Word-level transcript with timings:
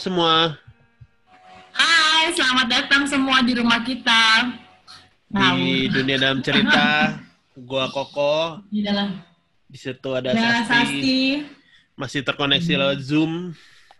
Semua. 0.00 0.56
Hai, 1.76 2.32
selamat 2.32 2.72
datang 2.72 3.04
semua 3.04 3.44
di 3.44 3.52
rumah 3.52 3.84
kita. 3.84 4.48
Di 5.28 5.92
dunia 5.92 6.16
dalam 6.16 6.40
cerita, 6.40 7.20
gua 7.52 7.84
Koko. 7.92 8.64
Di 8.72 8.80
dalam. 8.80 9.20
Di 9.68 9.76
situ 9.76 10.08
ada 10.16 10.32
Ya, 10.32 10.64
Sasti. 10.64 10.72
Sasti. 10.72 11.20
Masih 12.00 12.24
terkoneksi 12.24 12.80
lewat 12.80 13.00
Zoom 13.04 13.52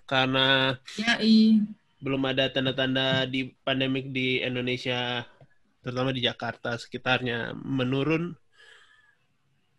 karena 0.08 0.80
Yoi. 0.96 1.68
belum 2.00 2.22
ada 2.32 2.48
tanda-tanda 2.48 3.28
di 3.28 3.52
pandemik 3.60 4.08
di 4.08 4.40
Indonesia, 4.40 5.28
terutama 5.84 6.16
di 6.16 6.24
Jakarta 6.24 6.80
sekitarnya 6.80 7.52
menurun 7.60 8.32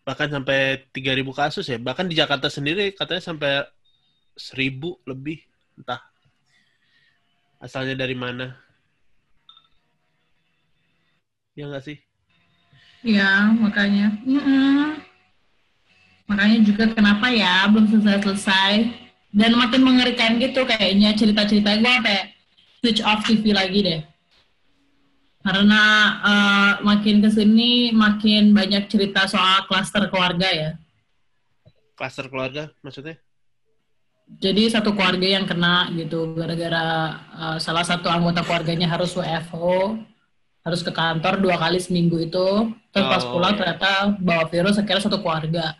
bahkan 0.05 0.29
sampai 0.29 0.85
3000 0.93 1.33
kasus 1.33 1.65
ya. 1.65 1.81
Bahkan 1.81 2.05
di 2.05 2.13
Jakarta 2.13 2.45
sendiri 2.45 2.93
katanya 2.93 3.25
sampai 3.25 3.65
1000 4.37 5.01
lebih, 5.09 5.41
entah 5.81 6.10
asalnya 7.61 7.93
dari 7.93 8.17
mana. 8.17 8.57
Ya 11.53 11.69
nggak 11.69 11.85
sih? 11.85 11.97
Ya, 13.05 13.53
makanya. 13.53 14.17
Mm-mm. 14.25 14.97
Makanya 16.25 16.57
juga 16.65 16.89
kenapa 16.89 17.29
ya 17.29 17.69
belum 17.69 17.85
selesai-selesai. 17.93 18.97
Dan 19.31 19.55
makin 19.55 19.87
mengerikan 19.87 20.35
gitu 20.43 20.67
kayaknya 20.67 21.15
cerita-cerita 21.15 21.79
gue 21.79 21.87
sampai 21.87 22.35
switch 22.83 22.99
off 23.05 23.23
TV 23.23 23.55
lagi 23.55 23.79
deh. 23.79 24.01
Karena 25.41 25.81
eh, 26.21 26.73
makin 26.83 27.23
ke 27.23 27.29
sini 27.31 27.95
makin 27.95 28.51
banyak 28.51 28.91
cerita 28.91 29.25
soal 29.31 29.65
klaster 29.71 30.11
keluarga 30.11 30.49
ya. 30.51 30.71
Kluster 31.95 32.27
keluarga 32.27 32.69
maksudnya? 32.83 33.17
Jadi 34.39 34.71
satu 34.71 34.95
keluarga 34.95 35.27
yang 35.27 35.45
kena 35.49 35.91
gitu 35.93 36.33
gara-gara 36.37 36.85
uh, 37.35 37.57
salah 37.59 37.83
satu 37.83 38.07
anggota 38.07 38.41
keluarganya 38.45 38.87
harus 38.87 39.11
WFO, 39.17 39.99
harus 40.65 40.81
ke 40.85 40.91
kantor 40.93 41.41
dua 41.43 41.55
kali 41.59 41.77
seminggu 41.81 42.17
itu. 42.21 42.71
Terus 42.93 43.07
pas 43.11 43.23
Oh. 43.27 43.35
pulang 43.35 43.53
ternyata 43.59 44.13
bawa 44.21 44.47
virus 44.47 44.79
akhirnya 44.79 45.03
satu 45.09 45.19
keluarga. 45.21 45.75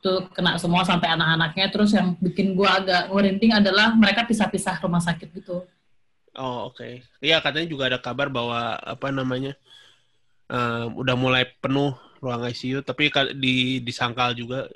Itu 0.00 0.28
kena 0.36 0.58
semua 0.60 0.82
sampai 0.84 1.08
anak-anaknya. 1.16 1.66
Terus 1.72 1.90
yang 1.96 2.16
bikin 2.20 2.52
gua 2.58 2.80
agak 2.82 3.08
merinding 3.12 3.52
adalah 3.56 3.94
mereka 3.96 4.26
pisah-pisah 4.28 4.80
rumah 4.84 5.00
sakit 5.00 5.28
gitu. 5.32 5.64
Oh 6.34 6.66
oke. 6.70 6.88
Iya 7.22 7.38
katanya 7.44 7.68
juga 7.70 7.84
ada 7.90 7.98
kabar 8.02 8.26
bahwa 8.26 8.74
apa 8.82 9.08
namanya 9.14 9.54
eh, 10.50 10.86
udah 11.00 11.16
mulai 11.16 11.44
penuh 11.62 11.94
ruang 12.22 12.42
ICU, 12.50 12.80
tapi 12.84 13.12
di 13.36 13.80
disangkal 13.84 14.32
juga 14.36 14.66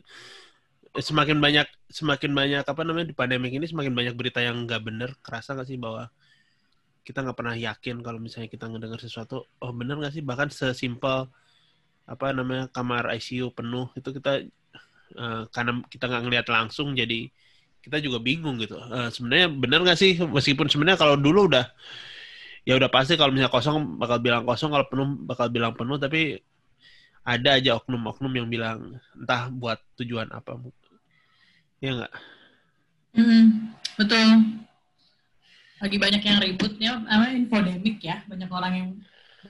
semakin 0.97 1.39
banyak 1.39 1.69
semakin 1.92 2.33
banyak 2.33 2.64
apa 2.64 2.83
namanya 2.84 3.12
di 3.12 3.17
pandemi 3.17 3.53
ini 3.53 3.69
semakin 3.69 3.92
banyak 3.92 4.14
berita 4.17 4.41
yang 4.41 4.64
nggak 4.64 4.83
bener. 4.84 5.11
Kerasa 5.20 5.53
nggak 5.53 5.69
sih 5.69 5.77
bahwa 5.77 6.08
kita 7.05 7.25
nggak 7.25 7.36
pernah 7.36 7.56
yakin 7.56 8.05
kalau 8.05 8.20
misalnya 8.20 8.48
kita 8.53 8.69
ngedengar 8.69 9.00
sesuatu, 9.00 9.44
oh 9.61 9.72
bener 9.72 9.97
nggak 10.00 10.12
sih? 10.16 10.22
Bahkan 10.25 10.48
sesimpel 10.53 11.28
apa 12.09 12.27
namanya 12.33 12.72
kamar 12.72 13.12
ICU 13.20 13.53
penuh 13.53 13.92
itu 13.97 14.09
kita 14.16 14.44
eh, 15.16 15.42
karena 15.53 15.72
kita 15.92 16.05
nggak 16.09 16.22
ngelihat 16.25 16.47
langsung 16.48 16.97
jadi 16.97 17.28
kita 17.84 18.00
juga 18.05 18.19
bingung 18.20 18.61
gitu. 18.61 18.77
Eh, 18.77 19.09
sebenarnya 19.12 19.48
benar 19.53 19.81
nggak 19.84 19.98
sih? 19.98 20.12
Meskipun 20.20 20.69
sebenarnya 20.69 20.98
kalau 21.00 21.16
dulu 21.16 21.48
udah 21.48 21.69
ya 22.69 22.77
udah 22.77 22.91
pasti 22.93 23.16
kalau 23.16 23.32
misalnya 23.32 23.53
kosong 23.53 23.97
bakal 23.97 24.19
bilang 24.21 24.44
kosong, 24.44 24.69
kalau 24.69 24.87
penuh 24.91 25.09
bakal 25.25 25.47
bilang 25.48 25.72
penuh, 25.72 25.97
tapi 25.97 26.37
ada 27.28 27.61
aja 27.61 27.77
oknum-oknum 27.77 28.33
yang 28.33 28.49
bilang 28.49 28.97
entah 29.12 29.53
buat 29.53 29.77
tujuan 30.00 30.33
apa. 30.33 30.56
Ya 31.84 31.93
nggak? 31.93 32.12
Mm, 33.21 33.77
betul. 34.00 34.28
Lagi 35.78 35.97
banyak 36.00 36.22
yang 36.25 36.39
ributnya, 36.41 36.91
apa 37.05 37.37
infodemik 37.37 38.00
ya, 38.00 38.25
banyak 38.25 38.49
orang 38.49 38.72
yang 38.72 38.89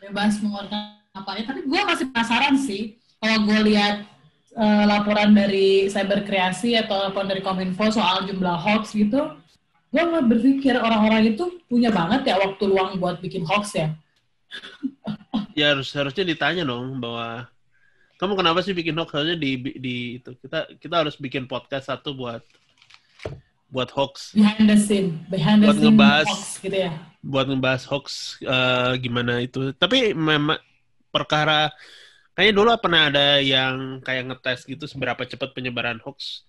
bebas 0.03 0.43
mengeluarkan 0.43 0.99
apa 1.15 1.31
ya. 1.39 1.44
Tapi 1.47 1.61
gue 1.71 1.81
masih 1.87 2.05
penasaran 2.11 2.55
sih, 2.59 2.99
kalau 3.22 3.47
gue 3.47 3.72
lihat 3.72 4.03
eh, 4.59 4.84
laporan 4.84 5.31
dari 5.31 5.87
cyber 5.87 6.27
kreasi 6.27 6.75
atau 6.75 7.09
laporan 7.09 7.31
dari 7.31 7.41
kominfo 7.41 7.95
soal 7.95 8.27
jumlah 8.27 8.59
hoax 8.59 8.93
gitu, 8.99 9.39
gue 9.95 10.03
nggak 10.03 10.27
berpikir 10.27 10.75
orang-orang 10.77 11.33
itu 11.33 11.62
punya 11.71 11.95
banget 11.95 12.34
ya 12.34 12.43
waktu 12.43 12.62
luang 12.66 12.99
buat 12.99 13.22
bikin 13.22 13.47
hoax 13.47 13.78
ya. 13.78 13.95
Ya 15.59 15.75
harus 15.75 15.91
harusnya 15.91 16.22
ditanya 16.22 16.62
dong 16.62 17.03
bahwa 17.03 17.50
kamu 18.18 18.34
kenapa 18.34 18.60
sih 18.60 18.74
bikin 18.74 18.94
hoax 18.94 19.10
harusnya 19.10 19.38
di, 19.38 19.50
di 19.78 19.94
itu 20.18 20.34
kita 20.36 20.66
kita 20.76 20.94
harus 21.00 21.14
bikin 21.14 21.46
podcast 21.46 21.86
satu 21.86 22.12
buat 22.12 22.42
buat 23.68 23.92
hoax 23.92 24.32
Behind 24.32 24.66
the 24.66 24.76
scene, 24.76 25.22
behind 25.28 25.60
the 25.60 25.68
Buat 25.68 25.76
scene 25.76 25.86
ngebahas. 25.86 26.26
hoax 26.26 26.42
gitu 26.58 26.76
ya. 26.78 26.92
buat 27.20 27.46
ngebahas 27.46 27.82
hoax 27.84 28.06
eh, 28.40 28.92
gimana 28.98 29.38
itu. 29.38 29.70
Tapi 29.72 30.12
memang 30.12 30.56
perkara 31.08 31.68
kayaknya 32.32 32.54
dulu 32.54 32.68
pernah 32.78 33.02
ada 33.06 33.38
yang 33.38 34.00
kayak 34.00 34.24
ngetes 34.30 34.64
gitu 34.64 34.84
seberapa 34.84 35.20
cepat 35.22 35.52
penyebaran 35.52 36.00
hoax 36.00 36.48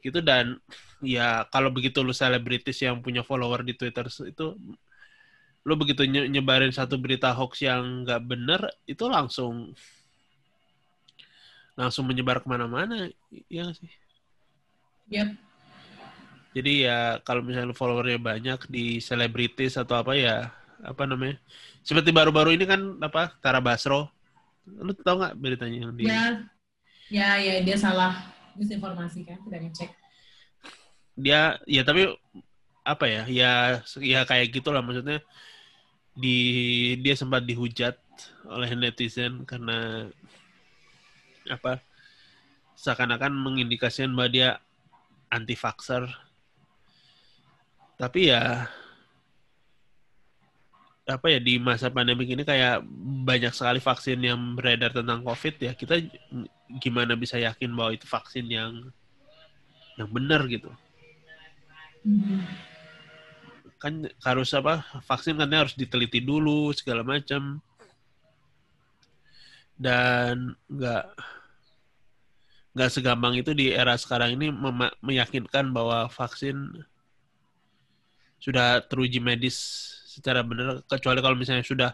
gitu 0.00 0.18
dan 0.18 0.58
ya 0.98 1.46
kalau 1.48 1.70
begitu 1.70 2.02
lu 2.02 2.10
selebritis 2.10 2.78
yang 2.80 2.98
punya 2.98 3.22
follower 3.22 3.62
di 3.62 3.74
Twitter 3.74 4.06
itu 4.06 4.46
lu 5.62 5.74
begitu 5.76 6.06
nye- 6.06 6.26
nyebarin 6.26 6.72
satu 6.72 6.96
berita 6.96 7.30
hoax 7.30 7.60
yang 7.60 8.02
nggak 8.02 8.22
bener 8.24 8.60
itu 8.84 9.04
langsung 9.06 9.74
langsung 11.78 12.10
menyebar 12.10 12.42
ke 12.42 12.46
mana-mana 12.50 13.06
ya 13.46 13.70
sih 13.70 13.90
Yep. 15.08 15.40
Jadi 16.52 16.84
ya 16.84 17.16
kalau 17.24 17.40
misalnya 17.40 17.72
lu 17.72 17.76
followernya 17.76 18.20
banyak 18.20 18.60
di 18.68 19.00
selebritis 19.00 19.80
atau 19.80 19.96
apa 19.96 20.12
ya 20.12 20.52
apa 20.84 21.08
namanya 21.08 21.40
seperti 21.80 22.12
baru-baru 22.12 22.52
ini 22.60 22.68
kan 22.68 23.00
apa 23.00 23.32
Tara 23.40 23.64
Basro 23.64 24.12
lu 24.68 24.92
tau 24.92 25.16
nggak 25.16 25.36
beritanya 25.40 25.88
yang 25.88 25.96
di 25.96 26.04
Ya, 26.04 26.44
ya, 27.08 27.28
ya 27.40 27.54
dia 27.64 27.76
salah 27.80 28.20
misinformasi 28.52 29.24
kan, 29.24 29.40
tidak 29.48 29.60
ngecek. 29.64 29.90
dia 31.16 31.56
ya 31.64 31.82
tapi 31.88 32.04
apa 32.84 33.04
ya 33.08 33.22
ya 33.26 33.52
ya 33.98 34.20
kayak 34.28 34.52
gitulah 34.52 34.84
maksudnya 34.84 35.24
di 36.12 36.36
dia 37.00 37.16
sempat 37.16 37.48
dihujat 37.48 37.96
oleh 38.44 38.70
netizen 38.76 39.42
karena 39.48 40.10
apa 41.50 41.82
seakan-akan 42.78 43.34
mengindikasikan 43.34 44.14
bahwa 44.14 44.30
dia 44.30 44.48
anti 45.28 45.58
vaxxer 45.58 46.06
tapi 47.98 48.30
ya 48.30 48.70
apa 51.08 51.26
ya 51.32 51.40
di 51.40 51.56
masa 51.56 51.88
pandemi 51.88 52.28
ini 52.28 52.44
kayak 52.44 52.84
banyak 53.24 53.50
sekali 53.56 53.80
vaksin 53.80 54.20
yang 54.20 54.36
beredar 54.52 54.92
tentang 54.92 55.24
covid 55.24 55.56
ya. 55.56 55.72
Kita 55.72 55.96
gimana 56.84 57.16
bisa 57.16 57.40
yakin 57.40 57.72
bahwa 57.72 57.96
itu 57.96 58.04
vaksin 58.04 58.44
yang 58.44 58.72
yang 59.96 60.08
benar 60.12 60.44
gitu? 60.46 60.68
Mhm. 62.04 62.44
kan 63.78 63.94
harus 64.26 64.50
apa 64.58 64.82
vaksin 65.06 65.38
kan 65.38 65.50
harus 65.54 65.74
diteliti 65.78 66.18
dulu 66.18 66.74
segala 66.76 67.06
macam. 67.06 67.62
Dan 69.78 70.58
nggak 70.66 71.04
nggak 72.78 72.92
segampang 72.94 73.34
itu 73.42 73.50
di 73.58 73.74
era 73.74 73.94
sekarang 73.98 74.38
ini 74.38 74.46
meyakinkan 75.02 75.74
bahwa 75.74 76.06
vaksin 76.08 76.56
sudah 78.38 78.80
teruji 78.86 79.18
medis 79.18 79.56
secara 80.14 80.40
benar 80.46 80.82
kecuali 80.86 81.18
kalau 81.22 81.36
misalnya 81.38 81.66
sudah 81.66 81.90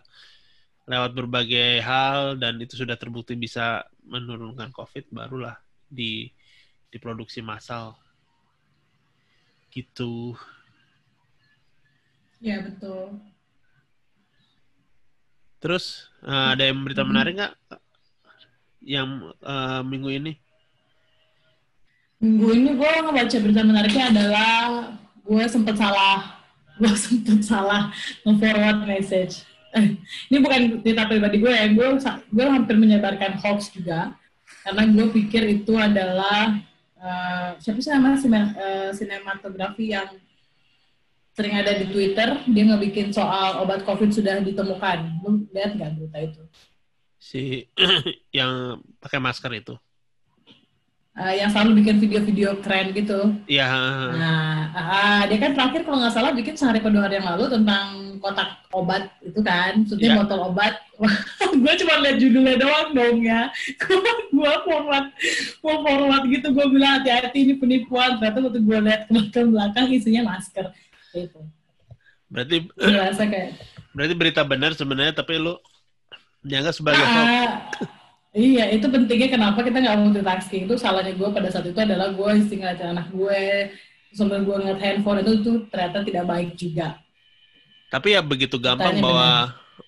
lewat 0.85 1.17
berbagai 1.17 1.81
hal 1.81 2.37
dan 2.37 2.61
itu 2.61 2.77
sudah 2.77 2.97
terbukti 3.01 3.35
bisa 3.37 3.85
menurunkan 4.05 4.69
covid 4.73 5.09
barulah 5.09 5.57
di 5.89 6.29
diproduksi 6.93 7.41
massal 7.41 7.97
gitu 9.73 10.37
Ya 12.41 12.61
betul. 12.63 13.19
Terus 15.63 15.85
eh, 16.29 16.47
ada 16.55 16.63
yang 16.69 16.79
berita 16.85 17.03
Mhm. 17.03 17.11
menarik 17.11 17.33
nggak 17.41 17.53
yang 18.85 19.09
eh, 19.43 19.81
minggu 19.83 20.11
ini? 20.19 20.33
Minggu 22.25 22.47
ini 22.57 22.71
gue 22.73 22.89
ngebaca 23.05 23.37
berita 23.37 23.61
menariknya 23.61 24.05
adalah 24.09 24.53
gue 25.21 25.45
sempet 25.45 25.77
salah, 25.77 26.41
gue 26.81 26.95
sempet 26.97 27.45
salah 27.45 27.93
nge-forward 28.25 28.89
message. 28.89 29.45
Eh, 29.77 30.01
ini 30.33 30.39
bukan 30.41 30.81
cerita 30.81 31.05
pribadi 31.05 31.37
gue 31.37 31.53
ya, 31.53 31.69
gue 31.69 32.01
gue 32.33 32.47
hampir 32.49 32.81
menyebarkan 32.81 33.37
hoax 33.45 33.69
juga 33.77 34.17
karena 34.65 34.89
gue 34.89 35.07
pikir 35.13 35.45
itu 35.61 35.77
adalah 35.77 36.57
eh, 36.97 37.49
siapa 37.61 37.85
sih 37.85 37.93
namanya 37.93 38.17
sine- 38.17 38.57
eh, 38.57 38.91
sinematografi 38.97 39.93
yang 39.93 40.09
sering 41.35 41.61
ada 41.61 41.77
di 41.77 41.93
Twitter, 41.93 42.41
dia 42.47 42.65
ngebikin 42.73 43.13
soal 43.13 43.61
obat 43.61 43.85
COVID 43.85 44.09
sudah 44.15 44.41
ditemukan. 44.41 45.21
Lu 45.21 45.45
lihat 45.53 45.77
nggak 45.77 45.93
berita 45.99 46.19
itu? 46.25 46.43
Si 47.21 47.69
yang 48.39 48.81
pakai 48.97 49.21
masker 49.21 49.53
itu. 49.53 49.75
Uh, 51.15 51.35
yang 51.35 51.51
selalu 51.51 51.83
bikin 51.83 51.97
video-video 52.03 52.59
keren 52.61 52.91
gitu. 52.91 53.35
Iya. 53.47 53.67
Nah, 54.15 54.55
uh, 54.75 55.23
dia 55.31 55.39
kan 55.39 55.55
terakhir 55.55 55.87
kalau 55.87 55.99
nggak 56.03 56.15
salah 56.15 56.33
bikin 56.35 56.55
sehari 56.59 56.83
atau 56.83 56.91
dua 56.91 57.07
hari 57.07 57.23
yang 57.23 57.29
lalu 57.35 57.45
tentang 57.51 57.87
kotak 58.19 58.57
obat 58.73 59.13
itu 59.21 59.41
kan, 59.45 59.85
maksudnya 59.85 60.17
Iya. 60.17 60.19
botol 60.25 60.41
obat. 60.51 60.75
gue 61.63 61.73
cuma 61.85 61.95
lihat 62.01 62.17
judulnya 62.19 62.57
doang 62.57 62.89
dong 62.97 63.17
ya. 63.23 63.53
gue 64.35 64.53
forward, 64.65 65.07
mau 65.63 65.77
forward 65.85 66.25
gitu, 66.31 66.47
gue 66.51 66.67
bilang 66.73 67.01
hati-hati 67.01 67.39
ini 67.45 67.55
penipuan. 67.61 68.19
Ternyata 68.19 68.39
waktu 68.51 68.61
gue 68.65 68.79
lihat 68.81 69.01
ke 69.07 69.11
belakang 69.13 69.49
belakang 69.53 69.87
isinya 69.93 70.35
masker. 70.35 70.73
Gitu. 71.15 71.41
Berarti 72.33 72.67
Gue 72.67 72.99
rasa 72.99 73.23
kayak 73.31 73.51
berarti 73.95 74.15
berita 74.19 74.43
benar 74.43 74.75
sebenarnya 74.75 75.15
tapi 75.15 75.39
lu 75.39 75.55
dianggap 76.43 76.75
sebagai 76.75 77.05
hoax. 77.07 77.87
Iya, 78.35 78.75
itu 78.75 78.87
pentingnya 78.91 79.31
kenapa 79.31 79.63
kita 79.63 79.79
nggak 79.79 79.99
multitasking. 80.03 80.67
Itu 80.67 80.75
salahnya 80.75 81.15
gue 81.15 81.29
pada 81.31 81.49
saat 81.55 81.71
itu 81.71 81.79
adalah 81.79 82.11
gue 82.11 82.31
ngeliatin 82.35 82.91
anak 82.91 83.07
gue, 83.15 83.71
sambil 84.11 84.43
gue 84.43 84.57
ngeliat 84.59 84.81
handphone 84.83 85.23
itu 85.23 85.33
tuh 85.39 85.57
ternyata 85.71 86.03
tidak 86.03 86.25
baik 86.27 86.51
juga. 86.59 86.99
Tapi 87.95 88.19
ya 88.19 88.21
begitu 88.27 88.59
gampang 88.59 88.99
Beritanya 88.99 89.07
bahwa 89.07 89.31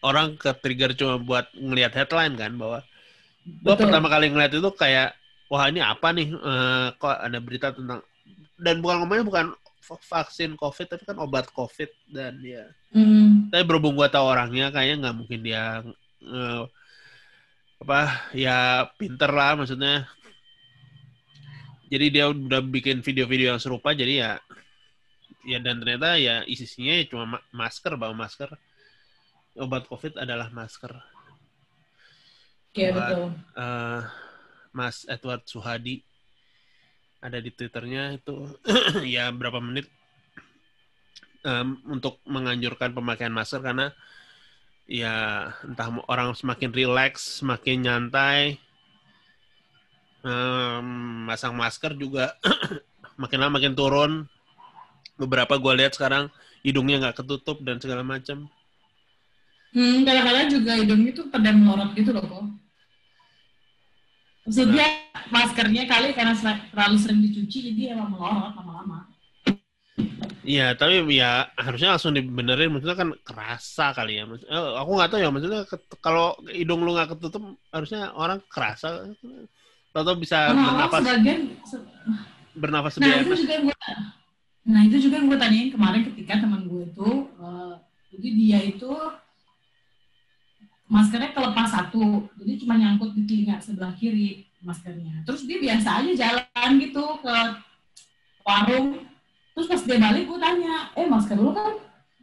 orang 0.07 0.39
ke 0.39 0.51
trigger 0.63 0.95
cuma 0.95 1.19
buat 1.19 1.51
ngelihat 1.59 1.93
headline 1.99 2.39
kan 2.39 2.55
bahwa 2.55 2.87
Betul. 3.43 3.91
pertama 3.91 4.07
kali 4.11 4.27
ngeliat 4.31 4.53
itu 4.55 4.71
kayak 4.75 5.15
wah 5.51 5.67
ini 5.71 5.83
apa 5.83 6.09
nih 6.15 6.29
Eh, 6.31 6.87
kok 6.99 7.15
ada 7.19 7.39
berita 7.39 7.75
tentang 7.75 8.03
dan 8.59 8.79
bukan 8.83 9.03
ngomongnya 9.03 9.25
bukan 9.27 9.47
vaksin 9.87 10.59
covid 10.59 10.87
tapi 10.91 11.03
kan 11.07 11.19
obat 11.23 11.47
covid 11.55 11.91
dan 12.11 12.39
ya 12.43 12.67
Hmm, 12.97 13.53
tapi 13.53 13.61
berhubung 13.69 13.93
gua 13.93 14.09
tahu 14.09 14.25
orangnya 14.25 14.73
kayaknya 14.73 14.97
nggak 15.05 15.17
mungkin 15.21 15.41
dia 15.45 15.85
eh, 16.25 16.63
apa 17.77 18.01
ya 18.33 18.89
pinter 18.97 19.31
lah 19.31 19.55
maksudnya. 19.55 20.09
Jadi 21.87 22.07
dia 22.11 22.27
udah 22.27 22.59
bikin 22.65 22.99
video-video 22.99 23.55
yang 23.55 23.63
serupa 23.63 23.95
jadi 23.95 24.15
ya 24.19 24.33
ya 25.47 25.63
dan 25.63 25.79
ternyata 25.79 26.19
ya 26.19 26.43
isinya 26.51 26.99
cuma 27.07 27.39
ma- 27.39 27.47
masker 27.55 27.95
bawa 27.95 28.11
masker. 28.17 28.51
Obat 29.57 29.87
covid 29.87 30.19
adalah 30.19 30.51
masker. 30.51 30.93
Iya 32.77 32.91
Buat- 32.93 33.01
betul. 33.09 33.25
eh, 33.57 34.01
Mas 34.77 35.09
Edward 35.09 35.47
Suhadi 35.49 36.05
ada 37.23 37.39
di 37.41 37.49
twitternya 37.55 38.19
itu. 38.19 38.51
Ya 39.07 39.31
berapa 39.33 39.63
menit 39.63 39.87
em, 41.47 41.79
untuk 41.87 42.19
menganjurkan 42.27 42.93
pemakaian 42.93 43.33
masker 43.33 43.63
karena 43.63 43.95
ya 44.87 45.51
entah 45.67 45.91
orang 46.07 46.35
semakin 46.39 46.71
rileks 46.71 47.43
semakin 47.43 47.83
nyantai 47.83 48.59
em, 50.23 50.87
masang 51.27 51.55
masker 51.59 51.95
juga 51.99 52.35
makin 53.21 53.39
lama 53.43 53.59
makin 53.59 53.75
turun 53.75 54.13
beberapa 55.19 55.59
gue 55.59 55.73
lihat 55.83 55.99
sekarang 55.99 56.31
hidungnya 56.63 57.03
nggak 57.03 57.23
ketutup 57.23 57.59
dan 57.67 57.83
segala 57.83 58.07
macam 58.07 58.47
Hmm, 59.77 60.09
kadang-kadang 60.09 60.49
juga 60.49 60.73
hidungnya 60.73 61.13
tuh 61.13 61.29
pada 61.29 61.53
melorot 61.53 61.93
gitu 61.93 62.09
loh 62.17 62.25
kok. 62.25 62.49
Maksudnya 64.49 64.89
maskernya 65.29 65.85
kali 65.85 66.17
karena 66.17 66.33
terlalu 66.73 66.97
sering 66.97 67.21
dicuci 67.21 67.59
jadi 67.69 67.93
emang 67.93 68.17
melorot 68.17 68.57
lama-lama. 68.57 69.13
Iya, 70.47 70.79
tapi 70.79 71.03
ya 71.11 71.51
harusnya 71.59 71.99
langsung 71.99 72.15
dibenerin. 72.15 72.71
Maksudnya 72.71 72.95
kan 72.95 73.11
kerasa 73.27 73.91
kali 73.91 74.23
ya. 74.23 74.25
Maksud- 74.25 74.47
eh, 74.47 74.71
aku 74.79 74.91
nggak 74.95 75.11
tahu 75.11 75.21
ya. 75.21 75.31
Maksudnya 75.35 75.61
kalau 75.99 76.39
hidung 76.49 76.87
lu 76.87 76.95
nggak 76.95 77.19
ketutup, 77.19 77.43
harusnya 77.75 78.15
orang 78.15 78.39
kerasa. 78.47 79.11
Atau 79.91 80.15
bisa 80.15 80.55
Orang-orang 80.55 80.71
bernafas, 80.87 81.01
sebagian 81.03 81.41
se- 81.67 81.87
bernafas 82.55 82.93
Nah 82.97 83.17
itu 83.19 83.33
juga 83.35 83.53
yang 83.59 83.65
gue 83.67 83.77
Nah 84.67 84.81
itu 84.83 84.97
juga 84.99 85.15
yang 85.19 85.27
gue 85.31 85.39
tanyain 85.39 85.69
kemarin 85.71 86.03
ketika 86.13 86.33
teman 86.43 86.63
gue 86.67 86.83
itu 86.87 87.09
eh, 87.39 87.75
jadi 88.15 88.29
dia 88.35 88.59
itu 88.67 88.91
maskernya 90.87 91.35
kelepas 91.35 91.67
satu 91.67 92.31
jadi 92.39 92.53
cuma 92.63 92.79
nyangkut 92.79 93.11
di 93.15 93.27
telinga 93.27 93.59
sebelah 93.59 93.91
kiri 93.99 94.47
maskernya 94.63 95.27
terus 95.27 95.43
dia 95.43 95.59
biasa 95.59 96.03
aja 96.03 96.13
jalan 96.15 96.71
gitu 96.79 97.03
ke 97.19 97.37
warung 98.47 99.03
terus 99.57 99.67
pas 99.73 99.81
dia 99.81 99.97
balik 99.97 100.29
gue 100.29 100.39
tanya 100.39 100.93
eh 100.93 101.09
masker 101.09 101.41
lu 101.41 101.57
kan 101.57 101.73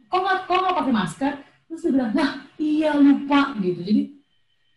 kok 0.06 0.20
nggak 0.22 0.38
kok 0.46 0.58
nggak 0.62 0.76
pakai 0.78 0.94
masker 0.94 1.32
terus 1.66 1.80
dia 1.82 1.90
bilang 1.90 2.10
wah 2.14 2.30
iya 2.62 2.90
lupa 2.94 3.40
gitu 3.58 3.80
jadi 3.82 4.02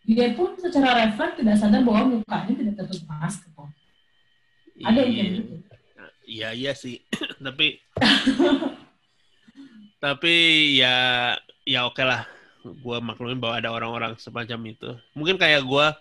dia 0.08 0.26
pun 0.34 0.58
secara 0.58 1.06
refleks 1.06 1.38
tidak 1.38 1.54
sadar 1.54 1.86
bahwa 1.86 2.18
mukanya 2.18 2.52
tidak 2.58 2.74
tertutup 2.82 3.06
masker 3.06 3.48
kok 3.54 3.70
ada 4.82 4.98
yang 5.06 5.14
kayak 5.14 5.30
gitu 5.38 5.54
Iya, 6.28 6.52
iya 6.52 6.72
sih. 6.76 7.00
tapi 7.46 7.80
tapi 10.04 10.34
ya 10.76 11.32
ya 11.64 11.88
oke 11.88 12.04
lah. 12.04 12.28
Gua 12.84 13.00
maklumin 13.00 13.40
bahwa 13.40 13.56
ada 13.56 13.72
orang-orang 13.72 14.12
semacam 14.20 14.60
itu. 14.68 14.92
Mungkin 15.16 15.40
kayak 15.40 15.64
gua 15.64 15.96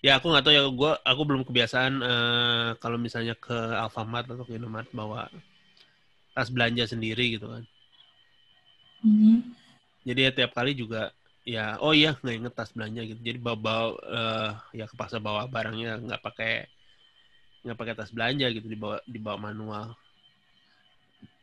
ya 0.00 0.16
aku 0.16 0.32
nggak 0.32 0.48
tahu 0.48 0.54
ya 0.56 0.64
gua 0.72 0.96
aku 1.04 1.22
belum 1.28 1.44
kebiasaan 1.44 1.92
eh, 2.00 2.68
kalau 2.80 2.96
misalnya 2.96 3.36
ke 3.36 3.52
Alfamart 3.52 4.32
atau 4.32 4.48
ke 4.48 4.56
Indomart 4.56 4.88
bawa 4.96 5.28
tas 6.34 6.48
belanja 6.48 6.84
sendiri 6.86 7.38
gitu 7.38 7.46
kan. 7.50 7.64
Mhm. 9.04 9.56
Jadi 10.04 10.20
ya 10.24 10.30
tiap 10.32 10.52
kali 10.56 10.72
juga 10.72 11.12
ya 11.44 11.80
oh 11.80 11.96
iya 11.96 12.16
nggak 12.16 12.36
inget 12.36 12.54
tas 12.54 12.72
belanja 12.72 13.00
gitu. 13.04 13.20
Jadi 13.20 13.38
bawa, 13.40 13.58
bawa 13.58 13.86
eh, 14.08 14.50
ya 14.80 14.86
kepaksa 14.88 15.18
bawa 15.20 15.48
barangnya 15.48 16.00
nggak 16.00 16.22
pakai 16.22 16.68
nggak 17.64 17.76
pakai 17.76 17.94
tas 17.96 18.12
belanja 18.12 18.46
gitu 18.52 18.66
dibawa 18.68 19.00
dibawa 19.04 19.50
manual. 19.50 19.86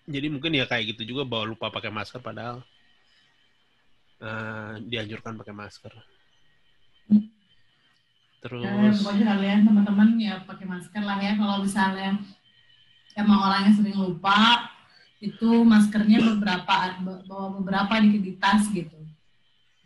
Jadi 0.07 0.27
mungkin 0.31 0.55
ya 0.55 0.63
kayak 0.63 0.95
gitu 0.95 1.13
juga 1.15 1.27
bawa 1.27 1.43
lupa 1.43 1.67
pakai 1.67 1.91
masker 1.91 2.23
padahal 2.23 2.63
eh, 4.23 4.73
dianjurkan 4.87 5.37
pakai 5.37 5.53
masker. 5.53 5.93
Hmm. 7.11 7.37
Ya, 8.47 8.69
Terus 8.79 9.03
pokoknya 9.03 9.25
kalian 9.33 9.59
teman-teman 9.65 10.09
ya 10.21 10.39
pakai 10.47 10.65
masker 10.69 11.03
lah 11.03 11.19
ya 11.19 11.35
kalau 11.35 11.65
misalnya 11.65 12.15
emang 13.17 13.39
orangnya 13.43 13.73
sering 13.75 13.97
lupa 13.97 14.69
itu 15.17 15.49
maskernya 15.65 16.21
beberapa 16.21 16.73
bawa 17.25 17.47
beberapa 17.57 17.93
di, 18.05 18.21
di 18.21 18.33
tas 18.37 18.69
gitu. 18.69 18.97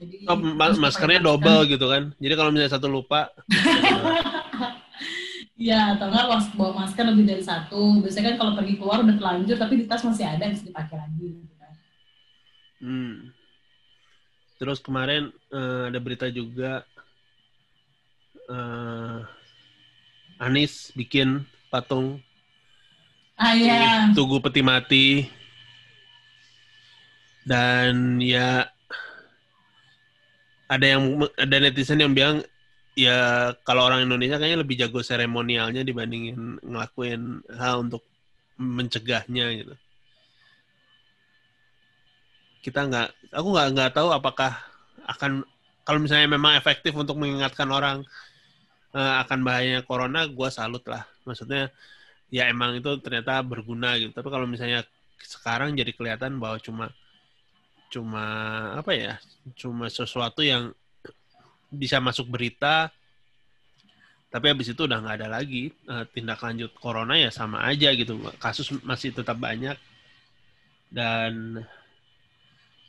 Jadi 0.02 0.26
oh, 0.28 0.36
ma- 0.36 0.74
terus 0.74 0.82
maskernya 0.82 1.22
double 1.24 1.64
masker. 1.64 1.72
gitu 1.78 1.86
kan. 1.88 2.04
Jadi 2.18 2.34
kalau 2.36 2.50
misalnya 2.52 2.74
satu 2.74 2.88
lupa 2.92 3.30
Iya, 5.62 5.94
atau 5.94 6.10
enggak 6.10 6.26
pas 6.26 6.46
bawa 6.58 6.72
masker 6.84 7.06
lebih 7.06 7.26
dari 7.30 7.44
satu. 7.46 8.02
Biasanya 8.02 8.34
kan 8.34 8.38
kalau 8.42 8.52
pergi 8.58 8.82
keluar 8.82 9.06
udah 9.06 9.14
terlanjur 9.14 9.58
tapi 9.62 9.74
di 9.78 9.86
tas 9.86 10.02
masih 10.02 10.26
ada 10.26 10.50
bisa 10.50 10.66
dipakai 10.66 10.98
lagi 10.98 11.28
gitu 11.38 11.54
kan. 11.62 11.74
Hmm. 12.82 13.14
Terus 14.58 14.82
kemarin 14.82 15.30
eh, 15.54 15.84
ada 15.94 16.00
berita 16.02 16.28
juga 16.34 16.82
eh 18.50 19.20
Anis 20.42 20.90
bikin 20.98 21.46
patung 21.70 22.18
Ah. 23.41 24.13
Tugu 24.13 24.38
Peti 24.38 24.62
Mati 24.62 25.25
dan 27.41 28.21
ya 28.21 28.69
ada 30.69 30.86
yang 30.86 31.25
ada 31.33 31.55
netizen 31.57 32.05
yang 32.05 32.13
bilang 32.13 32.45
ya 32.93 33.50
kalau 33.65 33.89
orang 33.89 34.05
Indonesia 34.05 34.38
kayaknya 34.38 34.62
lebih 34.62 34.77
jago 34.77 35.01
seremonialnya 35.01 35.81
dibandingin 35.81 36.62
ngelakuin 36.62 37.41
hal 37.57 37.89
untuk 37.89 38.05
mencegahnya 38.62 39.57
gitu. 39.57 39.74
Kita 42.62 42.86
nggak, 42.86 43.33
aku 43.33 43.48
nggak 43.57 43.67
nggak 43.74 43.91
tahu 43.98 44.13
apakah 44.13 44.53
akan 45.10 45.41
kalau 45.81 45.98
misalnya 45.98 46.29
memang 46.29 46.53
efektif 46.62 46.93
untuk 46.93 47.17
mengingatkan 47.17 47.65
orang 47.74 48.05
eh, 48.93 49.13
akan 49.25 49.41
bahayanya 49.41 49.81
corona, 49.81 50.29
gua 50.29 50.53
salut 50.53 50.86
lah. 50.86 51.10
Maksudnya 51.25 51.74
ya 52.32 52.48
emang 52.48 52.80
itu 52.80 52.90
ternyata 53.04 53.44
berguna 53.44 54.00
gitu. 54.00 54.16
Tapi 54.16 54.30
kalau 54.32 54.48
misalnya 54.48 54.88
sekarang 55.22 55.76
jadi 55.76 55.92
kelihatan 55.94 56.40
bahwa 56.40 56.58
cuma 56.64 56.86
cuma 57.92 58.26
apa 58.80 58.92
ya, 58.96 59.14
cuma 59.60 59.92
sesuatu 59.92 60.40
yang 60.42 60.72
bisa 61.68 62.00
masuk 62.00 62.32
berita, 62.32 62.88
tapi 64.32 64.48
habis 64.48 64.72
itu 64.72 64.88
udah 64.88 65.04
nggak 65.04 65.18
ada 65.22 65.28
lagi 65.28 65.76
eh, 65.76 66.06
tindak 66.16 66.40
lanjut 66.40 66.72
corona 66.80 67.20
ya 67.20 67.30
sama 67.30 67.68
aja 67.68 67.92
gitu. 67.92 68.16
Kasus 68.40 68.72
masih 68.82 69.12
tetap 69.12 69.36
banyak 69.36 69.76
dan 70.92 71.64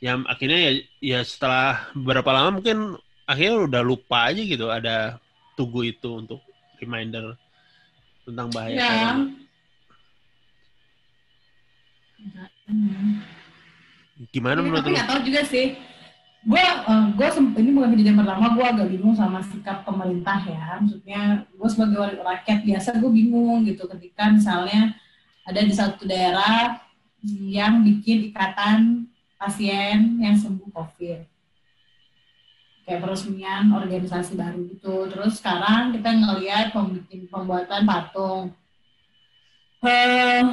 ya 0.03 0.19
akhirnya 0.27 0.59
ya, 0.59 0.71
ya 0.99 1.19
setelah 1.23 1.87
beberapa 1.95 2.35
lama 2.35 2.59
mungkin 2.59 2.99
akhirnya 3.23 3.71
udah 3.71 3.81
lupa 3.83 4.27
aja 4.27 4.43
gitu 4.43 4.67
ada 4.67 5.19
tugu 5.55 5.87
itu 5.87 6.19
untuk 6.19 6.43
reminder 6.83 7.39
tentang 8.23 8.47
bahaya 8.49 8.73
Iya. 8.73 8.87
corona. 8.87 9.23
Gimana 14.31 14.57
Iya, 14.57 14.63
menurut 14.63 14.81
tapi 14.81 14.95
lu? 14.95 15.03
tahu 15.03 15.19
juga 15.25 15.41
sih. 15.43 15.67
gue 16.43 16.59
uh, 16.59 17.07
gue 17.15 17.27
ini 17.55 17.71
bukan 17.71 17.95
kejadian 17.95 18.19
pertama 18.19 18.51
gue 18.51 18.65
agak 18.67 18.87
bingung 18.91 19.15
sama 19.15 19.39
sikap 19.39 19.87
pemerintah 19.87 20.43
ya 20.43 20.75
maksudnya 20.75 21.21
gue 21.47 21.69
sebagai 21.71 22.19
rakyat 22.19 22.59
biasa 22.67 22.99
gue 22.99 23.07
bingung 23.07 23.63
gitu 23.63 23.87
ketika 23.87 24.27
misalnya 24.27 24.91
ada 25.47 25.63
di 25.63 25.71
satu 25.71 26.03
daerah 26.03 26.83
yang 27.23 27.79
bikin 27.79 28.27
ikatan 28.27 29.07
pasien 29.39 30.19
yang 30.19 30.35
sembuh 30.35 30.67
covid 30.75 31.23
kayak 32.83 32.99
peresmian 33.03 33.71
organisasi 33.71 34.35
baru 34.35 34.67
gitu. 34.71 35.07
Terus 35.07 35.39
sekarang 35.39 35.95
kita 35.95 36.09
ngelihat 36.11 36.75
pembuatan 37.31 37.83
patung. 37.87 38.51
Uh, 39.83 40.43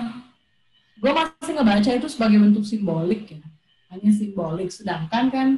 gue 0.98 1.10
masih 1.14 1.52
ngebaca 1.54 1.90
itu 1.94 2.08
sebagai 2.10 2.38
bentuk 2.38 2.66
simbolik 2.66 3.38
ya. 3.38 3.42
Hanya 3.90 4.10
simbolik. 4.14 4.70
Sedangkan 4.70 5.30
kan 5.30 5.48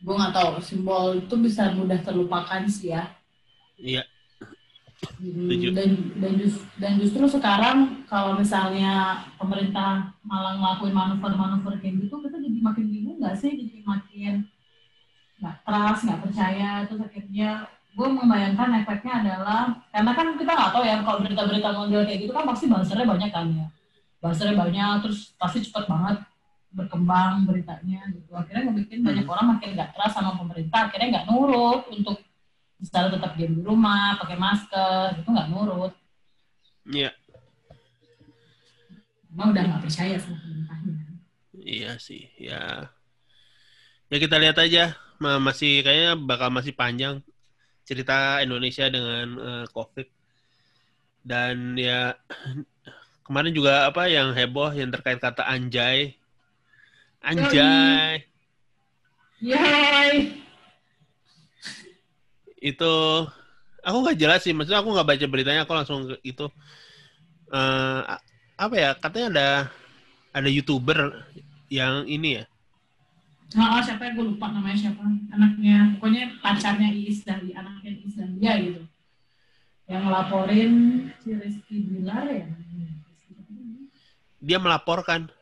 gue 0.00 0.14
nggak 0.14 0.34
tahu 0.36 0.60
simbol 0.60 1.16
itu 1.16 1.34
bisa 1.40 1.72
mudah 1.72 2.00
terlupakan 2.04 2.64
sih 2.68 2.92
ya. 2.92 3.12
Iya. 3.76 4.04
Hmm, 5.20 5.76
dan 5.76 5.90
dan, 6.16 6.32
just, 6.40 6.64
dan 6.80 6.96
justru 6.96 7.28
sekarang 7.28 8.00
kalau 8.08 8.40
misalnya 8.40 9.20
pemerintah 9.36 10.08
malah 10.24 10.56
ngelakuin 10.56 10.96
manuver-manuver 10.96 11.76
kayak 11.84 12.00
gitu 12.00 12.16
kita 12.24 12.40
jadi 12.40 12.58
makin 12.64 12.86
bingung 12.88 13.16
nggak 13.20 13.36
sih? 13.36 13.52
Jadi 13.52 13.84
makin 13.84 14.48
nggak 15.40 15.56
trust 15.64 16.02
nggak 16.08 16.20
percaya. 16.24 16.70
Terus 16.88 17.00
akhirnya 17.04 17.50
gue 17.96 18.08
membayangkan 18.12 18.68
efeknya 18.84 19.14
adalah 19.24 19.62
karena 19.88 20.12
kan 20.12 20.26
kita 20.36 20.52
nggak 20.52 20.72
tahu 20.76 20.84
ya 20.84 20.96
kalau 21.00 21.18
berita-berita 21.24 21.68
model 21.72 22.02
kayak 22.04 22.20
gitu 22.28 22.32
kan 22.36 22.44
pasti 22.44 22.64
bahasannya 22.68 23.06
banyak 23.08 23.30
kan 23.32 23.46
ya. 23.52 23.66
Bahasannya 24.20 24.54
banyak 24.56 24.94
terus 25.04 25.32
pasti 25.40 25.58
cepat 25.64 25.84
banget 25.88 26.16
berkembang 26.76 27.48
beritanya 27.48 28.04
gitu. 28.12 28.30
Akhirnya 28.36 28.68
hmm. 28.68 29.00
banyak 29.00 29.26
orang 29.26 29.46
makin 29.56 29.70
nggak 29.76 29.90
trust 29.96 30.14
sama 30.16 30.36
pemerintah 30.36 30.92
akhirnya 30.92 31.08
nggak 31.20 31.26
nurut 31.32 31.82
untuk 31.88 32.16
misalnya 32.76 33.16
tetap 33.16 33.32
diam 33.40 33.52
di 33.56 33.62
rumah 33.64 34.20
pakai 34.20 34.36
masker 34.36 35.24
itu 35.24 35.28
nggak 35.28 35.48
nurut. 35.48 35.92
Iya. 36.86 37.10
Yeah. 37.10 37.14
emang 39.36 39.52
udah 39.52 39.62
nggak 39.68 39.82
percaya 39.84 40.16
sama 40.16 40.36
pemerintahnya. 40.40 40.96
Iya 41.60 41.92
sih 42.00 42.24
ya. 42.40 42.88
Ya 44.08 44.16
kita 44.16 44.40
lihat 44.40 44.56
aja 44.56 44.96
masih 45.20 45.80
kayaknya 45.80 46.12
bakal 46.18 46.48
masih 46.52 46.72
panjang 46.76 47.24
cerita 47.86 48.42
Indonesia 48.42 48.86
dengan 48.90 49.26
uh, 49.38 49.64
COVID 49.70 50.08
dan 51.26 51.78
ya 51.78 52.14
kemarin 53.26 53.52
juga 53.54 53.88
apa 53.88 54.06
yang 54.06 54.36
heboh 54.36 54.70
yang 54.74 54.90
terkait 54.92 55.18
kata 55.18 55.46
anjay 55.46 56.14
Anjay. 57.26 58.22
Yay. 59.42 60.38
Itu 62.62 63.26
aku 63.82 63.96
nggak 64.06 64.18
jelas 64.22 64.46
sih, 64.46 64.54
maksudnya 64.54 64.78
aku 64.78 64.94
nggak 64.94 65.08
baca 65.10 65.26
beritanya, 65.26 65.60
aku 65.66 65.74
langsung 65.74 66.06
ke 66.06 66.16
itu. 66.22 66.46
Uh, 67.50 68.06
apa 68.54 68.74
ya? 68.78 68.90
Katanya 68.94 69.26
ada 69.34 69.48
ada 70.30 70.48
youtuber 70.48 71.26
yang 71.66 72.06
ini 72.06 72.42
ya. 72.42 72.44
Oh, 73.56 73.64
oh 73.64 73.80
siapa 73.80 74.12
gue 74.12 74.26
lupa 74.36 74.52
namanya 74.52 74.76
siapa? 74.76 75.00
Anaknya, 75.32 75.96
pokoknya 75.96 76.28
pacarnya 76.44 76.92
Iis 76.92 77.24
dari 77.24 77.56
anaknya 77.56 77.90
Iis 78.04 78.12
dan 78.12 78.36
dia 78.36 78.52
gitu. 78.60 78.84
Yang 79.88 80.02
ngelaporin 80.04 80.72
si 81.24 81.28
Rizky 81.32 81.76
Bilar 81.88 82.26
ya. 82.28 82.46
Dia 84.44 84.58
melaporkan 84.60 85.32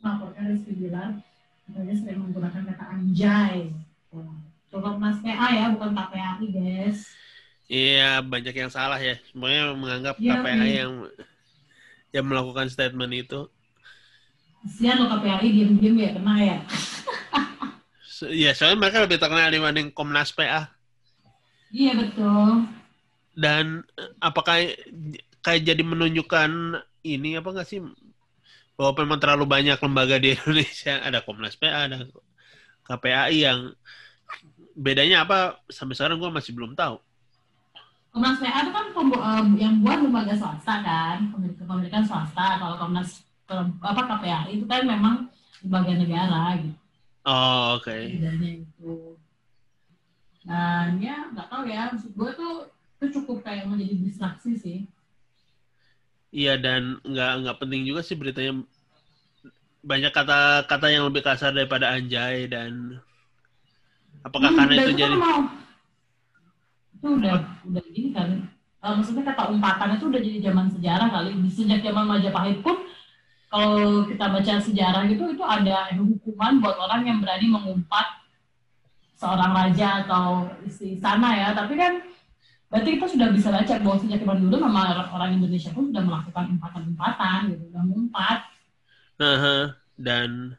melaporkan 0.00 0.44
Rizky 0.56 0.72
Bilar 0.72 1.20
katanya 1.68 1.94
sering 2.00 2.20
menggunakan 2.24 2.62
kata 2.72 2.84
anjay. 2.96 3.56
Coba 4.70 4.96
Mas 4.96 5.18
PA 5.20 5.46
ya, 5.52 5.66
bukan 5.74 5.90
KPAI 5.92 6.46
guys. 6.48 6.98
Iya, 7.70 8.24
banyak 8.24 8.54
yang 8.54 8.70
salah 8.72 8.98
ya. 8.98 9.20
Semuanya 9.30 9.74
menganggap 9.76 10.16
ya, 10.16 10.40
KPAI 10.40 10.58
ya. 10.64 10.74
yang 10.86 10.92
yang 12.10 12.24
melakukan 12.26 12.72
statement 12.72 13.12
itu. 13.14 13.50
Kasihan 14.60 15.00
lo 15.00 15.06
KPAI 15.08 15.48
diem-diem 15.48 15.96
ya, 15.96 16.10
kena 16.12 16.34
ya. 16.36 16.58
Iya, 18.28 18.50
soalnya 18.52 18.78
mereka 18.84 19.00
lebih 19.00 19.16
terkenal 19.16 19.48
dibanding 19.48 19.88
Komnas 19.96 20.36
PA. 20.36 20.68
Iya, 21.72 21.96
betul. 21.96 22.68
Dan 23.32 23.80
eh, 23.96 24.10
apakah 24.20 24.68
kayak 25.40 25.64
jadi 25.64 25.80
menunjukkan 25.80 26.50
ini 27.00 27.40
apa 27.40 27.48
nggak 27.48 27.68
sih 27.68 27.80
bahwa 28.76 28.92
memang 29.04 29.18
terlalu 29.20 29.44
banyak 29.48 29.78
lembaga 29.80 30.16
di 30.20 30.32
Indonesia 30.36 31.00
ada 31.00 31.24
Komnas 31.24 31.56
PA 31.56 31.88
ada 31.88 32.04
KPAI 32.84 33.36
yang 33.44 33.72
bedanya 34.76 35.24
apa 35.24 35.60
sampai 35.68 35.96
sekarang 35.96 36.16
gue 36.16 36.30
masih 36.32 36.52
belum 36.56 36.72
tahu 36.76 36.96
Komnas 38.12 38.40
PA 38.40 38.60
itu 38.64 38.72
kan 38.72 38.86
eh, 38.92 39.44
yang 39.60 39.74
buat 39.84 40.00
lembaga 40.00 40.32
swasta 40.36 40.84
kan 40.84 41.28
pemilikan 41.60 42.04
swasta 42.04 42.56
kalau 42.60 42.76
Komnas 42.80 43.24
apa 43.82 44.02
KPAI 44.06 44.50
itu 44.54 44.64
kan 44.70 44.86
memang 44.86 45.26
lembaga 45.64 45.92
negara 45.96 46.42
gitu. 46.60 46.78
Oh 47.26 47.76
oke. 47.76 47.90
Okay. 47.90 48.16
itu 48.16 49.18
dan 50.40 50.96
ya 50.96 51.28
nggak 51.36 51.48
tahu 51.52 51.62
ya 51.68 51.92
maksud 51.92 52.16
gue 52.16 52.30
tuh 52.32 52.54
itu 52.96 53.06
cukup 53.20 53.44
kayak 53.44 53.68
menjadi 53.68 53.94
distraksi 54.00 54.56
sih. 54.56 54.78
Iya 56.32 56.56
dan 56.56 56.96
nggak 57.04 57.32
nggak 57.44 57.58
penting 57.60 57.82
juga 57.84 58.00
sih 58.00 58.16
beritanya. 58.16 58.64
Banyak 59.80 60.12
kata-kata 60.12 60.86
yang 60.92 61.08
lebih 61.08 61.24
kasar 61.24 61.52
daripada 61.52 61.92
anjay 61.92 62.48
dan 62.48 63.00
apakah 64.24 64.52
hmm, 64.52 64.58
karena 64.60 64.74
itu 64.84 64.92
jadi 64.96 65.16
mau. 65.16 65.40
itu 67.00 67.08
udah 67.16 67.36
udah 67.64 67.82
gini 67.96 68.12
kan 68.12 68.44
uh, 68.84 68.92
maksudnya 68.92 69.24
kata 69.32 69.48
umpatan 69.48 69.96
itu 69.96 70.04
udah 70.12 70.20
jadi 70.20 70.38
zaman 70.50 70.66
sejarah 70.72 71.08
kali. 71.08 71.30
Sejak 71.48 71.80
zaman 71.84 72.04
Majapahit 72.08 72.60
pun 72.60 72.76
kalau 73.50 74.06
kita 74.06 74.24
baca 74.30 74.54
sejarah 74.62 75.02
gitu 75.10 75.34
itu 75.34 75.42
ada 75.42 75.90
hukuman 75.98 76.62
buat 76.62 76.78
orang 76.78 77.02
yang 77.02 77.18
berani 77.18 77.50
mengumpat 77.50 78.06
seorang 79.18 79.52
raja 79.52 80.06
atau 80.06 80.48
istana 80.62 81.34
ya 81.34 81.48
tapi 81.52 81.74
kan 81.74 81.98
berarti 82.70 82.88
kita 82.96 83.06
sudah 83.10 83.28
bisa 83.34 83.50
baca 83.50 83.74
bahwa 83.82 83.98
sejak 83.98 84.22
zaman 84.22 84.46
dulu 84.46 84.56
memang 84.62 85.10
orang 85.10 85.34
Indonesia 85.34 85.74
pun 85.74 85.90
sudah 85.90 86.06
melakukan 86.06 86.54
umpatan-umpatan 86.54 87.38
gitu, 87.50 87.62
sudah 87.74 87.82
mengumpat. 87.82 88.38
Uh, 89.20 89.74
dan 89.98 90.56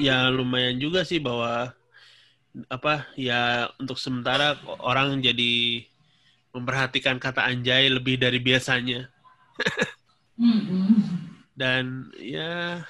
ya 0.00 0.32
lumayan 0.32 0.80
juga 0.80 1.04
sih 1.04 1.20
bahwa 1.20 1.76
apa 2.72 3.04
ya 3.14 3.68
untuk 3.76 4.00
sementara 4.00 4.56
orang 4.80 5.20
jadi 5.20 5.84
memperhatikan 6.56 7.20
kata 7.20 7.44
anjay 7.44 7.92
lebih 7.92 8.16
dari 8.16 8.40
biasanya. 8.40 9.12
dan 11.56 12.12
ya 12.20 12.84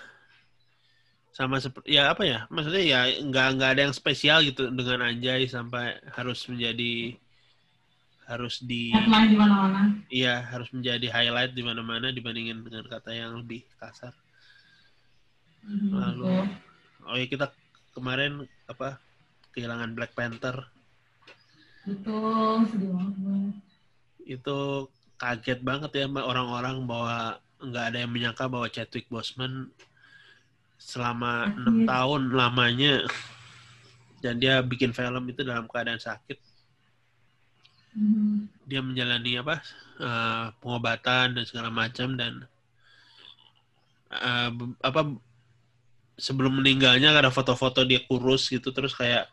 sama 1.31 1.61
seperti 1.61 1.95
ya 1.95 2.11
apa 2.11 2.25
ya 2.27 2.39
maksudnya 2.51 2.83
ya 2.83 3.01
nggak 3.23 3.47
nggak 3.61 3.71
ada 3.77 3.83
yang 3.87 3.95
spesial 3.95 4.41
gitu 4.43 4.73
dengan 4.73 5.07
Anjay 5.07 5.47
sampai 5.47 6.01
harus 6.17 6.49
menjadi 6.49 7.15
harus 8.27 8.59
di 8.59 8.91
di 8.91 9.37
mana-mana. 9.39 10.03
iya 10.11 10.43
harus 10.51 10.67
menjadi 10.75 11.07
highlight 11.13 11.55
di 11.55 11.63
mana-mana 11.63 12.11
dibandingin 12.11 12.67
dengan 12.67 12.89
kata 12.91 13.15
yang 13.15 13.39
lebih 13.39 13.63
kasar. 13.79 14.11
Mm-hmm. 15.67 15.91
lalu 15.95 16.35
oh 17.07 17.17
ya 17.19 17.27
kita 17.27 17.51
kemarin 17.95 18.47
apa 18.67 18.99
kehilangan 19.55 19.95
Black 19.95 20.17
Panther. 20.19 20.67
Betul 21.87 22.67
sedih 22.67 22.91
banget 22.91 23.63
itu 24.27 24.91
kaget 25.17 25.61
banget 25.65 25.91
ya 25.97 26.07
orang-orang 26.09 26.85
bahwa 26.85 27.41
nggak 27.61 27.85
ada 27.93 27.99
yang 28.05 28.13
menyangka 28.13 28.45
bahwa 28.47 28.69
Chadwick 28.69 29.09
Boseman 29.09 29.73
selama 30.77 31.49
enam 31.57 31.89
tahun 31.89 32.23
lamanya 32.37 33.09
dan 34.21 34.37
dia 34.37 34.61
bikin 34.61 34.93
film 34.93 35.25
itu 35.33 35.41
dalam 35.41 35.65
keadaan 35.65 36.01
sakit 36.01 36.37
hmm. 37.97 38.69
dia 38.69 38.85
menjalani 38.85 39.41
apa 39.41 39.57
uh, 40.01 40.53
pengobatan 40.61 41.41
dan 41.41 41.45
segala 41.49 41.73
macam 41.73 42.13
dan 42.15 42.45
uh, 44.13 44.53
apa 44.85 45.17
sebelum 46.21 46.61
meninggalnya 46.61 47.13
ada 47.13 47.33
foto-foto 47.33 47.85
dia 47.89 48.05
kurus 48.05 48.53
gitu 48.53 48.69
terus 48.73 48.93
kayak 48.93 49.29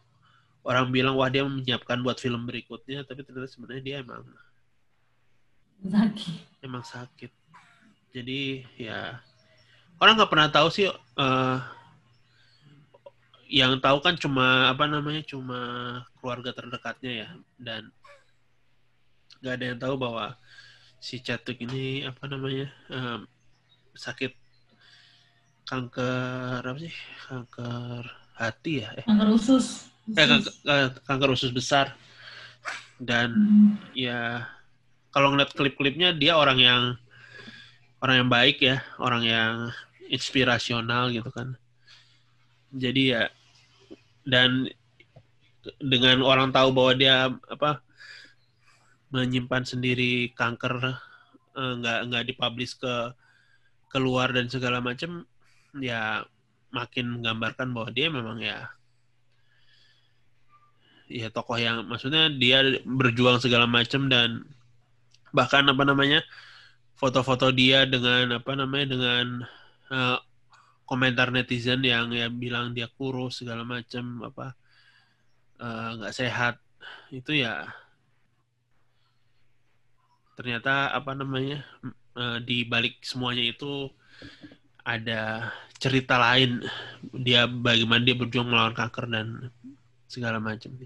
orang 0.63 0.87
bilang 0.91 1.19
wah 1.19 1.27
dia 1.27 1.43
menyiapkan 1.43 1.99
buat 1.99 2.19
film 2.23 2.47
berikutnya 2.47 3.03
tapi 3.03 3.27
ternyata 3.27 3.51
sebenarnya 3.51 3.83
dia 3.83 3.95
emang 3.99 4.23
sakit 5.83 6.63
emang 6.63 6.83
sakit 6.83 7.31
jadi 8.13 8.41
ya 8.77 9.19
orang 9.99 10.15
nggak 10.15 10.31
pernah 10.31 10.49
tahu 10.49 10.67
sih 10.69 10.87
uh, 10.89 11.59
yang 13.47 13.77
tahu 13.77 14.01
kan 14.01 14.17
cuma 14.17 14.71
apa 14.71 14.89
namanya 14.89 15.21
cuma 15.27 15.59
keluarga 16.17 16.55
terdekatnya 16.55 17.11
ya 17.25 17.29
dan 17.59 17.91
nggak 19.43 19.53
ada 19.59 19.65
yang 19.69 19.79
tahu 19.79 19.95
bahwa 19.99 20.33
si 20.97 21.19
Catuk 21.19 21.59
ini 21.59 22.07
apa 22.07 22.23
namanya 22.31 22.71
um, 22.89 23.27
sakit 23.93 24.31
kanker 25.63 26.59
apa 26.63 26.79
sih? 26.79 26.95
Kanker 27.27 28.03
hati 28.35 28.83
ya? 28.83 28.89
Eh, 28.99 29.05
Kanker 29.07 29.29
usus. 29.31 29.91
eh, 30.11 30.15
Usus. 30.15 30.27
kanker, 30.27 30.53
eh, 30.67 30.87
kanker 31.03 31.29
usus 31.31 31.51
besar. 31.51 31.91
Dan 32.99 33.35
Hmm. 33.35 33.75
ya 33.91 34.47
kalau 35.13 35.31
ngeliat 35.31 35.53
klip-klipnya 35.53 36.11
dia 36.17 36.33
orang 36.33 36.59
yang 36.59 36.81
orang 38.01 38.25
yang 38.25 38.29
baik 38.33 38.57
ya, 38.59 38.81
orang 38.99 39.23
yang 39.23 39.53
inspirasional 40.09 41.13
gitu 41.13 41.29
kan. 41.29 41.55
Jadi 42.73 43.13
ya 43.13 43.29
dan 44.27 44.67
dengan 45.79 46.25
orang 46.25 46.51
tahu 46.51 46.75
bahwa 46.75 46.93
dia 46.97 47.31
apa 47.47 47.79
menyimpan 49.13 49.63
sendiri 49.63 50.33
kanker 50.33 50.97
eh, 51.55 51.73
nggak 51.79 51.99
nggak 52.09 52.23
dipublish 52.33 52.75
ke 52.81 53.13
keluar 53.93 54.33
dan 54.33 54.49
segala 54.49 54.81
macam 54.81 55.23
ya 55.77 56.25
makin 56.73 57.21
menggambarkan 57.21 57.69
bahwa 57.71 57.89
dia 57.93 58.09
memang 58.09 58.41
ya 58.41 58.73
ya 61.05 61.29
tokoh 61.29 61.61
yang 61.61 61.85
maksudnya 61.85 62.33
dia 62.33 62.81
berjuang 62.81 63.37
segala 63.37 63.69
macam 63.69 64.09
dan 64.09 64.49
bahkan 65.33 65.65
apa 65.65 65.83
namanya 65.83 66.21
foto-foto 66.93 67.49
dia 67.49 67.83
dengan 67.89 68.37
apa 68.39 68.53
namanya 68.53 68.87
dengan 68.95 69.25
eh, 69.89 70.17
komentar 70.85 71.33
netizen 71.33 71.81
yang 71.81 72.13
ya 72.13 72.29
bilang 72.29 72.71
dia 72.77 72.85
kurus 72.87 73.41
segala 73.41 73.65
macam 73.65 74.21
apa 74.29 74.53
eh, 75.59 75.89
nggak 75.99 76.15
sehat. 76.15 76.55
Itu 77.09 77.33
ya 77.33 77.65
ternyata 80.37 80.93
apa 80.93 81.17
namanya 81.17 81.65
eh, 82.15 82.37
di 82.45 82.63
balik 82.69 83.01
semuanya 83.01 83.43
itu 83.43 83.89
ada 84.85 85.49
cerita 85.81 86.21
lain. 86.21 86.61
Dia 87.25 87.49
bagaimana 87.49 88.05
dia 88.05 88.15
berjuang 88.15 88.47
melawan 88.47 88.77
kanker 88.77 89.09
dan 89.09 89.27
segala 90.05 90.37
macam. 90.37 90.77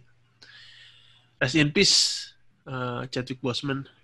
Rest 1.37 1.59
in 1.59 1.69
peace 1.75 2.31
eh, 2.63 3.03
Chadwick 3.11 3.43
Boseman 3.43 3.96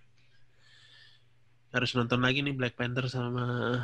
harus 1.74 1.92
nonton 1.98 2.22
lagi 2.22 2.46
nih 2.46 2.54
Black 2.54 2.78
Panther 2.78 3.10
sama 3.10 3.82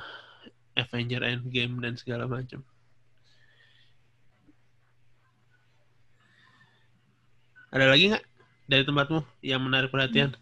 Avenger 0.77 1.25
Endgame 1.25 1.81
dan 1.81 1.97
segala 1.97 2.29
macam 2.29 2.61
ada 7.69 7.85
lagi 7.89 8.13
nggak 8.13 8.25
dari 8.69 8.83
tempatmu 8.85 9.21
yang 9.41 9.61
menarik 9.65 9.89
perhatian? 9.89 10.33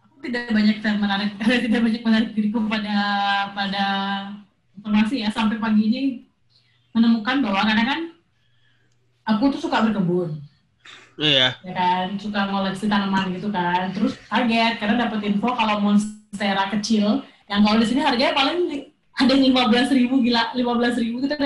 Aku 0.00 0.24
tidak 0.24 0.48
banyak 0.48 0.80
yang 0.80 0.98
menarik, 1.00 1.30
tidak 1.68 1.80
banyak 1.84 2.02
menarik 2.04 2.30
diriku 2.32 2.64
pada 2.68 2.96
pada 3.52 3.84
informasi 4.76 5.24
ya. 5.24 5.28
Sampai 5.28 5.60
pagi 5.60 5.82
ini 5.88 6.02
menemukan 6.96 7.44
bahwa 7.44 7.60
karena 7.68 7.84
kan 7.84 8.00
aku 9.28 9.52
tuh 9.56 9.68
suka 9.68 9.84
berkebun 9.84 10.40
iya. 11.18 11.56
Ya 11.64 11.72
kan 11.72 12.16
suka 12.20 12.46
ngoleksi 12.48 12.86
tanaman 12.86 13.32
gitu 13.32 13.48
kan. 13.48 13.92
Terus 13.96 14.16
kaget 14.28 14.76
karena 14.80 15.08
dapet 15.08 15.20
info 15.28 15.48
kalau 15.52 15.80
monstera 15.80 16.68
kecil 16.72 17.24
yang 17.46 17.62
kalau 17.62 17.78
di 17.78 17.86
sini 17.86 18.00
harganya 18.02 18.34
paling 18.34 18.58
li- 18.68 18.86
ada 19.16 19.32
lima 19.32 19.70
belas 19.72 19.88
ribu 19.88 20.20
gila 20.20 20.52
lima 20.52 20.72
belas 20.76 20.94
ribu 21.00 21.24
kita 21.24 21.40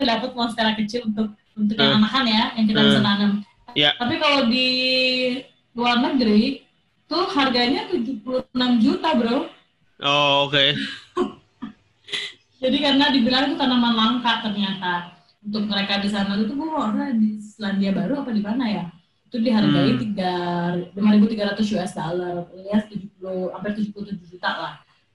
dapat 0.00 0.30
monstera 0.32 0.72
kecil 0.72 1.04
untuk 1.06 1.36
untuk 1.52 1.76
yang 1.76 1.98
Hmm. 1.98 2.08
anakan 2.08 2.24
ya 2.26 2.44
yang 2.56 2.66
kita 2.66 2.80
Hmm. 2.80 2.88
bisa 2.88 3.00
nanam. 3.04 3.32
Ya. 3.72 3.96
tapi 3.96 4.20
kalau 4.20 4.52
di 4.52 4.68
luar 5.72 5.96
negeri 6.04 6.60
tuh 7.08 7.24
harganya 7.32 7.88
76 7.88 8.80
juta 8.80 9.16
bro. 9.16 9.48
Oh 10.04 10.48
oke. 10.48 10.76
Jadi 12.62 12.76
karena 12.78 13.10
dibilang 13.10 13.50
itu 13.50 13.56
tanaman 13.58 13.92
langka 13.96 14.44
ternyata. 14.46 15.18
Untuk 15.42 15.66
mereka 15.66 15.98
di 15.98 16.06
sana 16.06 16.38
itu 16.38 16.54
gue 16.54 16.70
di 17.18 17.42
Selandia 17.42 17.90
Baru 17.90 18.22
apa 18.22 18.30
di 18.30 18.38
mana 18.38 18.64
ya 18.70 18.84
itu 19.32 19.40
dihargai 19.40 19.96
Hmm. 19.96 20.00
tiga 20.04 20.32
lima 20.92 21.08
ribu 21.16 21.24
tiga 21.24 21.56
ratus 21.56 21.72
US 21.72 21.96
dollar. 21.96 22.44
Alias 22.52 22.84
tujuh 22.92 23.08
puluh 23.16 23.48
hampir 23.56 23.80
tujuh 23.80 23.90
puluh 23.96 24.06
tujuh 24.12 24.36
juta 24.36 24.50
lah. 24.52 24.74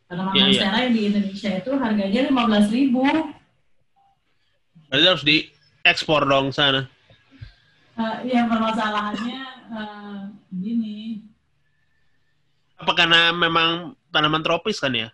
Iya, 0.10 0.18
iya. 0.18 0.42
monstera 0.42 0.78
yang 0.90 0.94
di 0.98 1.02
Indonesia 1.14 1.52
itu 1.54 1.72
harganya 1.78 2.20
lima 2.26 2.44
belas 2.50 2.66
ribu. 2.74 3.06
Berarti 4.90 5.06
harus 5.06 5.22
diekspor 5.22 6.26
dong 6.26 6.50
sana? 6.50 6.90
Uh, 7.94 8.26
yang 8.26 8.50
permasalahannya 8.50 9.42
eh, 9.70 10.20
gini. 10.50 11.22
Apa 12.82 12.98
karena 12.98 13.30
memang 13.38 13.94
tanaman 14.10 14.42
tropis 14.42 14.82
kan 14.82 14.98
ya? 14.98 15.14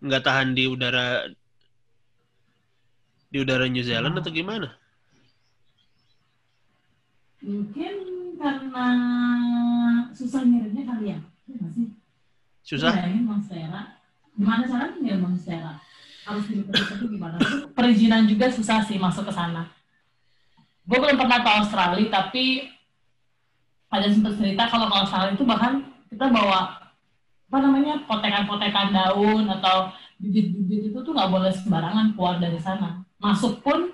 Nggak 0.00 0.24
tahan 0.24 0.56
di 0.56 0.64
udara 0.64 1.28
di 3.28 3.44
udara 3.44 3.68
New 3.68 3.84
Zealand 3.84 4.16
Hmm. 4.16 4.24
atau 4.24 4.32
gimana 4.32 4.72
mungkin 7.42 7.94
karena 8.38 8.86
susah 10.14 10.42
ngirimnya 10.46 10.84
kali 10.86 11.04
ya 11.14 11.18
Iya 11.48 11.56
nggak 11.58 11.72
sih 11.74 11.86
susah 12.68 12.92
Bayangin 12.92 13.24
monstera. 13.24 13.80
Gimana 14.36 14.92
ngirim 15.00 15.20
monstera? 15.24 15.80
Harus 16.28 16.44
dilipat 16.44 16.76
itu 16.76 17.06
gimana? 17.16 17.40
Perizinan 17.72 18.28
juga 18.28 18.52
susah 18.52 18.84
sih 18.84 19.00
masuk 19.00 19.24
ke 19.24 19.32
sana. 19.32 19.72
Gue 20.84 21.00
belum 21.00 21.16
pernah 21.16 21.40
ke 21.40 21.50
Australia, 21.64 22.12
tapi 22.12 22.68
ada 23.88 24.04
sempat 24.12 24.36
cerita 24.36 24.68
kalau 24.68 24.92
ke 24.92 24.96
Australia 25.00 25.32
itu 25.32 25.44
bahkan 25.48 25.80
kita 26.12 26.28
bawa 26.28 26.92
apa 27.48 27.58
namanya 27.64 28.04
potekan-potekan 28.04 28.92
daun 28.92 29.48
atau 29.48 29.88
bibit-bibit 30.20 30.92
itu 30.92 30.98
tuh 31.00 31.12
nggak 31.16 31.32
boleh 31.32 31.48
sembarangan 31.48 32.12
keluar 32.12 32.36
dari 32.36 32.60
sana. 32.60 33.00
Masuk 33.16 33.64
pun 33.64 33.88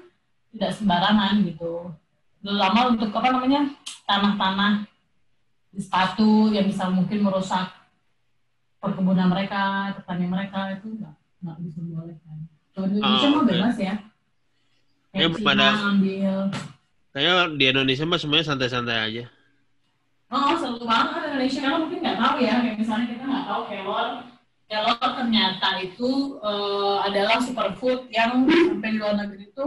tidak 0.51 0.75
sembarangan 0.75 1.47
gitu. 1.47 1.95
Terutama 2.45 2.93
untuk 2.93 3.09
apa 3.11 3.29
namanya 3.31 3.61
tanah-tanah 4.05 4.73
sepatu 5.73 6.53
yang 6.53 6.69
bisa 6.69 6.87
mungkin 6.87 7.25
merusak 7.25 7.73
perkebunan 8.79 9.33
mereka, 9.33 9.97
petani 9.97 10.29
mereka 10.29 10.77
itu 10.77 10.93
nggak 10.93 11.15
nggak 11.41 11.57
bisa 11.65 11.79
dibolehkan. 11.81 12.37
Kalau 12.71 12.87
di 12.87 12.95
Indonesia 12.95 13.27
Oh, 13.27 13.33
mah 13.33 13.45
bebas 13.45 13.77
ya. 13.77 13.95
Ya, 15.15 15.25
Kayak 15.25 15.31
Cina 15.33 15.47
pada- 15.47 15.79
kayaknya 17.09 17.35
di 17.55 17.65
Indonesia 17.65 18.05
mah 18.05 18.19
semuanya 18.19 18.45
santai-santai 18.45 18.99
aja 19.01 19.25
Oh, 20.27 20.51
seru 20.59 20.83
banget 20.83 21.31
Indonesia 21.31 21.61
karena 21.63 21.79
mungkin 21.79 21.99
nggak 22.03 22.19
tahu 22.19 22.37
ya. 22.43 22.55
Kayak 22.59 22.77
misalnya 22.77 23.07
kita 23.07 23.23
nggak 23.25 23.47
tahu 23.47 23.63
kelor. 23.71 24.07
Kelor 24.67 24.99
ternyata 24.99 25.69
itu 25.79 26.11
eh, 26.43 26.97
adalah 27.01 27.39
superfood 27.39 28.01
yang 28.11 28.43
sampai 28.45 28.89
di 28.91 28.99
luar 28.99 29.15
negeri 29.17 29.47
itu 29.47 29.65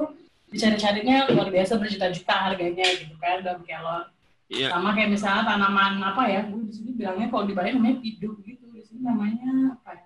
dicari-carinya 0.48 1.28
luar 1.32 1.52
biasa 1.52 1.76
berjuta-juta 1.76 2.34
harganya 2.34 2.86
gitu 2.96 3.16
kan 3.20 3.44
dalam 3.44 3.62
kelor. 3.68 4.12
Iya. 4.48 4.72
Sama 4.72 4.96
kayak 4.96 5.12
misalnya 5.12 5.44
tanaman 5.44 6.00
apa 6.00 6.24
ya, 6.32 6.48
gue 6.48 6.62
di 6.68 6.74
sini 6.74 6.90
bilangnya 6.96 7.28
kalau 7.28 7.44
di 7.44 7.54
Bali 7.54 7.76
namanya 7.76 8.00
pidu 8.00 8.40
gitu, 8.48 8.66
di 8.72 8.80
sini 8.80 9.04
namanya 9.04 9.76
apa 9.76 9.92
ya? 9.92 10.06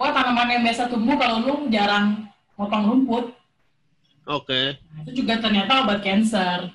Oh 0.00 0.10
tanaman 0.10 0.48
yang 0.48 0.62
biasa 0.64 0.88
tumbuh 0.88 1.16
kalau 1.20 1.44
lu 1.44 1.54
jarang 1.68 2.24
motong 2.56 2.88
rumput, 2.88 3.36
oke 4.26 4.60
nah, 4.78 4.98
itu 5.06 5.22
juga 5.22 5.38
ternyata 5.42 5.84
obat 5.84 6.00
cancer. 6.00 6.72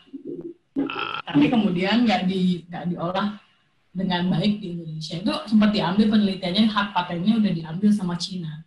Ah, 0.79 1.19
Tapi 1.27 1.51
kemudian 1.51 2.08
nggak 2.08 2.29
di 2.29 2.63
nggak 2.69 2.95
diolah 2.95 3.36
dengan 3.91 4.29
baik 4.32 4.62
di 4.62 4.77
Indonesia. 4.77 5.19
Itu 5.19 5.34
sempat 5.49 5.73
diambil 5.73 6.08
penelitiannya, 6.08 6.69
hak 6.69 6.88
patennya 6.93 7.34
udah 7.41 7.51
diambil 7.51 7.89
sama 7.91 8.15
Cina. 8.15 8.63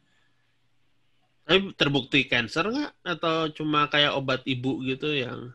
Tapi 1.52 1.76
terbukti 1.76 2.24
cancer 2.24 2.64
nggak 2.64 2.92
atau 3.12 3.52
cuma 3.52 3.84
kayak 3.84 4.16
obat 4.16 4.40
ibu 4.42 4.80
gitu 4.82 5.12
yang 5.12 5.52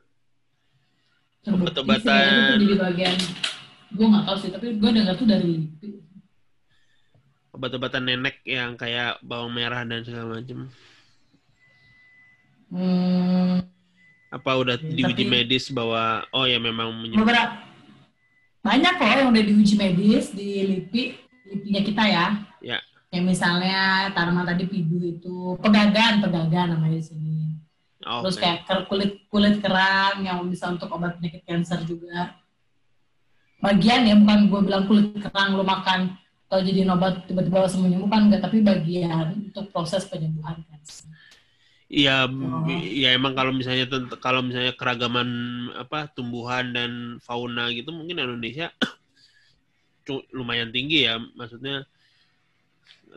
Obat-obatan. 1.42 2.60
di 2.60 2.76
bagian 2.76 3.18
gue 3.88 4.06
nggak 4.06 4.26
tahu 4.28 4.38
sih, 4.38 4.52
tapi 4.52 4.78
gue 4.78 4.90
dengar 4.92 5.16
tuh 5.16 5.26
dari 5.26 5.64
obat-obatan 7.50 8.04
nenek 8.04 8.44
yang 8.44 8.76
kayak 8.76 9.18
bawang 9.22 9.50
merah 9.50 9.82
dan 9.82 10.04
segala 10.04 10.38
macam 10.38 10.70
Hmm, 12.68 13.64
apa 14.28 14.52
udah 14.54 14.76
Ya, 14.76 14.92
diuji 14.92 15.24
tapi- 15.24 15.32
medis 15.32 15.72
bahwa 15.72 16.28
oh 16.30 16.44
ya 16.44 16.60
memang 16.60 16.92
menyebabkan 16.94 17.64
banyak 18.60 18.94
kok 18.94 19.08
yang 19.08 19.32
udah 19.32 19.44
diuji 19.48 19.74
medis 19.74 20.26
di 20.30 20.68
LIPI, 20.68 21.04
LIPI-nya 21.48 21.82
kita 21.82 22.04
ya. 22.06 22.26
Ya. 22.60 22.80
Kayak 23.18 23.34
misalnya 23.34 24.14
tanaman 24.14 24.46
tadi 24.46 24.70
pidu 24.70 25.02
itu 25.02 25.58
pegagan, 25.58 26.22
pegagan 26.22 26.78
namanya 26.78 27.02
di 27.02 27.06
sini. 27.10 27.58
oh, 28.06 28.22
Terus 28.22 28.38
kayak 28.38 28.70
kulit 28.86 29.26
kulit 29.26 29.58
kerang 29.58 30.22
yang 30.22 30.46
bisa 30.46 30.70
untuk 30.70 30.86
obat 30.94 31.18
penyakit 31.18 31.42
kanker 31.50 31.82
juga. 31.90 32.38
Bagian 33.58 34.06
ya 34.06 34.14
bukan 34.22 34.54
gue 34.54 34.62
bilang 34.70 34.86
kulit 34.86 35.18
kerang 35.18 35.58
lo 35.58 35.66
makan 35.66 36.14
atau 36.46 36.62
jadi 36.62 36.86
obat 36.94 37.26
tiba-tiba 37.26 37.66
langsung 37.66 37.90
menyembuhkan 37.90 38.30
enggak, 38.30 38.46
tapi 38.46 38.62
bagian 38.62 39.50
untuk 39.50 39.66
proses 39.74 40.06
penyembuhan 40.06 40.62
kanker. 40.70 41.10
Iya, 41.90 42.30
Oh. 42.30 42.70
ya 42.70 43.18
emang 43.18 43.34
kalau 43.34 43.50
misalnya 43.50 43.90
kalau 44.22 44.46
misalnya 44.46 44.78
keragaman 44.78 45.26
apa 45.74 46.06
tumbuhan 46.14 46.70
dan 46.70 47.18
fauna 47.18 47.74
gitu 47.74 47.90
mungkin 47.90 48.22
Indonesia 48.22 48.70
lumayan 50.38 50.70
tinggi 50.70 51.10
ya, 51.10 51.18
maksudnya 51.34 51.82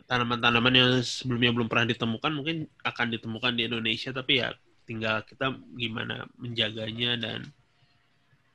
tanaman-tanaman 0.07 0.73
yang 0.73 0.91
sebelumnya 1.03 1.51
belum 1.55 1.67
pernah 1.67 1.87
ditemukan 1.91 2.31
mungkin 2.31 2.67
akan 2.83 3.07
ditemukan 3.15 3.53
di 3.55 3.67
Indonesia 3.67 4.09
tapi 4.11 4.43
ya 4.43 4.55
tinggal 4.87 5.23
kita 5.23 5.55
gimana 5.77 6.27
menjaganya 6.35 7.15
dan 7.15 7.47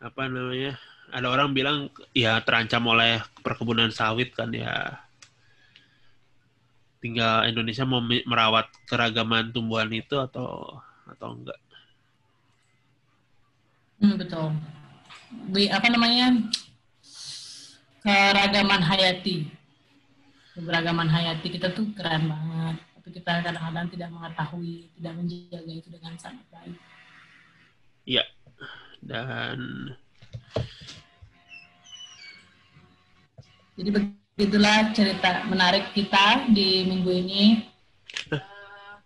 apa 0.01 0.29
namanya 0.29 0.77
ada 1.15 1.27
orang 1.31 1.55
bilang 1.55 1.87
ya 2.11 2.43
terancam 2.43 2.83
oleh 2.91 3.23
perkebunan 3.43 3.95
sawit 3.95 4.35
kan 4.35 4.51
ya. 4.51 4.99
Tinggal 6.99 7.47
Indonesia 7.47 7.87
mau 7.87 8.03
merawat 8.03 8.67
keragaman 8.91 9.55
tumbuhan 9.55 9.87
itu 9.95 10.19
atau 10.19 10.81
atau 11.07 11.29
enggak? 11.39 11.61
Hmm, 14.03 14.19
betul. 14.19 14.51
Di, 15.55 15.71
apa 15.71 15.87
namanya 15.87 16.35
keragaman 18.03 18.83
hayati 18.83 19.56
keberagaman 20.57 21.05
hayati 21.13 21.53
kita 21.53 21.69
tuh 21.77 21.93
keren 21.93 22.33
banget 22.33 22.77
tapi 22.97 23.09
kita 23.13 23.45
kadang-kadang 23.45 23.87
tidak 23.93 24.09
mengetahui 24.09 24.89
tidak 24.97 25.13
menjaga 25.21 25.73
itu 25.77 25.89
dengan 25.93 26.13
sangat 26.17 26.47
baik 26.49 26.81
iya 28.09 28.25
dan 29.05 29.93
jadi 33.77 33.89
begitulah 33.93 34.97
cerita 34.97 35.45
menarik 35.45 35.93
kita 35.93 36.49
di 36.49 36.89
minggu 36.89 37.13
ini 37.13 37.43
uh, 38.33 38.97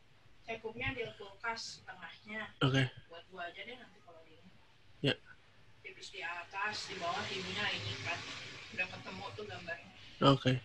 cekupnya 0.46 0.94
di 0.94 1.02
kulkas 1.18 1.82
tengahnya 1.82 2.46
oke 2.62 2.78
okay. 2.78 2.86
buat 3.10 3.26
gua 3.34 3.50
aja 3.50 3.58
deh 3.66 3.74
nanti 3.74 3.98
kalau 4.06 4.22
di 4.22 4.38
ya 5.02 5.18
tipis 5.82 6.14
di 6.14 6.22
atas 6.22 6.86
di 6.86 6.94
bawah 7.02 7.26
ininya 7.26 7.66
ini 7.74 7.92
kan 8.06 8.18
udah 8.70 8.86
ketemu 8.86 9.24
tuh 9.34 9.44
gambarnya. 9.50 9.90
Oke. 10.22 10.38
Okay. 10.38 10.56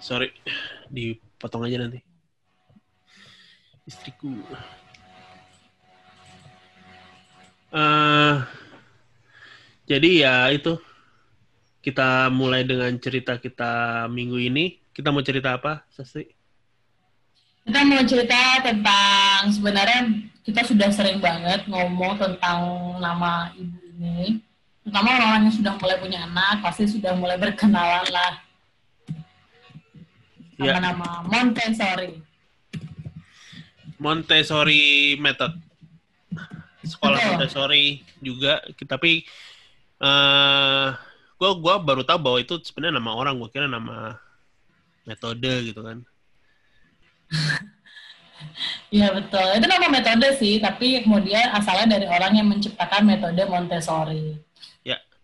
Sorry, 0.00 0.32
dipotong 0.88 1.68
aja 1.68 1.76
nanti. 1.76 2.00
Istriku. 3.84 4.32
Uh, 7.70 8.42
jadi 9.86 10.10
ya 10.26 10.34
itu 10.50 10.80
kita 11.84 12.32
mulai 12.32 12.64
dengan 12.64 12.92
cerita 12.96 13.36
kita 13.36 14.04
minggu 14.08 14.40
ini. 14.40 14.80
Kita 14.90 15.12
mau 15.12 15.22
cerita 15.22 15.54
apa, 15.54 15.84
Sasti? 15.92 16.24
Kita 17.64 17.80
mau 17.84 18.02
cerita 18.02 18.64
tentang 18.64 19.52
sebenarnya 19.52 20.00
kita 20.42 20.64
sudah 20.66 20.88
sering 20.90 21.20
banget 21.20 21.68
ngomong 21.68 22.16
tentang 22.16 22.58
nama 22.98 23.52
ibu 23.54 23.78
ini. 23.96 24.40
Terutama 24.80 25.20
orang 25.20 25.46
yang 25.46 25.54
sudah 25.54 25.76
mulai 25.76 25.96
punya 26.00 26.24
anak, 26.24 26.64
pasti 26.64 26.88
sudah 26.88 27.12
mulai 27.14 27.36
berkenalan 27.36 28.08
lah. 28.08 28.49
Ya. 30.60 30.76
Nama-nama 30.76 31.24
Montessori. 31.24 32.20
Montessori 33.96 35.16
method. 35.16 35.56
Sekolah 36.84 37.16
Betul. 37.16 37.28
Montessori 37.36 37.84
juga, 38.20 38.60
tapi 38.84 39.24
uh, 40.00 40.92
gua 41.40 41.50
gua 41.56 41.74
baru 41.80 42.04
tahu 42.04 42.18
bahwa 42.20 42.38
itu 42.40 42.60
sebenarnya 42.60 43.00
nama 43.00 43.12
orang, 43.16 43.40
gua 43.40 43.48
kira 43.52 43.68
nama 43.68 44.20
metode 45.08 45.72
gitu 45.72 45.80
kan. 45.80 45.98
Iya 48.88 49.12
betul, 49.12 49.44
itu 49.52 49.66
nama 49.68 49.86
metode 49.92 50.28
sih, 50.40 50.64
tapi 50.64 51.04
kemudian 51.04 51.52
asalnya 51.52 52.00
dari 52.00 52.08
orang 52.08 52.32
yang 52.40 52.48
menciptakan 52.48 53.04
metode 53.04 53.44
Montessori. 53.44 54.32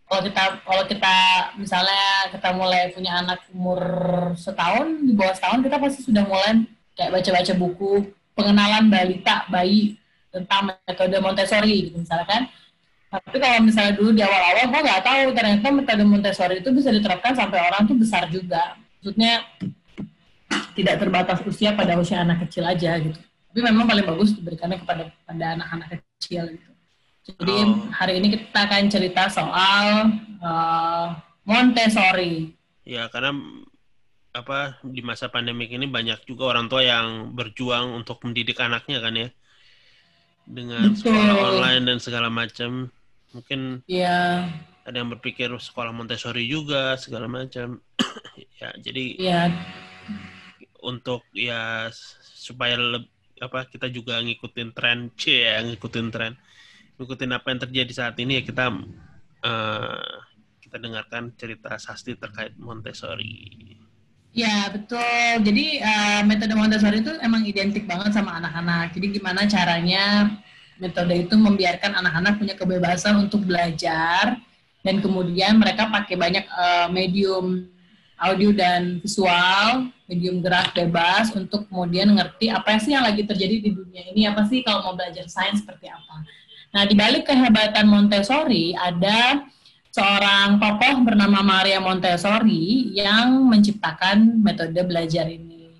Kalau 0.06 0.22
kita 0.22 0.42
kalau 0.62 0.84
kita 0.86 1.16
misalnya 1.58 2.30
kita 2.30 2.48
mulai 2.54 2.94
punya 2.94 3.26
anak 3.26 3.42
umur 3.50 3.82
setahun 4.38 5.02
di 5.02 5.12
bawah 5.18 5.34
setahun 5.34 5.66
kita 5.66 5.76
pasti 5.82 6.00
sudah 6.06 6.22
mulai 6.22 6.62
kayak 6.94 7.10
baca-baca 7.10 7.52
buku 7.58 7.92
pengenalan 8.38 8.86
balita 8.86 9.42
bayi 9.50 9.98
tentang 10.30 10.78
metode 10.86 11.16
Montessori 11.18 11.90
gitu 11.90 11.98
misalnya 11.98 12.26
kan. 12.28 12.42
Tapi 13.06 13.36
kalau 13.42 13.58
misalnya 13.64 13.92
dulu 13.98 14.10
di 14.14 14.22
awal-awal 14.22 14.66
gue 14.68 14.80
nggak 14.86 15.02
tahu 15.02 15.26
ternyata 15.34 15.66
metode 15.74 16.04
Montessori 16.06 16.54
itu 16.62 16.70
bisa 16.70 16.94
diterapkan 16.94 17.32
sampai 17.34 17.58
orang 17.66 17.82
tuh 17.90 17.96
besar 17.98 18.30
juga. 18.30 18.78
Maksudnya 19.02 19.42
tidak 20.76 20.94
terbatas 21.00 21.38
usia 21.48 21.72
pada 21.72 21.96
usia 21.96 22.20
anak 22.20 22.46
kecil 22.46 22.62
aja 22.68 22.94
gitu. 23.00 23.16
Tapi 23.50 23.60
memang 23.64 23.88
paling 23.88 24.04
bagus 24.04 24.36
diberikannya 24.36 24.76
kepada 24.84 25.02
pada 25.24 25.46
anak-anak 25.56 25.88
kecil 26.20 26.44
gitu. 26.52 26.75
Jadi 27.26 27.56
Oh. 27.58 27.90
hari 27.90 28.22
ini 28.22 28.38
kita 28.38 28.70
akan 28.70 28.86
cerita 28.86 29.26
soal 29.26 30.14
uh, 30.38 31.10
Montessori. 31.42 32.54
Ya, 32.86 33.10
karena 33.10 33.34
apa 34.30 34.78
di 34.86 35.02
masa 35.02 35.26
pandemik 35.26 35.74
ini 35.74 35.90
banyak 35.90 36.22
juga 36.22 36.54
orang 36.54 36.70
tua 36.70 36.86
yang 36.86 37.34
berjuang 37.34 37.98
untuk 37.98 38.22
mendidik 38.22 38.62
anaknya 38.62 39.02
kan 39.02 39.14
ya. 39.18 39.28
Dengan 40.46 40.94
Betul. 40.94 41.10
sekolah 41.10 41.36
online 41.50 41.82
dan 41.90 41.98
segala 41.98 42.30
macam. 42.30 42.94
Mungkin 43.34 43.82
Ya, 43.90 44.46
ada 44.86 44.94
yang 44.94 45.10
berpikir 45.10 45.50
sekolah 45.50 45.90
Montessori 45.90 46.46
juga 46.46 46.94
segala 46.94 47.26
macam. 47.26 47.82
ya, 48.62 48.70
jadi 48.78 49.04
ya, 49.18 49.40
untuk 50.78 51.26
ya 51.34 51.90
supaya 52.22 52.78
leb- 52.78 53.10
apa 53.42 53.66
kita 53.66 53.90
juga 53.90 54.22
ngikutin 54.22 54.70
tren 54.72 55.10
c 55.18 55.28
ya 55.44 55.60
ngikutin 55.66 56.08
tren 56.14 56.38
ngikutin 56.96 57.32
apa 57.32 57.46
yang 57.52 57.60
terjadi 57.60 57.92
saat 57.92 58.16
ini 58.20 58.40
ya 58.40 58.42
kita 58.44 58.64
eh, 59.44 60.12
kita 60.64 60.76
dengarkan 60.80 61.32
cerita 61.36 61.76
Sasti 61.76 62.16
terkait 62.16 62.56
Montessori 62.58 63.76
ya 64.36 64.68
betul. 64.68 65.48
Jadi 65.48 65.80
uh, 65.80 66.20
metode 66.28 66.52
Montessori 66.52 67.00
itu 67.00 67.08
emang 67.24 67.40
identik 67.48 67.88
banget 67.88 68.12
sama 68.12 68.36
anak-anak. 68.36 68.92
Jadi 68.92 69.16
gimana 69.16 69.48
caranya 69.48 70.36
metode 70.76 71.24
itu 71.24 71.34
membiarkan 71.40 71.96
anak-anak 71.96 72.36
punya 72.36 72.52
kebebasan 72.52 73.16
untuk 73.16 73.48
belajar 73.48 74.36
dan 74.84 75.00
kemudian 75.00 75.56
mereka 75.56 75.88
pakai 75.88 76.20
banyak 76.20 76.44
uh, 76.52 76.92
medium 76.92 77.64
audio 78.16 78.52
dan 78.52 79.00
visual, 79.00 79.88
medium 80.08 80.40
gerak 80.44 80.72
bebas 80.76 81.32
untuk 81.32 81.68
kemudian 81.68 82.12
ngerti 82.12 82.48
apa 82.48 82.76
sih 82.80 82.92
yang 82.92 83.04
lagi 83.04 83.24
terjadi 83.24 83.60
di 83.60 83.70
dunia 83.72 84.02
ini, 84.12 84.28
apa 84.28 84.44
sih 84.48 84.64
kalau 84.64 84.84
mau 84.84 84.94
belajar 84.96 85.28
sains 85.28 85.64
seperti 85.64 85.88
apa. 85.88 86.24
Nah, 86.76 86.84
di 86.84 86.92
balik 86.92 87.24
kehebatan 87.24 87.88
Montessori 87.88 88.76
ada 88.76 89.48
seorang 89.88 90.60
tokoh 90.60 91.08
bernama 91.08 91.40
Maria 91.40 91.80
Montessori 91.80 92.92
yang 92.92 93.48
menciptakan 93.48 94.44
metode 94.44 94.76
belajar 94.84 95.24
ini. 95.24 95.72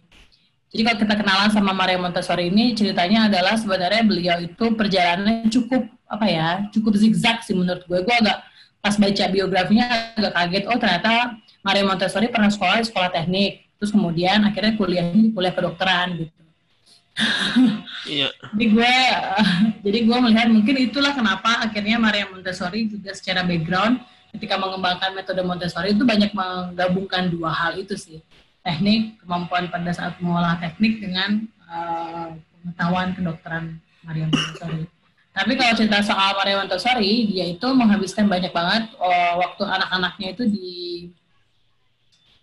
Jadi 0.73 0.81
kalau 0.89 0.99
kita 1.05 1.15
kenalan 1.21 1.53
sama 1.53 1.77
Maria 1.77 2.01
Montessori 2.01 2.49
ini 2.49 2.73
ceritanya 2.73 3.29
adalah 3.29 3.61
sebenarnya 3.61 4.09
beliau 4.09 4.41
itu 4.41 4.73
perjalanannya 4.73 5.53
cukup 5.53 5.85
apa 6.09 6.27
ya, 6.33 6.49
cukup 6.73 6.97
zigzag 6.97 7.45
sih 7.45 7.53
menurut 7.53 7.85
gue. 7.85 8.01
Gue 8.01 8.17
agak 8.17 8.41
pas 8.81 8.97
baca 8.97 9.25
biografinya 9.29 10.17
agak 10.17 10.33
kaget. 10.33 10.65
Oh 10.65 10.81
ternyata 10.81 11.37
Maria 11.61 11.85
Montessori 11.85 12.33
pernah 12.33 12.49
sekolah 12.49 12.81
di 12.81 12.89
sekolah 12.89 13.13
teknik, 13.13 13.69
terus 13.77 13.93
kemudian 13.93 14.49
akhirnya 14.49 14.73
kuliahnya 14.81 15.37
kuliah 15.37 15.53
kedokteran 15.53 16.25
gitu. 16.25 16.41
iya. 18.07 18.29
Jadi 18.55 18.65
gue, 18.73 18.95
jadi 19.87 19.99
gue 20.07 20.19
melihat 20.23 20.49
mungkin 20.49 20.75
itulah 20.81 21.13
kenapa 21.13 21.63
akhirnya 21.63 22.01
Maria 22.01 22.27
Montessori 22.31 22.89
juga 22.91 23.13
secara 23.13 23.43
background 23.45 24.03
ketika 24.35 24.57
mengembangkan 24.61 25.17
metode 25.17 25.41
Montessori 25.43 25.97
itu 25.97 26.05
banyak 26.05 26.33
menggabungkan 26.33 27.33
dua 27.33 27.53
hal 27.53 27.77
itu 27.81 27.97
sih, 27.97 28.21
teknik 28.61 29.21
kemampuan 29.25 29.69
pada 29.73 29.91
saat 29.93 30.19
mengolah 30.21 30.61
teknik 30.61 31.01
dengan 31.01 31.45
uh, 31.69 32.37
pengetahuan 32.61 33.15
kedokteran 33.17 33.81
Maria 34.05 34.29
Montessori. 34.29 34.85
Tapi 35.37 35.53
kalau 35.53 35.73
cerita 35.77 36.01
soal 36.01 36.33
Maria 36.33 36.57
Montessori, 36.65 37.29
dia 37.29 37.45
itu 37.45 37.69
menghabiskan 37.77 38.25
banyak 38.25 38.53
banget 38.57 38.89
uh, 38.97 39.37
waktu 39.37 39.63
anak-anaknya 39.69 40.29
itu 40.33 40.45
di 40.49 40.73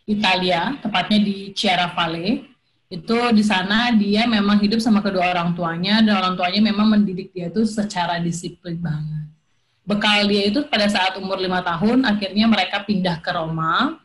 Italia, 0.05 0.77
tepatnya 0.83 1.19
di 1.23 1.55
Chiara 1.55 1.89
Valle 1.95 2.52
itu 2.93 3.17
di 3.33 3.41
sana 3.41 3.89
dia 3.97 4.29
memang 4.29 4.61
hidup 4.61 4.77
sama 4.77 5.01
kedua 5.01 5.33
orang 5.33 5.57
tuanya 5.57 5.97
dan 6.05 6.13
orang 6.13 6.37
tuanya 6.37 6.61
memang 6.61 6.93
mendidik 6.93 7.33
dia 7.33 7.49
itu 7.49 7.65
secara 7.65 8.21
disiplin 8.21 8.77
banget. 8.77 9.33
Bekal 9.81 10.29
dia 10.29 10.53
itu 10.53 10.61
pada 10.69 10.85
saat 10.85 11.17
umur 11.17 11.41
lima 11.41 11.65
tahun 11.65 12.05
akhirnya 12.05 12.45
mereka 12.45 12.85
pindah 12.85 13.17
ke 13.17 13.33
Roma 13.33 13.97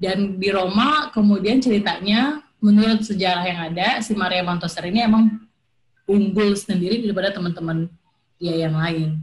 dan 0.00 0.40
di 0.40 0.48
Roma 0.48 1.12
kemudian 1.12 1.60
ceritanya 1.60 2.40
menurut 2.64 3.04
sejarah 3.04 3.44
yang 3.44 3.60
ada 3.72 4.00
si 4.00 4.16
Maria 4.16 4.40
Montessori 4.40 4.88
ini 4.88 5.04
emang 5.04 5.36
unggul 6.08 6.56
sendiri 6.56 7.04
daripada 7.04 7.36
teman-teman 7.36 7.92
dia 8.40 8.56
yang 8.56 8.72
lain. 8.72 9.20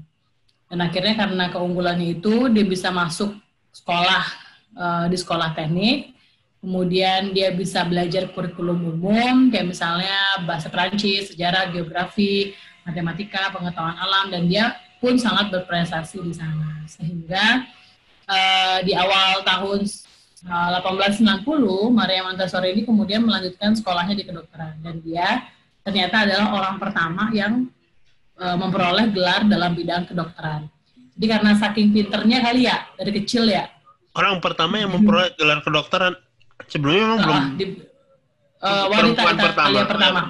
Dan 0.70 0.78
akhirnya 0.84 1.18
karena 1.18 1.50
keunggulannya 1.50 2.22
itu 2.22 2.54
dia 2.54 2.66
bisa 2.68 2.94
masuk 2.94 3.34
sekolah 3.74 4.24
eh, 4.78 5.06
di 5.10 5.18
sekolah 5.18 5.58
teknik 5.58 6.17
kemudian 6.68 7.32
dia 7.32 7.56
bisa 7.56 7.88
belajar 7.88 8.28
kurikulum 8.36 9.00
umum 9.00 9.48
kayak 9.48 9.72
misalnya 9.72 10.44
bahasa 10.44 10.68
Prancis, 10.68 11.32
sejarah, 11.32 11.72
geografi, 11.72 12.52
matematika, 12.84 13.56
pengetahuan 13.56 13.96
alam 13.96 14.28
dan 14.28 14.52
dia 14.52 14.76
pun 15.00 15.16
sangat 15.16 15.48
berprestasi 15.48 16.20
di 16.20 16.36
sana. 16.36 16.84
Sehingga 16.84 17.64
eh, 18.28 18.78
di 18.84 18.92
awal 18.92 19.48
tahun 19.48 19.88
eh, 20.44 20.70
1890 21.48 21.48
Maria 21.88 22.28
Montessori 22.28 22.76
ini 22.76 22.84
kemudian 22.84 23.24
melanjutkan 23.24 23.72
sekolahnya 23.72 24.20
di 24.20 24.28
kedokteran. 24.28 24.76
Dan 24.84 25.00
dia 25.00 25.48
ternyata 25.88 26.28
adalah 26.28 26.52
orang 26.52 26.76
pertama 26.84 27.32
yang 27.32 27.64
eh, 28.44 28.58
memperoleh 28.60 29.08
gelar 29.16 29.48
dalam 29.48 29.72
bidang 29.72 30.04
kedokteran. 30.04 30.68
Jadi 31.16 31.26
karena 31.32 31.56
saking 31.56 31.96
pinternya 31.96 32.44
kali 32.44 32.68
ya 32.68 32.92
dari 33.00 33.12
kecil 33.24 33.48
ya. 33.48 33.72
Orang 34.12 34.44
pertama 34.44 34.84
yang 34.84 34.92
memperoleh 34.92 35.32
gelar 35.40 35.64
kedokteran 35.64 36.27
sebelumnya 36.66 37.02
memang 37.06 37.20
belum 37.22 37.38
ah, 37.38 37.46
di, 37.54 37.66
eh, 38.66 38.86
wanita 38.90 39.22
Italia 39.38 39.84
pertama. 39.86 40.22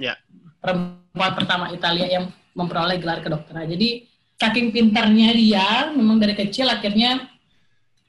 Ya. 0.00 0.14
perempuan 0.60 1.32
pertama 1.36 1.64
Italia 1.72 2.06
yang 2.08 2.24
memperoleh 2.56 2.96
gelar 3.02 3.20
kedokteran. 3.20 3.68
Jadi 3.68 4.08
saking 4.40 4.72
pintarnya 4.72 5.36
dia, 5.36 5.68
memang 5.92 6.16
dari 6.16 6.32
kecil 6.32 6.68
akhirnya 6.68 7.28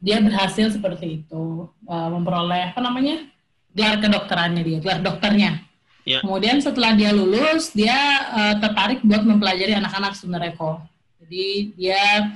dia 0.01 0.17
berhasil 0.23 0.73
seperti 0.73 1.21
itu 1.21 1.69
uh, 1.85 2.09
memperoleh 2.09 2.73
apa 2.73 2.81
namanya 2.81 3.27
gelar 3.75 3.99
kedokterannya 3.99 4.63
dia, 4.63 4.77
gelar 4.79 4.99
dokternya. 5.03 5.63
Ya. 6.01 6.19
Kemudian 6.25 6.57
setelah 6.57 6.97
dia 6.97 7.13
lulus, 7.13 7.69
dia 7.75 7.95
uh, 8.33 8.55
tertarik 8.57 9.05
buat 9.05 9.21
mempelajari 9.21 9.77
anak-anak 9.77 10.17
sebenarnya 10.17 10.57
kok. 10.57 10.81
Jadi 11.21 11.77
dia 11.77 12.33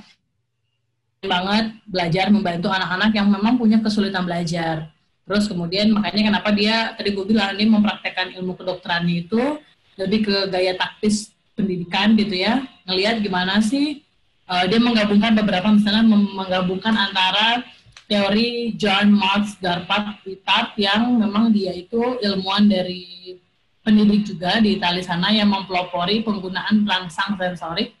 banget 1.26 1.74
belajar 1.90 2.30
membantu 2.30 2.70
anak-anak 2.70 3.10
yang 3.10 3.26
memang 3.26 3.58
punya 3.58 3.82
kesulitan 3.82 4.22
belajar. 4.22 4.86
Terus 5.26 5.50
kemudian 5.50 5.90
makanya 5.90 6.30
kenapa 6.30 6.54
dia 6.54 6.94
tadi 6.94 7.10
gue 7.10 7.26
bilang 7.26 7.58
dia 7.58 7.66
mempraktekkan 7.66 8.30
ilmu 8.38 8.54
kedokterannya 8.54 9.26
itu 9.26 9.58
lebih 9.98 10.20
ke 10.22 10.36
gaya 10.54 10.78
taktis 10.78 11.34
pendidikan 11.58 12.14
gitu 12.14 12.36
ya, 12.36 12.62
ngelihat 12.86 13.18
gimana 13.24 13.58
sih 13.58 14.06
uh, 14.46 14.64
dia 14.70 14.78
menggabungkan 14.78 15.34
beberapa 15.34 15.66
misalnya 15.72 16.04
menggabungkan 16.06 16.94
antara 16.94 17.66
teori 18.06 18.76
John 18.78 19.10
Marx 19.10 19.58
Garpart 19.58 20.22
Pittard 20.22 20.78
yang 20.78 21.18
memang 21.18 21.50
dia 21.50 21.74
itu 21.74 22.22
ilmuwan 22.22 22.70
dari 22.70 23.34
pendidik 23.82 24.30
juga 24.30 24.58
di 24.62 24.78
Italia 24.78 25.02
sana 25.02 25.34
yang 25.34 25.50
mempelopori 25.50 26.22
penggunaan 26.22 26.86
rangsang 26.86 27.34
sensorik 27.38 27.94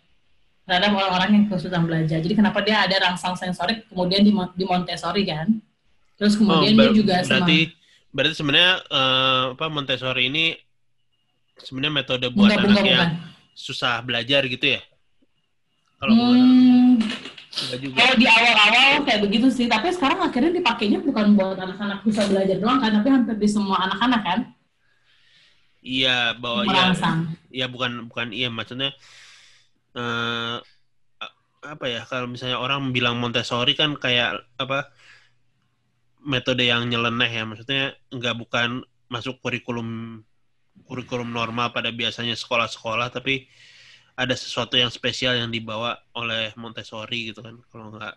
terhadap 0.66 0.94
orang-orang 0.98 1.30
yang 1.30 1.44
kesulitan 1.46 1.86
belajar. 1.86 2.18
Jadi 2.18 2.34
kenapa 2.34 2.58
dia 2.62 2.82
ada 2.82 2.98
rangsang 2.98 3.38
sensorik 3.38 3.86
kemudian 3.86 4.26
di, 4.26 4.34
di 4.34 4.64
Montessori 4.66 5.22
kan? 5.26 5.46
Terus 6.16 6.34
kemudian 6.34 6.72
Oh, 6.72 6.80
dia 6.82 6.90
juga 6.92 7.14
berarti 7.20 7.28
semang- 7.68 7.74
berarti 8.10 8.34
sebenarnya 8.34 8.72
eh, 8.82 9.42
apa 9.52 9.66
Montessori 9.68 10.22
ini 10.26 10.44
sebenarnya 11.56 11.94
metode 11.94 12.26
buat 12.30 12.48
anak 12.48 12.64
menggabungkan 12.64 12.84
yang 12.86 13.10
susah 13.52 14.00
belajar 14.00 14.44
gitu 14.44 14.76
ya? 14.76 14.80
Kalau 15.96 16.12
Hmm, 16.12 17.00
juga. 17.78 17.96
kalau 17.96 18.14
di 18.14 18.26
awal-awal 18.26 19.00
kayak 19.02 19.20
begitu 19.22 19.48
sih, 19.48 19.64
tapi 19.64 19.88
sekarang 19.88 20.20
akhirnya 20.20 20.52
dipakainya 20.54 21.00
bukan 21.00 21.32
buat 21.32 21.56
anak-anak 21.56 22.04
bisa 22.04 22.24
belajar 22.24 22.56
doang 22.56 22.76
kan, 22.78 22.92
tapi 22.92 23.08
hampir 23.08 23.36
di 23.36 23.48
semua 23.48 23.80
anak-anak 23.82 24.20
kan, 24.22 24.38
Iya, 25.80 26.36
bahwa 26.36 26.62
ya, 26.62 26.68
merangsang. 26.68 27.18
ya 27.48 27.66
bukan 27.66 28.12
bukan 28.12 28.28
iya 28.30 28.52
maksudnya 28.52 28.92
a- 29.96 30.60
apa 31.64 31.84
ya 31.86 32.04
kalau 32.04 32.28
misalnya 32.28 32.58
orang 32.58 32.92
bilang 32.92 33.16
Montessori 33.16 33.72
kan 33.72 33.96
kayak 33.96 34.36
apa 34.56 34.92
metode 36.26 36.66
yang 36.66 36.90
nyeleneh 36.90 37.30
ya. 37.30 37.46
Maksudnya 37.46 37.94
nggak 38.10 38.34
bukan 38.36 38.82
masuk 39.06 39.38
kurikulum 39.38 40.20
kurikulum 40.84 41.30
normal 41.32 41.72
pada 41.72 41.88
biasanya 41.88 42.36
sekolah-sekolah 42.36 43.08
tapi 43.08 43.48
ada 44.18 44.34
sesuatu 44.36 44.76
yang 44.76 44.92
spesial 44.92 45.38
yang 45.38 45.48
dibawa 45.48 45.96
oleh 46.18 46.52
Montessori 46.58 47.32
gitu 47.32 47.40
kan. 47.40 47.56
Kalau 47.70 47.94
nggak 47.94 48.14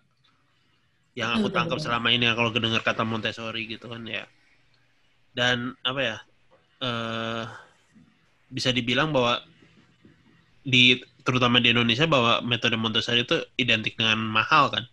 yang 1.16 1.36
aku 1.40 1.48
Betul, 1.52 1.56
tangkap 1.56 1.78
betul. 1.80 1.86
selama 1.88 2.08
ini 2.12 2.26
kalau 2.34 2.50
kedengar 2.52 2.82
kata 2.82 3.04
Montessori 3.06 3.64
gitu 3.70 3.88
kan 3.88 4.04
ya. 4.04 4.26
Dan 5.32 5.78
apa 5.86 6.02
ya 6.02 6.18
eh 6.80 7.46
bisa 8.50 8.74
dibilang 8.74 9.14
bahwa 9.14 9.38
di 10.66 10.98
terutama 11.22 11.62
di 11.62 11.70
Indonesia 11.70 12.10
bahwa 12.10 12.42
metode 12.42 12.74
Montessori 12.76 13.22
itu 13.22 13.38
identik 13.62 13.94
dengan 14.00 14.18
mahal 14.26 14.74
kan 14.74 14.90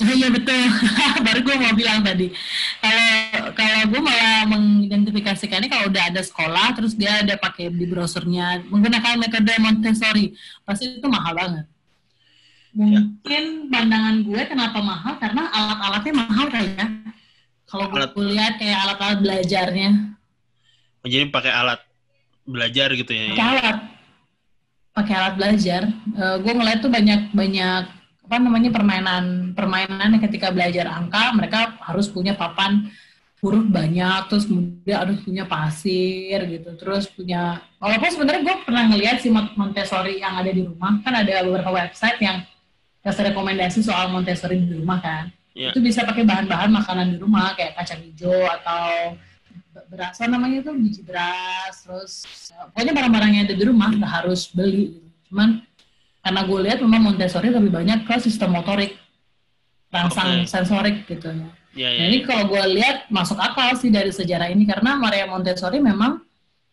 Iya 0.00 0.32
betul, 0.32 0.56
baru 1.28 1.40
gue 1.40 1.56
mau 1.56 1.74
bilang 1.76 2.00
tadi. 2.00 2.32
Kalau 2.80 3.08
kalau 3.52 3.80
gue 3.84 4.00
malah 4.00 4.48
mengidentifikasikannya 4.48 5.68
kalau 5.68 5.92
udah 5.92 6.08
ada 6.08 6.20
sekolah, 6.20 6.72
terus 6.72 6.96
dia 6.96 7.20
ada 7.20 7.36
pakai 7.36 7.68
di 7.68 7.84
brosurnya 7.84 8.64
menggunakan 8.64 9.20
metode 9.20 9.52
Montessori, 9.60 10.32
pasti 10.64 10.96
itu 10.96 11.04
mahal 11.04 11.36
banget. 11.36 11.66
Mungkin 12.70 13.68
pandangan 13.68 14.24
gue 14.24 14.40
kenapa 14.46 14.78
mahal 14.78 15.18
karena 15.18 15.42
alat-alatnya 15.50 16.14
mahal 16.16 16.46
kayaknya. 16.48 16.86
Kalau 17.66 17.86
gue 17.86 17.98
Alat- 18.00 18.16
lihat 18.16 18.54
kayak 18.56 18.78
alat-alat 18.80 19.18
belajarnya, 19.20 19.90
Oh, 21.00 21.08
jadi 21.08 21.28
pakai 21.28 21.48
alat 21.48 21.80
belajar 22.44 22.92
gitu 22.92 23.08
ya 23.08 23.32
pakai 23.32 23.46
alat, 23.46 23.76
pakai 24.92 25.14
alat 25.16 25.34
belajar. 25.34 25.82
gue 26.40 26.52
ngeliat 26.52 26.78
tuh 26.78 26.88
banyak 26.88 27.32
banyak 27.32 27.84
apa 28.30 28.38
namanya 28.38 28.70
permainan 28.70 29.50
permainan 29.58 30.22
ketika 30.22 30.54
belajar 30.54 30.86
angka 30.86 31.34
mereka 31.34 31.74
harus 31.82 32.06
punya 32.06 32.38
papan 32.38 32.86
huruf 33.42 33.66
banyak 33.66 34.30
terus 34.30 34.46
kemudian 34.46 34.96
harus 35.02 35.18
punya 35.26 35.44
pasir 35.50 36.38
gitu 36.46 36.70
terus 36.78 37.10
punya 37.10 37.58
walaupun 37.82 38.06
sebenarnya 38.06 38.42
gue 38.46 38.56
pernah 38.62 38.84
ngeliat 38.86 39.18
si 39.18 39.34
Mont- 39.34 39.58
Montessori 39.58 40.22
yang 40.22 40.38
ada 40.38 40.54
di 40.54 40.62
rumah 40.62 41.02
kan 41.02 41.26
ada 41.26 41.42
beberapa 41.42 41.74
website 41.74 42.22
yang 42.22 42.46
kasih 43.02 43.34
rekomendasi 43.34 43.82
soal 43.82 44.14
Montessori 44.14 44.62
di 44.62 44.78
rumah 44.78 45.02
kan 45.02 45.26
Iya. 45.50 45.74
itu 45.74 45.82
bisa 45.82 46.06
pakai 46.06 46.22
bahan-bahan 46.22 46.70
makanan 46.70 47.06
di 47.10 47.18
rumah 47.18 47.58
kayak 47.58 47.74
kacang 47.74 47.98
hijau 48.06 48.30
atau 48.30 49.18
beras 49.90 50.14
apa 50.22 50.30
namanya 50.30 50.62
itu 50.62 50.70
biji 50.78 51.02
beras 51.02 51.74
terus 51.82 52.12
pokoknya 52.70 52.94
barang-barang 52.94 53.30
yang 53.34 53.44
ada 53.50 53.56
di 53.58 53.64
rumah 53.66 53.90
nggak 53.90 54.12
harus 54.22 54.46
beli 54.54 54.94
gitu. 54.94 55.08
cuman 55.26 55.66
karena 56.20 56.40
gue 56.44 56.58
lihat 56.68 56.78
memang 56.84 57.12
Montessori 57.12 57.48
lebih 57.48 57.72
banyak 57.72 58.04
ke 58.04 58.16
sistem 58.20 58.52
motorik 58.52 58.96
rangsang 59.90 60.44
Oke. 60.44 60.48
sensorik 60.48 60.96
gitu. 61.08 61.32
Ya 61.32 61.48
ya 61.70 61.88
Nah, 61.90 61.92
ya, 61.94 62.04
ini 62.10 62.18
kalau 62.26 62.50
gue 62.50 62.64
lihat 62.74 63.06
masuk 63.14 63.38
akal 63.38 63.78
sih 63.78 63.94
dari 63.94 64.10
sejarah 64.10 64.50
ini 64.50 64.66
karena 64.66 64.98
Maria 64.98 65.30
Montessori 65.30 65.78
memang 65.78 66.18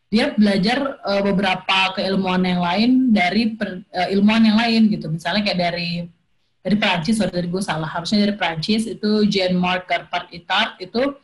dia 0.10 0.34
belajar 0.34 1.00
eh, 1.04 1.22
beberapa 1.22 1.94
keilmuan 1.94 2.42
yang 2.42 2.62
lain 2.64 2.92
dari 3.14 3.54
per- 3.54 3.86
eh, 3.94 4.14
ilmuwan 4.16 4.42
yang 4.42 4.58
lain 4.58 4.82
gitu. 4.90 5.08
Misalnya 5.12 5.46
kayak 5.46 5.60
dari 5.60 5.90
dari 6.66 6.76
Prancis, 6.76 7.16
sorry 7.22 7.32
dari 7.32 7.48
gue 7.48 7.64
salah, 7.64 7.88
harusnya 7.88 8.28
dari 8.28 8.36
Prancis 8.36 8.90
itu 8.90 9.24
Jean 9.32 9.56
Marc 9.56 9.88
Garpart 9.88 10.28
Itard 10.36 10.76
itu 10.84 11.16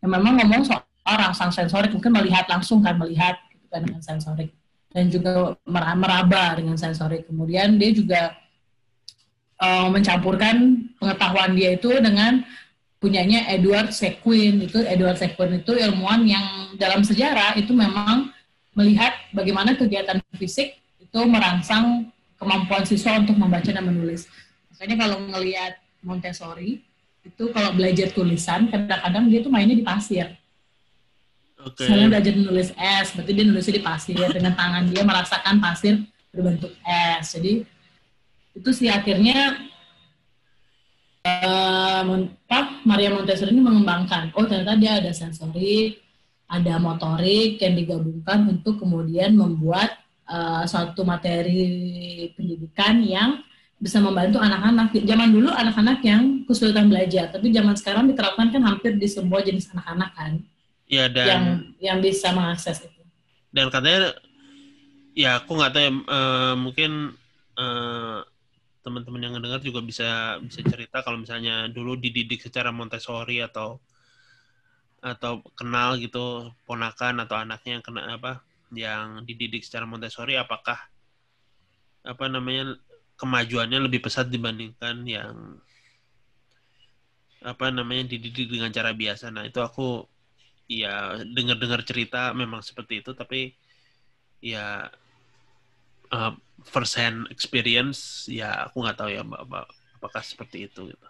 yang 0.00 0.10
memang 0.16 0.40
ngomong 0.40 0.64
soal 0.64 0.80
rangsang 1.04 1.52
sensorik, 1.52 1.92
mungkin 1.92 2.14
melihat 2.14 2.48
langsung 2.48 2.80
kan 2.80 2.96
melihat 2.96 3.36
gitu 3.52 3.66
kan 3.68 3.84
dengan 3.84 4.00
sensorik 4.00 4.48
dan 4.98 5.06
juga 5.06 5.54
mera- 5.62 5.94
meraba 5.94 6.58
dengan 6.58 6.74
sensorik. 6.74 7.30
Kemudian 7.30 7.78
dia 7.78 7.94
juga 7.94 8.34
eh, 9.62 9.88
mencampurkan 9.94 10.90
pengetahuan 10.98 11.54
dia 11.54 11.78
itu 11.78 11.94
dengan 12.02 12.42
punyanya 12.98 13.46
Edward 13.54 13.94
Sequin 13.94 14.66
itu 14.66 14.82
Edward 14.82 15.22
Sequin 15.22 15.62
itu 15.62 15.70
ilmuwan 15.70 16.26
yang 16.26 16.74
dalam 16.74 17.06
sejarah 17.06 17.54
itu 17.54 17.70
memang 17.70 18.34
melihat 18.74 19.14
bagaimana 19.30 19.78
kegiatan 19.78 20.18
fisik 20.34 20.82
itu 20.98 21.20
merangsang 21.22 22.10
kemampuan 22.38 22.82
siswa 22.82 23.22
untuk 23.22 23.38
membaca 23.38 23.70
dan 23.70 23.86
menulis. 23.86 24.26
Makanya 24.74 25.06
kalau 25.06 25.16
ngelihat 25.30 25.78
Montessori 26.02 26.82
itu 27.22 27.44
kalau 27.54 27.74
belajar 27.74 28.10
tulisan 28.10 28.70
kadang-kadang 28.70 29.24
dia 29.30 29.40
tuh 29.42 29.50
mainnya 29.50 29.78
di 29.78 29.86
pasir. 29.86 30.34
Oke 31.62 31.82
Misalnya 31.82 32.06
belajar 32.18 32.32
menulis 32.34 32.70
S, 32.74 33.06
berarti 33.14 33.32
dia 33.34 33.44
nulisnya 33.44 33.74
di 33.78 33.84
pasir 33.84 34.28
dengan 34.30 34.54
tangan 34.54 34.84
dia 34.90 35.02
merasakan 35.02 35.56
pasir 35.58 35.94
berbentuk 36.30 36.72
S. 36.86 37.34
Jadi 37.38 37.64
itu 38.58 38.70
sih 38.74 38.90
akhirnya 38.90 39.58
apa, 41.22 42.82
Maria 42.88 43.12
Montessori 43.12 43.52
ini 43.52 43.62
mengembangkan. 43.62 44.32
Oh 44.34 44.46
ternyata 44.48 44.78
dia 44.80 44.96
ada 44.98 45.12
sensorik, 45.12 46.00
ada 46.48 46.80
motorik 46.80 47.60
yang 47.60 47.74
digabungkan 47.76 48.48
untuk 48.48 48.80
kemudian 48.80 49.36
membuat 49.36 49.98
eh, 50.24 50.64
suatu 50.64 51.04
materi 51.04 52.32
pendidikan 52.32 53.04
yang 53.04 53.44
bisa 53.78 54.02
membantu 54.02 54.42
anak-anak. 54.42 54.90
Zaman 55.04 55.28
dulu 55.30 55.52
anak-anak 55.52 55.98
yang 56.02 56.42
kesulitan 56.48 56.90
belajar, 56.90 57.30
tapi 57.30 57.52
zaman 57.52 57.76
sekarang 57.76 58.10
diterapkan 58.10 58.50
kan 58.50 58.62
hampir 58.64 58.96
di 58.96 59.06
semua 59.06 59.44
jenis 59.44 59.70
anak-anak 59.70 60.10
kan 60.16 60.32
ya 60.88 61.06
dan 61.12 61.28
yang 61.28 61.44
yang 61.78 61.98
bisa 62.00 62.32
mengakses 62.32 62.80
itu. 62.80 63.02
dan 63.52 63.68
katanya 63.68 64.16
ya 65.12 65.38
aku 65.44 65.60
nggak 65.60 65.72
tahu 65.76 65.82
ya 65.84 65.92
eh, 65.92 66.54
mungkin 66.56 66.92
eh, 67.60 68.18
teman-teman 68.80 69.20
yang 69.20 69.32
ngedengar 69.36 69.60
juga 69.60 69.84
bisa 69.84 70.40
bisa 70.40 70.64
cerita 70.64 71.04
kalau 71.04 71.20
misalnya 71.20 71.68
dulu 71.68 72.00
dididik 72.00 72.40
secara 72.40 72.72
Montessori 72.72 73.44
atau 73.44 73.76
atau 74.98 75.44
kenal 75.54 76.00
gitu 76.00 76.50
ponakan 76.66 77.22
atau 77.22 77.36
anaknya 77.38 77.78
yang 77.78 77.84
kena 77.84 78.16
apa 78.16 78.42
yang 78.72 79.22
dididik 79.28 79.60
secara 79.62 79.84
Montessori 79.84 80.40
apakah 80.40 80.80
apa 82.02 82.24
namanya 82.32 82.80
kemajuannya 83.20 83.84
lebih 83.84 84.00
pesat 84.00 84.32
dibandingkan 84.32 85.04
yang 85.04 85.60
apa 87.44 87.70
namanya 87.70 88.10
dididik 88.10 88.50
dengan 88.50 88.74
cara 88.74 88.90
biasa. 88.94 89.30
Nah 89.30 89.46
itu 89.46 89.62
aku 89.62 90.02
ya 90.68 91.16
dengar-dengar 91.24 91.80
cerita 91.82 92.30
memang 92.36 92.60
seperti 92.60 93.00
itu, 93.00 93.16
tapi 93.16 93.56
ya 94.38 94.92
uh, 96.12 96.32
first 96.62 96.94
hand 96.94 97.26
experience 97.32 98.28
ya 98.28 98.68
aku 98.68 98.84
nggak 98.84 98.98
tahu 98.98 99.10
ya 99.10 99.22
mbak, 99.24 99.42
mbak 99.48 99.66
apakah 99.98 100.22
seperti 100.22 100.70
itu 100.70 100.92
gitu. 100.92 101.08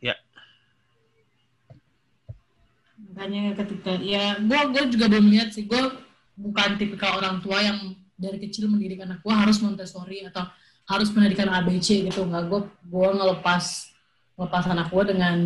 Ya. 0.00 0.16
Makanya 3.12 3.58
ketika 3.58 3.92
ya 4.00 4.40
gue 4.40 4.60
gue 4.72 4.82
juga 4.94 5.06
belum 5.12 5.28
lihat 5.32 5.52
sih 5.52 5.68
gue 5.68 5.82
bukan 6.34 6.80
tipikal 6.80 7.20
orang 7.20 7.44
tua 7.44 7.60
yang 7.60 7.78
dari 8.14 8.38
kecil 8.40 8.70
mendidik 8.70 9.02
anak 9.04 9.20
gue 9.20 9.34
harus 9.34 9.58
Montessori 9.60 10.24
atau 10.24 10.46
harus 10.84 11.08
pendidikan 11.12 11.48
ABC 11.48 12.04
gitu 12.08 12.24
nggak 12.24 12.44
gue 12.48 12.60
gue 12.88 13.08
ngelepas 13.16 13.64
ngelepas 14.36 14.64
anak 14.68 14.88
gue 14.92 15.04
dengan 15.14 15.36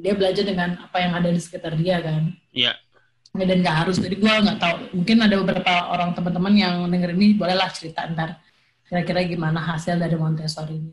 dia 0.00 0.12
belajar 0.16 0.44
dengan 0.44 0.76
apa 0.80 0.96
yang 1.00 1.12
ada 1.16 1.28
di 1.32 1.40
sekitar 1.40 1.76
dia 1.76 2.00
kan 2.00 2.32
Iya. 2.52 2.72
Ya, 3.30 3.44
dan 3.46 3.62
nggak 3.62 3.76
harus 3.86 4.02
jadi 4.02 4.18
gue 4.18 4.26
nggak 4.26 4.58
tahu 4.58 4.74
mungkin 4.90 5.16
ada 5.22 5.34
beberapa 5.38 5.72
orang 5.94 6.18
teman-teman 6.18 6.54
yang 6.58 6.74
denger 6.90 7.14
ini 7.14 7.38
bolehlah 7.38 7.70
cerita 7.70 8.02
ntar 8.10 8.42
kira-kira 8.90 9.22
gimana 9.22 9.62
hasil 9.62 10.02
dari 10.02 10.18
Montessori 10.18 10.82
ini. 10.82 10.90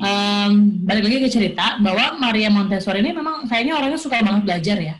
Em, 0.00 0.80
balik 0.88 1.04
lagi 1.04 1.18
ke 1.20 1.28
cerita 1.28 1.76
bahwa 1.84 2.16
Maria 2.16 2.48
Montessori 2.48 3.04
ini 3.04 3.12
memang 3.12 3.44
kayaknya 3.44 3.76
orangnya 3.76 4.00
suka 4.00 4.24
banget 4.24 4.42
belajar 4.48 4.76
ya 4.80 4.96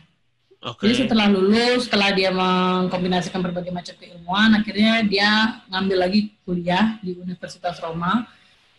Oke. 0.61 0.85
jadi 0.85 1.09
setelah 1.09 1.25
lulus, 1.33 1.89
setelah 1.89 2.13
dia 2.13 2.29
mengkombinasikan 2.29 3.41
berbagai 3.41 3.73
macam 3.73 3.97
keilmuan, 3.97 4.53
akhirnya 4.53 5.01
dia 5.01 5.29
ngambil 5.73 5.97
lagi 5.97 6.37
kuliah 6.45 7.01
di 7.01 7.17
Universitas 7.17 7.81
Roma 7.81 8.29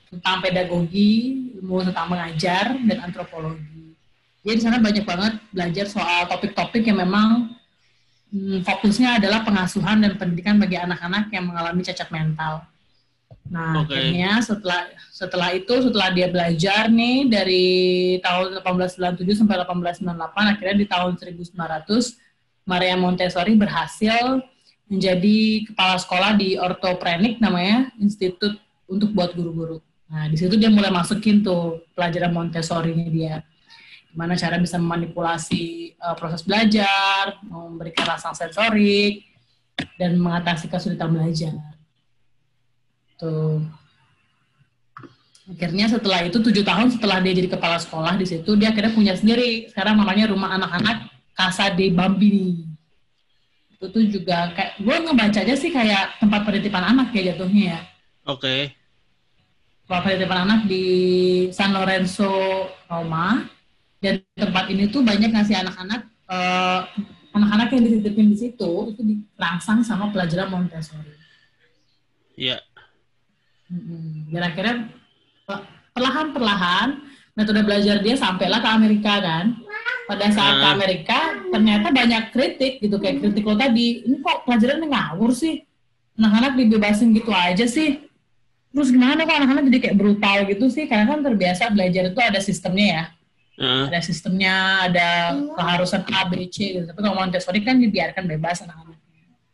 tentang 0.07 0.39
pedagogi, 0.39 1.51
ilmu 1.59 1.83
tentang 1.83 2.07
mengajar, 2.07 2.79
dan 2.87 2.99
antropologi. 3.03 3.82
Jadi 4.43 4.55
di 4.59 4.63
sana 4.63 4.83
banyak 4.83 5.07
banget 5.07 5.39
belajar 5.55 5.87
soal 5.87 6.27
topik-topik 6.27 6.83
yang 6.83 6.99
memang 6.99 7.55
hmm, 8.35 8.67
fokusnya 8.67 9.23
adalah 9.23 9.47
pengasuhan 9.47 10.03
dan 10.03 10.19
pendidikan 10.19 10.59
bagi 10.59 10.75
anak-anak 10.75 11.31
yang 11.31 11.47
mengalami 11.47 11.87
cacat 11.87 12.11
mental. 12.11 12.67
Nah, 13.53 13.85
Oke. 13.85 13.95
akhirnya 13.95 14.43
setelah 14.43 14.91
setelah 15.13 15.49
itu 15.55 15.75
setelah 15.85 16.09
dia 16.11 16.27
belajar 16.27 16.91
nih 16.91 17.31
dari 17.31 17.67
tahun 18.25 18.59
1897 18.65 19.45
sampai 19.45 19.63
1898 19.63 20.53
akhirnya 20.57 20.77
di 20.79 20.87
tahun 20.89 21.13
1900 21.21 22.67
Maria 22.67 22.97
Montessori 22.99 23.55
berhasil 23.59 24.41
menjadi 24.87 25.69
kepala 25.71 25.97
sekolah 25.99 26.31
di 26.37 26.57
ortoprenik 26.59 27.39
namanya 27.39 27.91
Institut 27.99 28.59
untuk 28.91 29.15
buat 29.15 29.33
guru-guru. 29.33 29.79
Nah, 30.13 30.29
di 30.29 30.37
situ 30.37 30.61
dia 30.61 30.69
mulai 30.69 30.93
masukin 30.93 31.41
tuh 31.41 31.81
pelajaran 31.97 32.33
Montessori-nya 32.33 33.09
dia. 33.09 33.37
Gimana 34.13 34.37
cara 34.37 34.61
bisa 34.61 34.77
memanipulasi 34.77 35.97
uh, 35.97 36.13
proses 36.13 36.45
belajar, 36.45 37.41
memberikan 37.49 38.05
rasa 38.05 38.37
sensorik, 38.37 39.25
dan 39.97 40.21
mengatasi 40.21 40.69
kesulitan 40.69 41.17
belajar. 41.17 41.57
Tuh. 43.17 43.65
Akhirnya 45.49 45.91
setelah 45.91 46.23
itu 46.23 46.39
tujuh 46.39 46.63
tahun 46.63 46.95
setelah 46.95 47.19
dia 47.19 47.35
jadi 47.35 47.51
kepala 47.51 47.77
sekolah 47.77 48.15
di 48.15 48.25
situ 48.25 48.55
dia 48.55 48.71
akhirnya 48.71 48.95
punya 48.95 49.17
sendiri. 49.17 49.67
Sekarang 49.73 49.99
namanya 49.99 50.31
rumah 50.31 50.55
anak-anak 50.55 51.11
Casa 51.35 51.73
de 51.73 51.91
Bambini. 51.91 52.69
Itu 53.75 53.91
tuh 53.91 54.07
juga 54.07 54.55
kayak 54.55 54.79
gue 54.79 54.97
ngebacanya 55.09 55.57
sih 55.59 55.75
kayak 55.75 56.23
tempat 56.23 56.47
penitipan 56.47 56.95
anak 56.95 57.11
ya 57.11 57.35
jatuhnya 57.35 57.65
ya. 57.75 57.81
Oke. 58.31 58.71
Tempat 59.89 60.01
penitipan 60.07 60.39
anak 60.47 60.61
di 60.71 60.85
San 61.51 61.75
Lorenzo 61.75 62.31
Roma. 62.87 63.43
Dan 64.03 64.19
tempat 64.35 64.67
ini 64.67 64.91
tuh 64.91 65.07
banyak 65.07 65.31
ngasih 65.31 65.63
anak-anak 65.63 66.11
eh, 66.27 66.81
anak-anak 67.33 67.69
yang 67.73 67.83
dititipin 67.87 68.29
di 68.35 68.37
situ 68.37 68.71
itu 68.93 69.01
dirangsang 69.01 69.87
sama 69.87 70.11
pelajaran 70.11 70.51
Montessori. 70.51 71.15
Iya. 72.35 72.59
Mm-mm. 73.71 74.29
Dan 74.35 74.43
akhirnya 74.43 74.77
pe- 75.47 75.65
perlahan-perlahan 75.95 76.89
metode 77.33 77.63
belajar 77.65 78.03
dia 78.05 78.19
sampailah 78.19 78.61
ke 78.61 78.69
Amerika 78.69 79.23
kan. 79.23 79.57
Pada 80.03 80.29
saat 80.35 80.61
ke. 80.61 80.67
Amerika 80.67 81.19
ternyata 81.49 81.95
banyak 81.95 82.35
kritik 82.35 82.83
gitu 82.83 82.99
kayak 82.99 83.23
kritik 83.23 83.47
lo 83.47 83.55
tadi. 83.55 84.03
Ini 84.03 84.19
kok 84.19 84.45
pelajarannya 84.45 84.91
ngawur 84.91 85.31
sih? 85.33 85.63
Anak-anak 86.19 86.59
dibebasin 86.59 87.15
gitu 87.17 87.33
aja 87.33 87.65
sih. 87.65 88.03
Terus 88.75 88.91
gimana 88.93 89.25
kok 89.25 89.37
anak-anak 89.39 89.63
jadi 89.73 89.79
kayak 89.89 89.97
brutal 89.97 90.39
gitu 90.51 90.67
sih? 90.69 90.85
Karena 90.91 91.07
kan 91.07 91.23
terbiasa 91.25 91.71
belajar 91.73 92.13
itu 92.13 92.21
ada 92.21 92.41
sistemnya 92.43 92.87
ya. 92.91 93.05
Ada 93.61 94.01
sistemnya, 94.01 94.89
ada 94.89 95.37
keharusan 95.55 96.03
A, 96.09 96.25
B, 96.25 96.49
C 96.49 96.81
gitu. 96.81 96.87
Tapi 96.89 96.99
kalau 96.99 97.17
Montessori 97.21 97.61
kan 97.61 97.77
dibiarkan 97.79 98.25
bebas 98.25 98.65
anak-anak. 98.65 98.99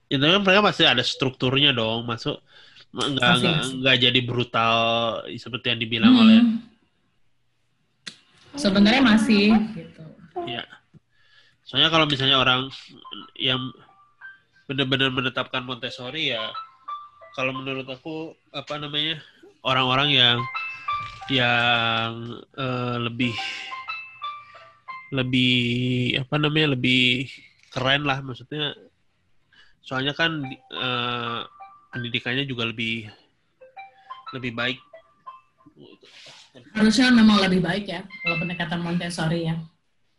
Ya, 0.08 0.16
tapi 0.16 0.30
kan 0.38 0.42
mereka 0.46 0.62
pasti 0.64 0.82
ada 0.88 1.02
strukturnya 1.04 1.74
dong, 1.76 2.06
masuk 2.08 2.40
nggak 2.88 3.34
nggak 3.44 3.56
nggak 3.84 3.96
jadi 4.00 4.20
brutal 4.24 4.76
seperti 5.37 5.66
yang 5.76 5.80
dibilang 5.84 6.12
Hmm. 6.16 6.22
oleh 6.24 6.38
Sebenarnya 8.56 9.02
masih 9.04 9.54
gitu. 9.76 10.02
ya. 10.48 10.64
Soalnya 11.68 11.92
kalau 11.92 12.08
misalnya 12.08 12.40
orang 12.40 12.72
yang 13.37 13.61
benar-benar 14.64 15.12
menetapkan 15.12 15.62
Montessori 15.62 16.32
ya, 16.32 16.48
kalau 17.37 17.52
menurut 17.52 17.84
aku 17.84 18.32
apa 18.56 18.80
namanya 18.80 19.20
orang-orang 19.61 20.08
yang 20.16 20.37
yang 21.28 22.11
eh, 22.56 22.96
lebih 23.04 23.37
lebih 25.14 26.18
apa 26.20 26.34
namanya 26.36 26.76
lebih 26.76 27.28
keren 27.72 28.04
lah 28.04 28.20
maksudnya 28.20 28.76
soalnya 29.80 30.12
kan 30.12 30.44
eh, 30.72 31.40
pendidikannya 31.92 32.44
juga 32.44 32.68
lebih 32.68 33.08
lebih 34.36 34.52
baik 34.52 34.78
harusnya 36.74 37.10
memang 37.14 37.38
lebih 37.42 37.60
baik 37.62 37.84
ya 37.86 38.00
kalau 38.24 38.36
pendekatan 38.40 38.80
Montessori 38.82 39.48
ya. 39.48 39.56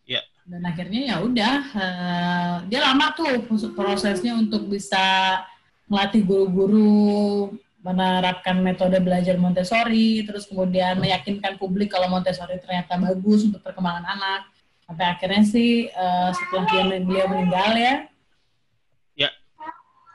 Ya. 0.08 0.21
Dan 0.49 0.65
akhirnya 0.65 1.02
ya 1.13 1.15
udah 1.21 1.56
eh, 1.75 2.56
dia 2.71 2.80
lama 2.82 3.13
tuh 3.13 3.45
prosesnya 3.75 4.34
untuk 4.38 4.65
bisa 4.69 5.38
melatih 5.89 6.21
guru-guru 6.25 7.54
menerapkan 7.80 8.60
metode 8.60 8.99
belajar 8.99 9.39
Montessori, 9.39 10.28
terus 10.28 10.43
kemudian 10.52 10.99
meyakinkan 10.99 11.56
publik 11.56 11.95
kalau 11.95 12.12
Montessori 12.12 12.60
ternyata 12.60 12.99
bagus 12.99 13.47
untuk 13.47 13.63
perkembangan 13.63 14.04
anak. 14.04 14.41
Sampai 14.89 15.06
akhirnya 15.06 15.45
sih 15.45 15.86
eh, 15.86 16.30
setelah 16.34 16.65
dia 16.65 16.82
beliau 17.06 17.30
meninggal 17.30 17.78
ya, 17.78 17.95
Ya. 19.19 19.30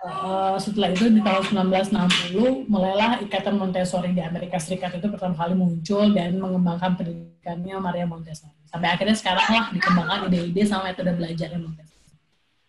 Eh, 0.05 0.57
setelah 0.61 0.93
itu 0.93 1.09
di 1.09 1.21
tahun 1.25 1.45
1960 1.73 2.69
mulailah 2.69 3.25
Ikatan 3.25 3.57
Montessori 3.57 4.13
di 4.13 4.21
Amerika 4.21 4.61
Serikat 4.61 4.97
itu 5.01 5.09
pertama 5.09 5.33
kali 5.33 5.57
muncul 5.57 6.13
dan 6.13 6.37
mengembangkan 6.37 6.93
pendidikannya 6.99 7.77
Maria 7.81 8.05
Montessori. 8.05 8.53
Sampai 8.69 8.93
akhirnya 8.93 9.17
sekarang 9.17 9.49
lah 9.49 9.65
dikembangkan 9.73 10.29
ide-ide 10.29 10.67
sama 10.69 10.93
metode 10.93 11.17
belajarnya 11.17 11.57
Montessori. 11.57 12.05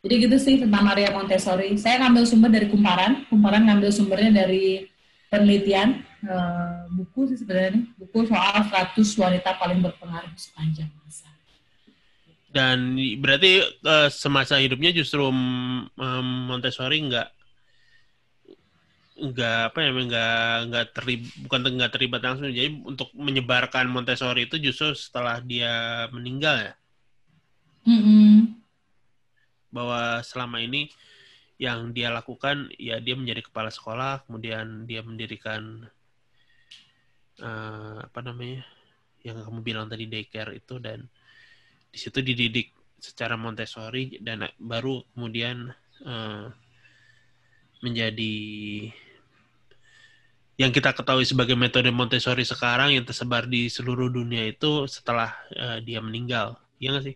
Jadi 0.06 0.16
gitu 0.22 0.38
sih 0.38 0.56
tentang 0.64 0.84
Maria 0.88 1.12
Montessori. 1.12 1.76
Saya 1.76 2.06
ngambil 2.06 2.24
sumber 2.24 2.54
dari 2.54 2.72
Kumparan. 2.72 3.28
Kumparan 3.28 3.68
ngambil 3.68 3.90
sumbernya 3.92 4.32
dari 4.46 4.88
penelitian 5.28 6.08
eh, 6.24 6.82
buku 6.96 7.36
sih 7.36 7.38
sebenarnya 7.42 7.84
buku 8.00 8.32
soal 8.32 8.64
100 8.64 8.96
wanita 8.96 9.60
paling 9.60 9.84
berpengaruh 9.84 10.32
sepanjang 10.40 10.88
masa. 11.04 11.35
Dan 12.56 12.96
berarti 13.20 13.60
eh, 13.68 14.08
semasa 14.08 14.56
hidupnya 14.64 14.96
justru 14.96 15.28
mm, 15.28 16.00
em, 16.00 16.28
Montessori 16.48 17.04
nggak 17.04 17.28
nggak 19.16 19.60
apa 19.72 19.80
ya 19.80 19.92
nggak 19.92 20.56
nggak 20.72 20.86
terlibat 20.96 21.32
bukan 21.48 21.60
nggak 21.76 21.92
terlibat 21.92 22.22
langsung 22.24 22.48
jadi 22.52 22.72
untuk 22.84 23.12
menyebarkan 23.16 23.92
Montessori 23.92 24.48
itu 24.48 24.56
justru 24.60 24.96
setelah 24.96 25.44
dia 25.44 26.08
meninggal 26.16 26.72
ya 26.72 26.74
Mm-mm. 27.88 28.56
bahwa 29.72 30.24
selama 30.24 30.64
ini 30.64 30.88
yang 31.60 31.92
dia 31.96 32.12
lakukan 32.12 32.72
ya 32.76 33.00
dia 33.00 33.16
menjadi 33.16 33.44
kepala 33.48 33.72
sekolah 33.72 34.28
kemudian 34.28 34.84
dia 34.88 35.00
mendirikan 35.04 35.88
eh, 37.40 37.98
apa 38.00 38.20
namanya 38.20 38.64
yang 39.24 39.44
kamu 39.44 39.60
bilang 39.64 39.88
tadi 39.88 40.08
daycare 40.12 40.56
itu 40.60 40.76
dan 40.80 41.08
di 41.96 41.98
situ 42.04 42.20
dididik 42.20 42.76
secara 43.00 43.40
Montessori 43.40 44.20
dan 44.20 44.44
baru 44.60 45.00
kemudian 45.16 45.72
eh, 46.04 46.46
menjadi 47.80 48.36
yang 50.60 50.76
kita 50.76 50.92
ketahui 50.92 51.24
sebagai 51.24 51.56
metode 51.56 51.88
Montessori 51.96 52.44
sekarang 52.44 52.92
yang 53.00 53.08
tersebar 53.08 53.48
di 53.48 53.72
seluruh 53.72 54.12
dunia 54.12 54.44
itu 54.44 54.84
setelah 54.92 55.32
eh, 55.56 55.80
dia 55.88 56.04
meninggal, 56.04 56.60
ya 56.84 56.92
nggak 56.92 57.16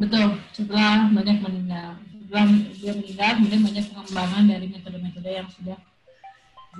Betul, 0.00 0.40
setelah 0.56 1.12
banyak 1.12 1.38
meninggal. 1.44 2.00
Setelah 2.00 2.44
dia 2.72 2.92
meninggal, 2.96 3.30
kemudian 3.36 3.60
banyak 3.60 3.84
pengembangan 3.92 4.44
dari 4.48 4.66
metode-metode 4.72 5.30
yang 5.36 5.48
sudah 5.52 5.78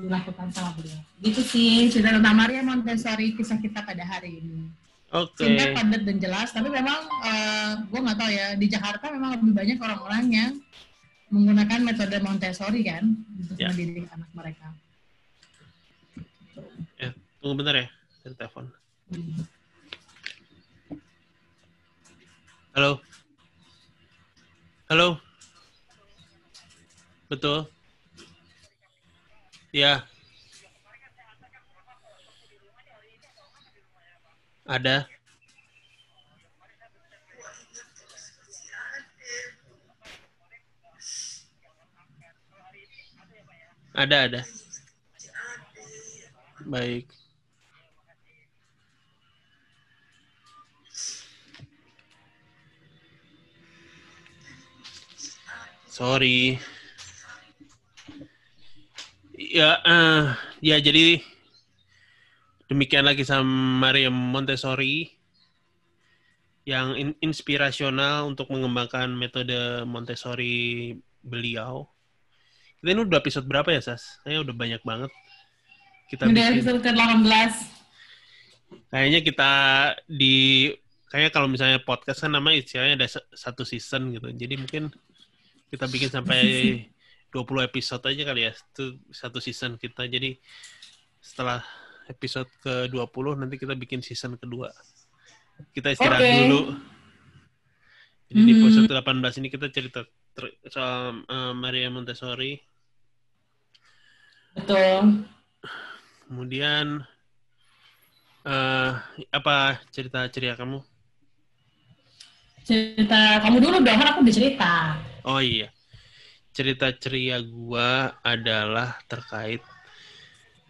dilakukan 0.01 0.49
sama 0.49 0.73
beliau. 0.81 1.01
Gitu 1.21 1.41
sih 1.45 1.93
cerita 1.93 2.17
tentang 2.17 2.37
Maria 2.37 2.65
Montessori 2.65 3.37
kisah 3.37 3.61
kita 3.61 3.85
pada 3.85 4.05
hari 4.05 4.41
ini. 4.41 4.84
Oke. 5.15 5.47
Singkat, 5.47 5.79
padat, 5.79 6.03
dan 6.03 6.17
jelas. 6.19 6.49
Tapi 6.51 6.69
memang 6.69 6.99
gue 7.87 8.01
nggak 8.03 8.19
tahu 8.19 8.31
ya 8.35 8.47
di 8.59 8.67
Jakarta 8.67 9.15
memang 9.15 9.39
lebih 9.39 9.55
banyak 9.55 9.79
orang-orang 9.79 10.25
yang 10.31 10.53
menggunakan 11.31 11.81
metode 11.83 12.19
Montessori 12.23 12.83
kan 12.83 13.05
untuk 13.39 13.55
Ya. 13.59 13.71
mendidik 13.71 14.07
anak 14.11 14.31
mereka. 14.35 14.75
Eh, 16.99 17.11
tunggu 17.39 17.63
bentar 17.63 17.75
ya. 17.79 17.87
Dari 18.27 18.35
telepon. 18.35 18.67
Hmm. 19.11 19.43
Halo. 22.75 22.99
Halo. 24.91 25.09
Betul. 27.31 27.71
Ya. 29.71 30.07
Ada. 34.65 35.05
Ada, 43.95 44.17
ada. 44.27 44.41
Baik. 46.65 47.13
Sorry. 55.93 56.59
Ya, 59.39 59.79
eh, 59.87 60.25
ya 60.59 60.77
jadi 60.83 61.23
demikian 62.75 63.07
lagi 63.07 63.23
sama 63.23 63.47
Maria 63.87 64.11
Montessori 64.11 65.15
yang 66.67 66.99
in- 66.99 67.19
inspirasional 67.23 68.27
untuk 68.27 68.51
mengembangkan 68.51 69.15
metode 69.15 69.87
Montessori 69.87 70.91
beliau. 71.23 71.87
Kita 72.83 72.91
ini 72.91 73.01
udah 73.07 73.23
episode 73.23 73.47
berapa 73.47 73.71
ya, 73.71 73.79
Sas? 73.79 74.19
Kayaknya 74.27 74.41
udah 74.51 74.55
banyak 74.59 74.83
banget. 74.83 75.13
Kita 76.11 76.27
Udah 76.27 76.35
bikin. 76.35 76.53
episode 76.59 76.79
ke-18. 76.83 77.53
Kayaknya 78.91 79.21
kita 79.23 79.51
di 80.11 80.37
kayaknya 81.09 81.31
kalau 81.31 81.47
misalnya 81.47 81.79
podcast 81.79 82.27
kan 82.27 82.35
namanya 82.35 82.59
istilahnya 82.59 82.99
ada 82.99 83.09
satu 83.33 83.63
season 83.63 84.11
gitu. 84.11 84.29
Jadi 84.35 84.55
mungkin 84.59 84.91
kita 85.71 85.87
bikin 85.87 86.11
sampai 86.11 86.43
20 87.33 87.69
episode 87.71 88.03
aja 88.03 88.23
kali 88.27 88.51
ya. 88.51 88.53
Itu 88.53 88.99
satu 89.15 89.39
season 89.39 89.79
kita. 89.79 90.11
Jadi 90.11 90.37
setelah 91.23 91.63
episode 92.07 92.51
ke-20 92.61 93.27
nanti 93.37 93.57
kita 93.57 93.73
bikin 93.75 94.01
season 94.01 94.37
kedua. 94.37 94.69
Kita 95.71 95.93
istirahat 95.93 96.21
Oke. 96.21 96.33
dulu. 96.45 96.61
Jadi 98.25 98.41
di 98.41 98.53
Hmm. 98.53 98.61
episode 98.67 98.91
18 98.91 99.39
ini 99.39 99.49
kita 99.49 99.67
cerita 99.71 100.01
ter- 100.35 100.57
soal 100.67 101.23
eh, 101.23 101.53
Maria 101.55 101.89
Montessori. 101.89 102.59
Betul. 104.55 105.27
Kemudian 106.25 107.05
eh 108.45 108.93
apa 109.31 109.57
cerita 109.89 110.29
ceria 110.29 110.53
kamu? 110.55 110.79
Cerita 112.65 113.41
kamu 113.45 113.57
dulu 113.61 113.77
dong, 113.81 113.99
kan 114.01 114.09
aku 114.09 114.21
udah 114.25 114.35
cerita. 114.35 114.73
Oh 115.25 115.41
iya. 115.41 115.69
Cerita 116.55 116.93
ceria 116.97 117.41
gua 117.45 118.15
adalah 118.25 118.97
terkait 119.05 119.61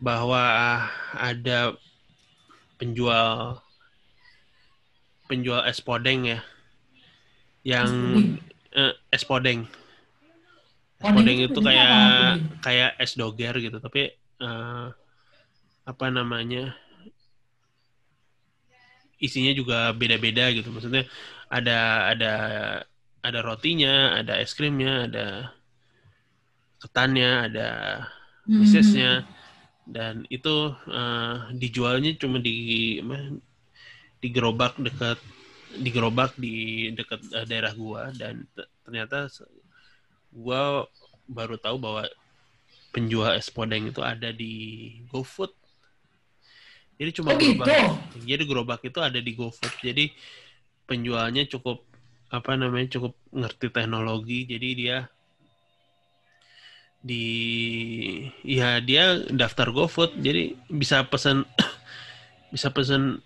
bahwa 0.03 0.43
ada 1.15 1.75
penjual 2.77 3.63
penjual 5.31 5.65
es 5.65 5.81
podeng 5.81 6.29
ya. 6.29 6.41
Yang 7.65 7.91
eh, 8.77 8.93
es 9.09 9.25
podeng. 9.25 9.65
Es 11.01 11.13
Podeng 11.13 11.37
itu 11.37 11.59
kayak 11.61 11.91
kayak 12.65 12.91
es 12.97 13.13
doger 13.17 13.55
gitu, 13.61 13.77
tapi 13.81 14.13
eh, 14.17 14.87
apa 15.85 16.07
namanya? 16.09 16.73
isinya 19.25 19.53
juga 19.57 19.89
beda-beda 19.97 20.53
gitu. 20.53 20.69
Maksudnya 20.69 21.09
ada 21.49 22.13
ada 22.13 22.33
ada 23.25 23.39
rotinya, 23.41 24.21
ada 24.21 24.37
es 24.37 24.53
krimnya, 24.53 25.09
ada 25.09 25.27
ketannya, 26.83 27.49
ada 27.49 27.69
Hmm. 28.45 28.61
Dan 29.85 30.24
itu 30.32 30.72
eh, 30.89 31.35
dijualnya 31.61 32.11
cuma 32.16 32.41
di 32.41 32.57
apa, 33.05 33.37
di 34.22 34.28
gerobak 34.32 34.74
dekat 34.80 35.18
di 35.74 35.89
gerobak 35.93 36.32
di 36.39 36.55
dekat 36.97 37.20
eh, 37.35 37.47
daerah 37.51 37.72
gua 37.76 38.09
dan 38.16 38.45
ternyata 38.85 39.28
gua 40.32 40.85
baru 41.28 41.57
tahu 41.57 41.76
bahwa 41.80 42.03
penjual 42.95 43.32
es 43.37 43.49
podeng 43.51 43.91
itu 43.91 44.01
ada 44.05 44.30
di 44.32 44.53
GoFood. 45.11 45.53
Jadi 46.99 47.11
cuma 47.18 47.30
Oh 47.32 47.39
gitu. 47.39 47.51
gerobak. 47.59 47.70
Jadi 48.14 48.43
gerobak 48.47 48.80
itu 48.87 48.99
ada 49.03 49.18
di 49.18 49.32
GoFood. 49.35 49.74
Jadi 49.82 50.05
penjualnya 50.89 51.43
cukup 51.51 51.82
apa 52.30 52.53
namanya 52.55 52.87
cukup 52.99 53.12
ngerti 53.35 53.66
teknologi. 53.74 54.47
Jadi 54.47 54.68
dia 54.78 54.97
di 57.05 57.27
ya 58.41 58.81
dia 58.81 59.21
daftar 59.29 59.69
GoFood. 59.69 60.17
Jadi 60.25 60.57
bisa 60.73 61.05
pesan 61.05 61.45
bisa 62.55 62.73
pesan 62.73 63.21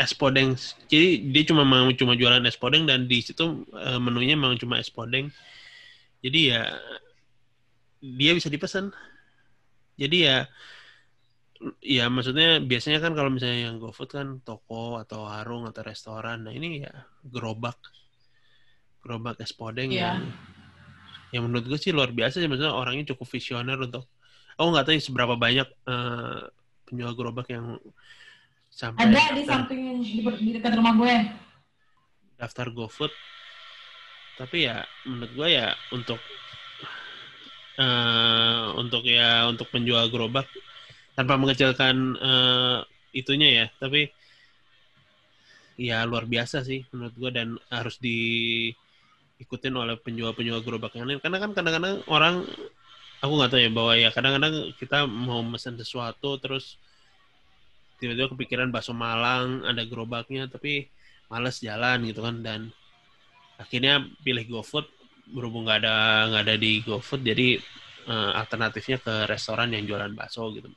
es 0.00 0.16
podeng. 0.16 0.56
Jadi 0.88 1.30
dia 1.30 1.42
cuma 1.44 1.62
mau 1.68 1.86
cuma 1.92 2.16
jualan 2.16 2.42
es 2.48 2.56
podeng 2.56 2.88
dan 2.88 3.04
di 3.04 3.20
situ 3.20 3.68
eh, 3.76 4.00
menunya 4.00 4.34
memang 4.34 4.56
cuma 4.56 4.80
es 4.80 4.88
podeng. 4.88 5.28
Jadi 6.24 6.40
ya 6.48 6.72
dia 8.00 8.32
bisa 8.32 8.48
dipesan. 8.48 8.88
Jadi 10.00 10.16
ya 10.24 10.48
ya 11.80 12.08
maksudnya 12.08 12.60
biasanya 12.60 12.98
kan 13.04 13.12
kalau 13.12 13.30
misalnya 13.30 13.68
yang 13.70 13.76
GoFood 13.80 14.10
kan 14.10 14.28
toko 14.40 14.96
atau 14.96 15.28
warung 15.28 15.68
atau 15.68 15.84
restoran. 15.84 16.48
Nah, 16.48 16.52
ini 16.56 16.88
ya 16.88 17.04
gerobak. 17.24 17.76
Gerobak 19.04 19.36
es 19.44 19.52
podeng 19.52 19.92
Iya. 19.92 20.16
yang 20.16 20.32
yang 21.34 21.50
menurut 21.50 21.66
gue 21.66 21.78
sih 21.82 21.90
luar 21.90 22.14
biasa 22.14 22.38
sih 22.38 22.46
maksudnya 22.46 22.70
orangnya 22.70 23.10
cukup 23.10 23.26
visioner 23.26 23.74
untuk 23.74 24.06
aku 24.54 24.68
nggak 24.70 24.86
tahu 24.86 25.02
seberapa 25.02 25.34
banyak 25.34 25.66
eh, 25.66 26.40
penjual 26.86 27.12
gerobak 27.18 27.50
yang 27.50 27.74
sampai 28.70 29.10
Ada 29.10 29.34
di 29.34 29.42
daftar, 29.42 29.66
samping 29.66 29.80
di, 29.98 30.22
di 30.22 30.50
dekat 30.54 30.78
rumah 30.78 30.94
gue. 30.94 31.14
daftar 32.38 32.66
GoFood. 32.70 33.10
Tapi 34.34 34.66
ya 34.66 34.82
menurut 35.06 35.30
gue 35.34 35.48
ya 35.58 35.74
untuk 35.90 36.18
eh 37.74 38.64
untuk 38.78 39.02
ya 39.06 39.50
untuk 39.50 39.66
penjual 39.74 40.06
gerobak 40.10 40.46
tanpa 41.18 41.34
mengecilkan 41.34 41.94
eh, 42.18 42.78
itunya 43.14 43.48
ya, 43.62 43.66
tapi 43.78 44.10
ya 45.74 46.06
luar 46.06 46.26
biasa 46.30 46.62
sih 46.62 46.86
menurut 46.94 47.14
gue 47.18 47.30
dan 47.34 47.48
harus 47.70 47.98
diikutin 49.38 49.74
oleh 49.74 49.98
penjual-penjual 49.98 50.62
gerobak 50.62 50.94
yang 50.94 51.10
lain. 51.10 51.18
Karena 51.18 51.42
kan 51.42 51.50
kadang-kadang 51.52 52.02
orang 52.06 52.46
aku 53.18 53.32
nggak 53.34 53.50
tahu 53.50 53.60
ya 53.62 53.70
bahwa 53.72 53.92
ya 53.98 54.08
kadang-kadang 54.14 54.54
kita 54.78 55.08
mau 55.08 55.40
pesan 55.54 55.80
sesuatu 55.80 56.36
terus 56.38 56.76
tiba-tiba 57.98 58.30
kepikiran 58.34 58.68
bakso 58.68 58.92
Malang 58.92 59.64
ada 59.64 59.82
gerobaknya 59.86 60.46
tapi 60.50 60.86
males 61.30 61.58
jalan 61.58 62.04
gitu 62.06 62.20
kan. 62.22 62.36
Dan 62.42 62.60
akhirnya 63.58 64.02
pilih 64.22 64.44
GoFood 64.50 64.86
berhubung 65.30 65.64
nggak 65.64 65.80
ada 65.82 65.96
nggak 66.30 66.42
ada 66.44 66.56
di 66.60 66.84
GoFood 66.84 67.22
jadi 67.24 67.58
eh, 68.06 68.30
alternatifnya 68.38 68.98
ke 69.00 69.14
restoran 69.26 69.72
yang 69.72 69.88
jualan 69.88 70.12
bakso 70.14 70.52
gitu. 70.54 70.70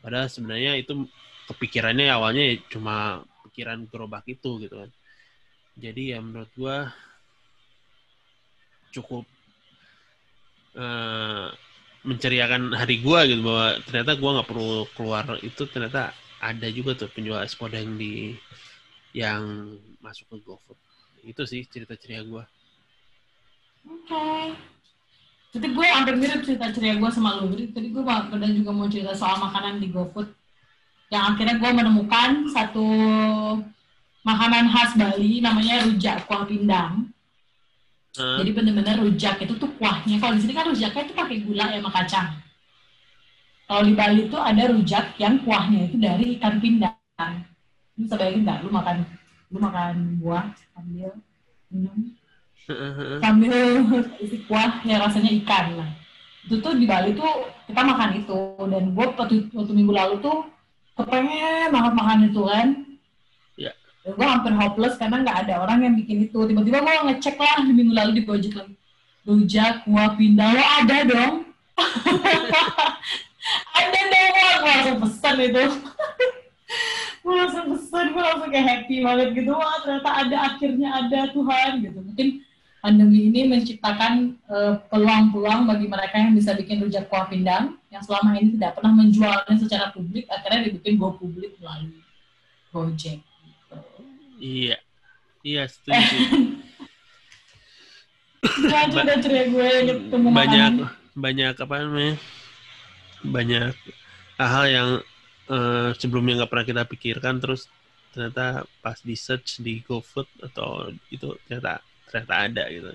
Padahal 0.00 0.28
sebenarnya 0.28 0.76
itu 0.76 1.08
kepikirannya 1.48 2.08
awalnya 2.08 2.44
ya 2.52 2.54
cuma 2.72 3.24
pikiran 3.48 3.84
gerobak 3.88 4.24
itu 4.28 4.60
gitu 4.62 4.84
kan. 4.84 4.90
Jadi 5.74 6.14
ya 6.14 6.22
menurut 6.22 6.48
gua 6.54 6.92
cukup 8.94 9.24
eh, 10.78 11.48
menceriakan 12.04 12.76
hari 12.76 13.02
gua 13.02 13.26
gitu 13.26 13.42
bahwa 13.42 13.68
ternyata 13.82 14.12
gua 14.20 14.30
nggak 14.38 14.48
perlu 14.48 14.86
keluar 14.94 15.24
itu 15.42 15.62
ternyata 15.66 16.14
ada 16.38 16.68
juga 16.70 16.94
tuh 16.94 17.10
penjual 17.10 17.40
es 17.42 17.56
podeng 17.56 17.96
di 17.96 18.36
yang 19.14 19.74
masuk 19.98 20.26
ke 20.30 20.36
GoFood 20.44 20.78
itu 21.24 21.42
sih 21.48 21.62
cerita 21.66 21.96
ceria 21.96 22.20
gua 22.22 22.44
Oke. 23.84 24.56
Jadi 25.54 25.66
gue 25.70 25.86
hampir 25.86 26.14
mirip 26.18 26.40
cerita 26.42 26.72
ceria 26.74 26.98
gue 26.98 27.10
sama 27.14 27.38
lu. 27.38 27.52
Jadi 27.54 27.70
tadi 27.70 27.88
gue 27.94 28.02
udah 28.02 28.50
juga 28.50 28.70
mau 28.74 28.88
cerita 28.90 29.14
soal 29.14 29.38
makanan 29.38 29.78
di 29.78 29.92
GoFood. 29.92 30.26
Yang 31.12 31.24
akhirnya 31.30 31.56
gue 31.62 31.70
menemukan 31.70 32.30
satu 32.50 32.86
makanan 34.24 34.72
khas 34.72 34.98
Bali 34.98 35.44
namanya 35.44 35.84
rujak 35.86 36.26
kuah 36.26 36.48
pindang. 36.48 37.13
Eh, 38.14 38.36
Jadi 38.38 38.50
bener-bener 38.54 38.96
rujak 39.02 39.42
itu 39.42 39.54
tuh 39.58 39.70
kuahnya. 39.78 40.16
Kalau 40.22 40.34
di 40.38 40.40
sini 40.46 40.54
kan 40.54 40.70
rujaknya 40.70 41.02
itu 41.02 41.14
pakai 41.14 41.36
gula 41.42 41.64
ya 41.74 41.78
sama 41.82 41.90
kacang. 41.90 42.28
kalau 43.64 43.82
di 43.88 43.96
Bali 43.96 44.28
itu 44.28 44.36
ada 44.36 44.62
rujak 44.68 45.16
yang 45.16 45.40
kuahnya 45.40 45.88
itu 45.88 45.96
dari 45.96 46.36
ikan 46.36 46.60
pindang. 46.60 47.32
Lu 47.96 48.04
bisa 48.04 48.14
bayangin 48.20 48.44
nggak? 48.44 48.58
Lu 48.60 48.68
makan, 48.68 48.96
lu 49.48 49.58
makan 49.58 49.94
buah 50.20 50.52
sambil 50.74 51.10
minum, 51.72 52.12
sambil 53.24 53.56
isi 54.20 54.44
kuah 54.44 54.84
yang 54.84 55.00
rasanya 55.00 55.30
ikan. 55.42 55.80
Nah, 55.80 55.90
itu 56.44 56.60
tuh 56.60 56.76
di 56.76 56.84
Bali 56.84 57.16
tuh 57.16 57.32
kita 57.64 57.80
makan 57.80 58.20
itu 58.20 58.38
dan 58.68 58.84
gue 58.92 59.06
waktu, 59.16 59.48
waktu 59.56 59.72
minggu 59.72 59.92
lalu 59.96 60.14
tuh 60.20 60.44
kepengen 60.94 61.72
banget 61.72 61.92
makan 61.96 62.18
itu 62.28 62.42
kan. 62.44 62.68
Gue 64.04 64.26
hampir 64.28 64.52
hopeless 64.52 65.00
karena 65.00 65.24
nggak 65.24 65.48
ada 65.48 65.64
orang 65.64 65.80
yang 65.80 65.94
bikin 65.96 66.28
itu. 66.28 66.36
Tiba-tiba 66.36 66.84
gue 66.84 66.94
ngecek 67.08 67.40
lah 67.40 67.64
minggu 67.64 67.96
lalu 67.96 68.10
di 68.20 68.22
Gojek 68.28 68.52
lagi. 68.52 68.76
Rujak, 69.24 69.88
kuah 69.88 70.12
pindang, 70.20 70.52
lo 70.52 70.60
ada 70.60 70.98
dong. 71.08 71.34
ada 73.80 74.00
dong, 74.12 74.28
gue 74.36 74.68
langsung 74.68 74.98
pesan 75.08 75.36
itu. 75.40 75.64
gue 77.24 77.32
langsung 77.32 77.66
pesan, 77.72 78.04
gue 78.12 78.20
langsung 78.20 78.50
kayak 78.52 78.66
happy 78.68 78.96
banget 79.00 79.28
gitu. 79.32 79.50
Wah 79.56 79.80
ternyata 79.80 80.10
ada, 80.12 80.36
akhirnya 80.52 80.88
ada 81.00 81.18
Tuhan 81.32 81.70
gitu. 81.80 81.98
Mungkin 82.04 82.28
pandemi 82.84 83.32
ini 83.32 83.40
menciptakan 83.48 84.36
eh, 84.36 84.72
peluang-peluang 84.92 85.64
bagi 85.64 85.88
mereka 85.88 86.20
yang 86.20 86.36
bisa 86.36 86.52
bikin 86.52 86.84
rujak 86.84 87.08
kuah 87.08 87.24
pindang 87.24 87.80
yang 87.88 88.04
selama 88.04 88.36
ini 88.36 88.60
tidak 88.60 88.76
pernah 88.76 88.92
menjualnya 88.92 89.56
secara 89.56 89.88
publik, 89.96 90.28
akhirnya 90.28 90.68
dibikin 90.68 91.00
go 91.00 91.16
publik 91.16 91.56
melalui 91.56 92.04
Gojek. 92.68 93.24
Iya. 94.44 94.76
Iya, 95.40 95.62
setuju. 95.72 96.16
Gue 98.44 99.64
yang 99.64 99.88
ketemu 99.88 100.28
banyak 100.36 100.72
banyak 101.16 101.54
apa 101.56 101.74
namanya? 101.80 102.16
Banyak 103.24 103.72
hal-hal 104.36 104.66
yang 104.68 104.88
eh, 105.48 105.88
sebelumnya 105.96 106.44
nggak 106.44 106.50
pernah 106.52 106.66
kita 106.68 106.82
pikirkan 106.84 107.40
terus 107.40 107.72
ternyata 108.12 108.68
pas 108.84 109.00
di 109.00 109.16
search 109.16 109.64
di 109.64 109.80
GoFood 109.80 110.28
atau 110.44 110.92
itu 111.08 111.32
ternyata 111.48 111.80
ternyata 112.12 112.34
ada 112.36 112.64
gitu. 112.68 112.88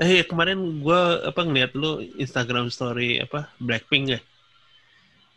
Eh 0.00 0.24
kemarin 0.24 0.80
gue 0.80 1.00
apa 1.28 1.40
ngeliat 1.44 1.76
lu 1.76 2.00
Instagram 2.16 2.72
story 2.72 3.20
apa 3.20 3.52
Blackpink 3.60 4.16
ya? 4.16 4.20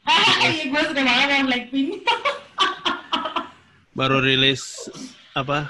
Ah, 0.07 0.47
iya 0.47 0.71
gue 0.71 0.81
suka 0.87 1.01
banget 1.03 1.27
sama 1.27 1.43
Blackpink. 1.51 1.89
Baru 3.93 4.17
rilis 4.19 4.89
apa 5.33 5.69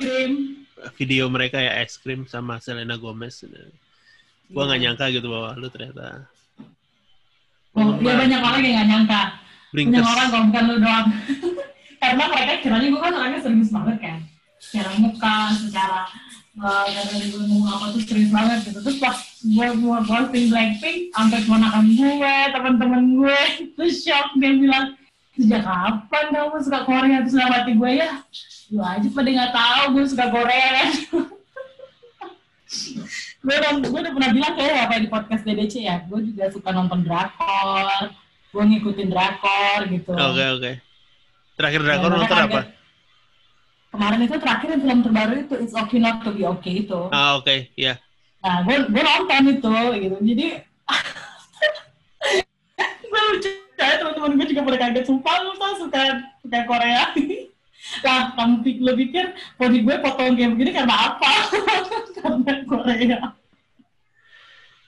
krim. 0.00 0.64
video 0.96 1.28
mereka 1.28 1.60
ya 1.60 1.80
es 1.80 1.96
krim 1.96 2.24
sama 2.24 2.56
Selena 2.60 2.96
Gomez. 2.96 3.44
Gue 4.48 4.62
nggak 4.64 4.80
Iya. 4.80 4.84
nyangka 4.92 5.06
gitu 5.12 5.28
bahwa 5.28 5.52
lu 5.56 5.68
ternyata 5.68 6.24
Oh, 7.78 7.94
iya 8.02 8.18
banyak 8.18 8.40
orang 8.42 8.60
yang 8.64 8.74
gak 8.74 8.88
nyangka. 8.90 9.22
Banyak 9.22 9.70
Blinkers. 9.70 10.02
orang 10.08 10.26
kalau 10.32 10.44
bukan 10.50 10.64
lu 10.66 10.76
doang. 10.82 11.06
Karena 12.02 12.24
mereka 12.26 12.52
kiranya 12.58 12.86
gue 12.90 13.00
kan 13.00 13.12
orangnya 13.14 13.40
serius 13.44 13.70
banget 13.70 13.96
kan. 14.02 14.18
Secara 14.58 14.90
muka, 14.98 15.36
secara 15.54 16.00
uh, 16.58 16.84
cara 16.90 17.10
gue 17.14 17.38
ngomong 17.38 17.70
apa 17.70 17.84
tuh 17.94 18.02
serius 18.02 18.34
banget 18.34 18.58
gitu. 18.66 18.78
Terus 18.82 18.98
pas 18.98 19.14
gue 19.38 19.66
mau 19.78 20.02
posting 20.02 20.50
Blackpink, 20.50 20.98
sampai 21.14 21.38
keponakan 21.46 21.84
gue, 21.94 22.34
teman-teman 22.50 23.02
gue, 23.14 23.38
terus 23.78 24.02
shock 24.02 24.34
dia 24.34 24.50
bilang, 24.50 24.98
sejak 25.38 25.62
kapan 25.62 26.24
kamu 26.34 26.58
suka 26.66 26.80
Korea? 26.82 27.22
Terus 27.22 27.34
dalam 27.38 27.54
hati 27.54 27.72
gue 27.78 27.90
ya, 27.94 28.10
lu 28.74 28.82
aja 28.82 29.06
pada 29.06 29.30
nggak 29.30 29.52
tahu 29.54 29.82
gue 29.94 30.04
suka 30.10 30.26
Korea 30.34 30.66
kan. 30.74 30.90
gue 33.38 33.54
udah, 33.54 33.70
gue 33.80 34.00
udah 34.02 34.12
pernah 34.12 34.30
bilang 34.34 34.54
kayak 34.58 34.90
apa 34.90 34.94
di 34.98 35.08
podcast 35.08 35.46
DDC 35.46 35.74
ya, 35.86 36.02
gue 36.10 36.20
juga 36.34 36.50
suka 36.50 36.74
nonton 36.74 37.06
drakor, 37.06 38.10
gue 38.50 38.62
ngikutin 38.66 39.08
drakor 39.08 39.86
gitu. 39.86 40.10
Oke 40.10 40.44
oke. 40.58 40.72
Terakhir 41.54 41.80
drakor 41.86 42.10
Ya, 42.10 42.14
nonton 42.18 42.34
makanya 42.34 42.50
apa? 42.50 42.62
Kemarin 43.88 44.20
itu 44.20 44.36
terakhir 44.36 44.68
film 44.76 45.00
terbaru 45.00 45.48
itu 45.48 45.54
It's 45.64 45.72
Okay 45.72 45.96
Not 46.02 46.20
To 46.26 46.34
Be 46.34 46.44
Okay 46.58 46.84
itu. 46.84 47.08
Ah 47.14 47.38
oke, 47.38 47.72
ya. 47.78 47.94
Nah, 48.42 48.66
gue 48.66 48.90
gue 48.90 49.02
nonton 49.06 49.54
itu 49.54 49.74
gitu. 50.02 50.16
Jadi 50.18 50.46
gue 53.08 53.20
lucu 53.32 53.67
ya 53.88 53.96
teman-teman 54.04 54.36
gue 54.36 54.46
juga 54.52 54.62
pada 54.68 54.78
kaget 54.78 55.04
sumpah 55.08 55.34
lu 55.44 55.52
tau 55.56 55.74
suka 55.80 56.02
suka 56.44 56.58
Korea. 56.68 57.04
Lah, 58.04 58.22
kamu 58.36 58.54
pikir, 58.66 58.82
lo 58.84 58.92
pikir 58.92 59.24
body 59.56 59.78
gue 59.80 59.94
potong 60.04 60.36
kayak 60.36 60.50
begini 60.52 60.70
karena 60.76 60.94
apa? 61.14 61.32
karena 62.20 62.52
Korea. 62.68 63.18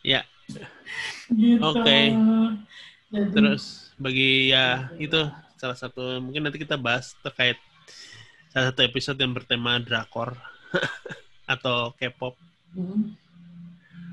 Ya. 0.05 0.21
Gitu. 1.31 1.63
Oke. 1.63 2.01
Jadi, 3.11 3.31
Terus 3.35 3.95
bagi 4.01 4.55
ya 4.55 4.89
itu 4.97 5.29
salah 5.61 5.77
satu 5.77 6.23
mungkin 6.25 6.47
nanti 6.47 6.57
kita 6.57 6.81
bahas 6.81 7.13
terkait 7.21 7.61
salah 8.49 8.73
satu 8.73 8.81
episode 8.81 9.19
yang 9.21 9.37
bertema 9.37 9.77
drakor 9.83 10.33
atau 11.55 11.93
K-pop. 12.01 12.35
hmm. 12.75 13.13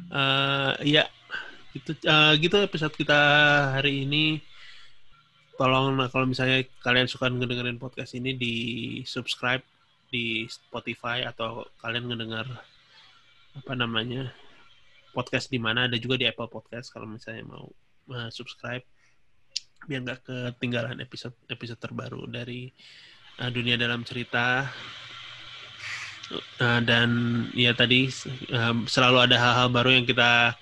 Eh 0.08 0.74
ya 0.88 1.04
gitu 1.76 1.92
eh, 1.94 2.34
gitu 2.42 2.58
episode 2.60 2.94
kita 2.96 3.20
hari 3.80 4.04
ini. 4.04 4.44
Tolong 5.58 5.98
nah, 5.98 6.06
kalau 6.14 6.30
misalnya 6.30 6.62
kalian 6.86 7.10
suka 7.10 7.34
ngedengerin 7.34 7.82
podcast 7.82 8.14
ini 8.14 8.38
di 8.38 8.56
subscribe 9.10 9.66
di 10.08 10.46
Spotify 10.46 11.26
atau 11.26 11.66
kalian 11.82 12.14
ngedenger 12.14 12.48
apa 13.58 13.74
namanya 13.74 14.30
podcast 15.18 15.50
di 15.50 15.58
mana. 15.58 15.90
Ada 15.90 15.98
juga 15.98 16.22
di 16.22 16.30
Apple 16.30 16.48
Podcast 16.48 16.94
kalau 16.94 17.10
misalnya 17.10 17.44
mau 17.50 17.66
eh, 18.14 18.30
subscribe 18.30 18.86
biar 19.90 20.02
nggak 20.04 20.22
ketinggalan 20.26 21.02
episode 21.02 21.34
episode 21.50 21.82
terbaru 21.82 22.30
dari 22.30 22.70
eh, 23.42 23.50
dunia 23.50 23.82
dalam 23.82 24.06
cerita. 24.06 24.70
Eh, 26.62 26.82
dan 26.86 27.10
ya 27.58 27.74
tadi 27.74 28.14
eh, 28.54 28.76
selalu 28.86 29.18
ada 29.26 29.36
hal-hal 29.42 29.74
baru 29.74 29.90
yang 29.98 30.06
kita 30.06 30.54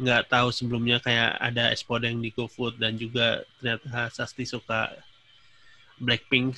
nggak 0.00 0.32
tahu 0.32 0.48
sebelumnya 0.48 0.96
kayak 0.96 1.36
ada 1.36 1.68
Espodeng 1.68 2.24
di 2.24 2.32
GoFood 2.32 2.80
dan 2.80 2.96
juga 2.96 3.44
ternyata 3.60 4.08
Sasti 4.08 4.48
suka 4.48 4.88
Blackpink. 6.00 6.56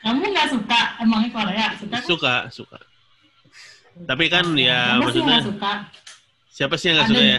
Kamu 0.00 0.24
nggak 0.24 0.48
suka? 0.56 0.80
Emangnya 1.04 1.30
Korea? 1.30 1.66
Suka? 1.76 1.92
kan? 1.92 2.02
suka 2.08 2.34
suka. 2.48 2.78
Tapi 4.08 4.24
kan 4.32 4.48
ya, 4.56 4.96
sih 4.96 5.04
maksudnya- 5.04 5.28
nggak 5.28 5.48
suka. 5.52 5.72
siapa 6.48 6.74
sih 6.80 6.86
yang 6.88 6.96
nggak 7.00 7.10
suka 7.12 7.22
ya? 7.22 7.38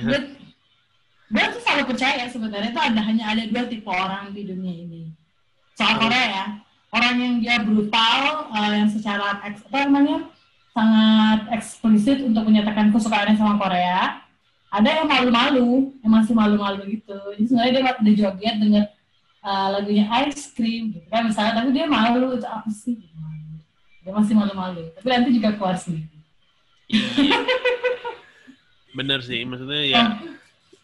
gue, 1.33 1.45
tuh 1.49 1.61
selalu 1.65 1.83
percaya 1.89 2.23
sebenarnya. 2.29 2.69
Itu 2.69 2.81
ada 2.81 3.01
hanya 3.01 3.23
ada 3.33 3.41
dua 3.49 3.65
tipe 3.65 3.89
orang 3.89 4.29
di 4.29 4.45
dunia 4.45 4.73
ini. 4.85 5.09
Soal 5.73 5.97
Korea 5.97 6.25
ya. 6.29 6.45
Orang 6.93 7.17
yang 7.17 7.33
dia 7.41 7.57
brutal 7.65 8.53
eh, 8.53 8.71
yang 8.77 8.89
secara 8.93 9.41
apa 9.41 9.77
namanya? 9.89 10.29
Sangat 10.73 11.49
eksplisit 11.57 12.21
untuk 12.21 12.45
menyatakan 12.45 12.93
kesukaannya 12.93 13.33
sama 13.33 13.57
Korea 13.57 14.22
ada 14.73 14.89
yang 14.89 15.05
malu-malu 15.05 15.93
yang 16.01 16.11
masih 16.11 16.33
malu-malu 16.33 16.81
gitu. 16.89 17.13
Jadi 17.37 17.43
sebenarnya 17.45 17.71
dia 17.77 17.83
udah 17.93 18.15
joget 18.17 18.55
dengan 18.57 18.83
eh, 19.43 19.67
lagunya 19.69 20.05
ice 20.25 20.49
cream 20.51 20.89
gitu 20.91 21.05
kan 21.07 21.29
misalnya. 21.29 21.61
Tapi 21.61 21.69
dia 21.71 21.85
malu 21.85 22.33
itu 22.33 22.47
apa 22.49 22.69
sih? 22.73 22.97
Dia 24.01 24.11
masih 24.11 24.33
malu-malu. 24.33 24.89
Tapi 24.97 25.07
nanti 25.07 25.29
juga 25.31 25.53
keluar 25.53 25.77
sendiri. 25.77 26.09
Iya. 26.89 27.37
bener 28.93 29.25
sih 29.25 29.41
maksudnya 29.41 29.81
ya 29.89 30.03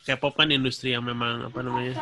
K-pop 0.01 0.33
kan 0.33 0.49
industri 0.49 0.97
yang 0.97 1.05
memang 1.05 1.45
apa 1.45 1.61
namanya 1.61 1.93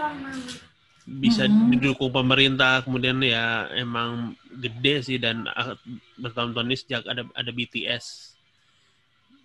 bisa 1.03 1.43
Mhm. 1.43 1.75
didukung 1.75 2.11
pemerintah 2.11 2.79
kemudian 2.79 3.19
ya 3.19 3.67
emang 3.75 4.31
gede 4.55 5.03
sih 5.03 5.17
dan 5.19 5.43
ah, 5.51 5.75
bertahun-tahun 6.15 6.63
ini 6.63 6.77
sejak 6.79 7.03
ada 7.07 7.27
ada 7.31 7.51
BTS 7.51 8.05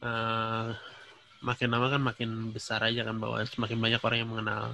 eh, 0.03 0.69
makin 1.43 1.69
lama 1.69 1.87
kan 1.91 2.03
makin 2.03 2.31
besar 2.51 2.81
aja 2.81 3.03
kan 3.03 3.19
bahwa 3.19 3.43
semakin 3.45 3.79
banyak 3.79 4.01
orang 4.01 4.19
yang 4.23 4.31
mengenal 4.31 4.65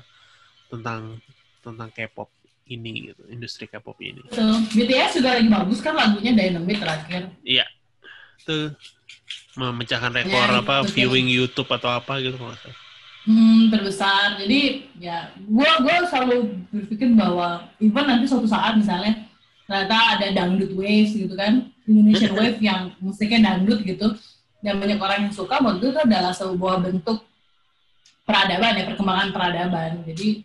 tentang 0.69 1.17
tentang 1.65 1.89
K-pop 1.89 2.29
ini 2.69 3.11
gitu 3.11 3.25
industri 3.27 3.65
K-pop 3.65 3.97
ini 3.99 4.21
Tuh, 4.29 4.61
BTS 4.71 5.19
juga 5.19 5.41
lagi 5.41 5.49
bagus 5.49 5.81
kan 5.81 5.97
lagunya 5.97 6.37
Dynamite 6.37 6.81
terakhir. 6.81 7.23
iya 7.43 7.65
tuh 8.45 8.77
memecahkan 9.57 10.13
rekor 10.15 10.47
Ya, 10.47 10.61
apa 10.61 10.85
betul. 10.85 10.95
viewing 10.95 11.27
YouTube 11.27 11.67
atau 11.69 11.91
apa 11.91 12.23
gitu 12.23 12.39
kalau. 12.39 12.55
Hmm, 13.27 13.69
terbesar. 13.69 14.39
Jadi 14.41 14.89
ya, 14.97 15.35
gua 15.45 15.83
gua 15.83 16.07
selalu 16.07 16.55
berpikir 16.71 17.13
bahwa 17.13 17.67
even 17.77 18.07
nanti 18.07 18.25
suatu 18.25 18.47
saat 18.47 18.79
misalnya 18.79 19.27
ternyata 19.67 19.97
ada 20.17 20.27
dangdut 20.33 20.73
waves 20.73 21.13
gitu 21.13 21.35
kan, 21.35 21.69
Indonesian 21.85 22.33
wave 22.39 22.57
yang 22.63 22.95
musiknya 23.03 23.53
dangdut 23.53 23.83
gitu, 23.85 24.15
dan 24.59 24.75
banyak 24.83 24.99
orang 24.99 25.19
yang 25.29 25.35
suka, 25.35 25.63
menurut 25.63 25.79
gue 25.79 25.91
itu 25.95 26.01
adalah 26.03 26.33
sebuah 26.35 26.83
bentuk 26.83 27.23
peradaban 28.27 28.75
ya, 28.75 28.85
perkembangan 28.91 29.29
peradaban. 29.31 29.91
Jadi 30.03 30.43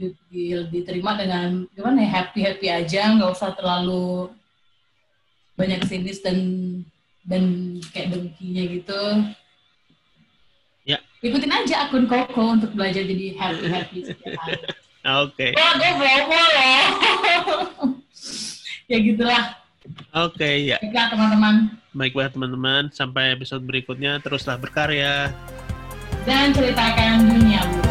di- 0.00 0.16
di- 0.32 0.68
diterima 0.72 1.14
dengan 1.14 1.68
gimana 1.70 2.02
ya 2.02 2.10
happy 2.10 2.40
happy 2.42 2.66
aja, 2.66 3.02
nggak 3.14 3.30
usah 3.30 3.54
terlalu 3.54 4.32
banyak 5.54 5.84
sinis 5.86 6.24
dan 6.24 6.38
dan 7.22 7.76
kayak 7.92 8.16
dengkinya 8.16 8.64
gitu. 8.66 9.02
ikutin 11.20 11.52
aja 11.52 11.86
akun 11.86 12.08
Koko 12.08 12.56
untuk 12.56 12.72
belajar 12.72 13.04
jadi 13.04 13.36
happy 13.36 13.66
happy 13.68 13.98
setiap 14.08 14.40
hari. 14.40 14.56
Oke. 15.00 15.52
Wah, 15.56 15.72
gue 15.76 15.92
promo 15.96 16.40
loh. 16.40 16.84
ya 18.90 18.96
gitulah. 19.00 19.59
Oke, 20.12 20.68
ya. 20.68 20.76
Baiklah 20.82 21.06
teman-teman. 21.12 21.54
Baiklah 21.90 22.28
teman-teman, 22.30 22.82
sampai 22.92 23.34
episode 23.34 23.64
berikutnya 23.64 24.20
teruslah 24.20 24.60
berkarya. 24.60 25.32
Dan 26.28 26.52
ceritakan 26.52 27.26
dunia, 27.26 27.64
Bu. 27.64 27.89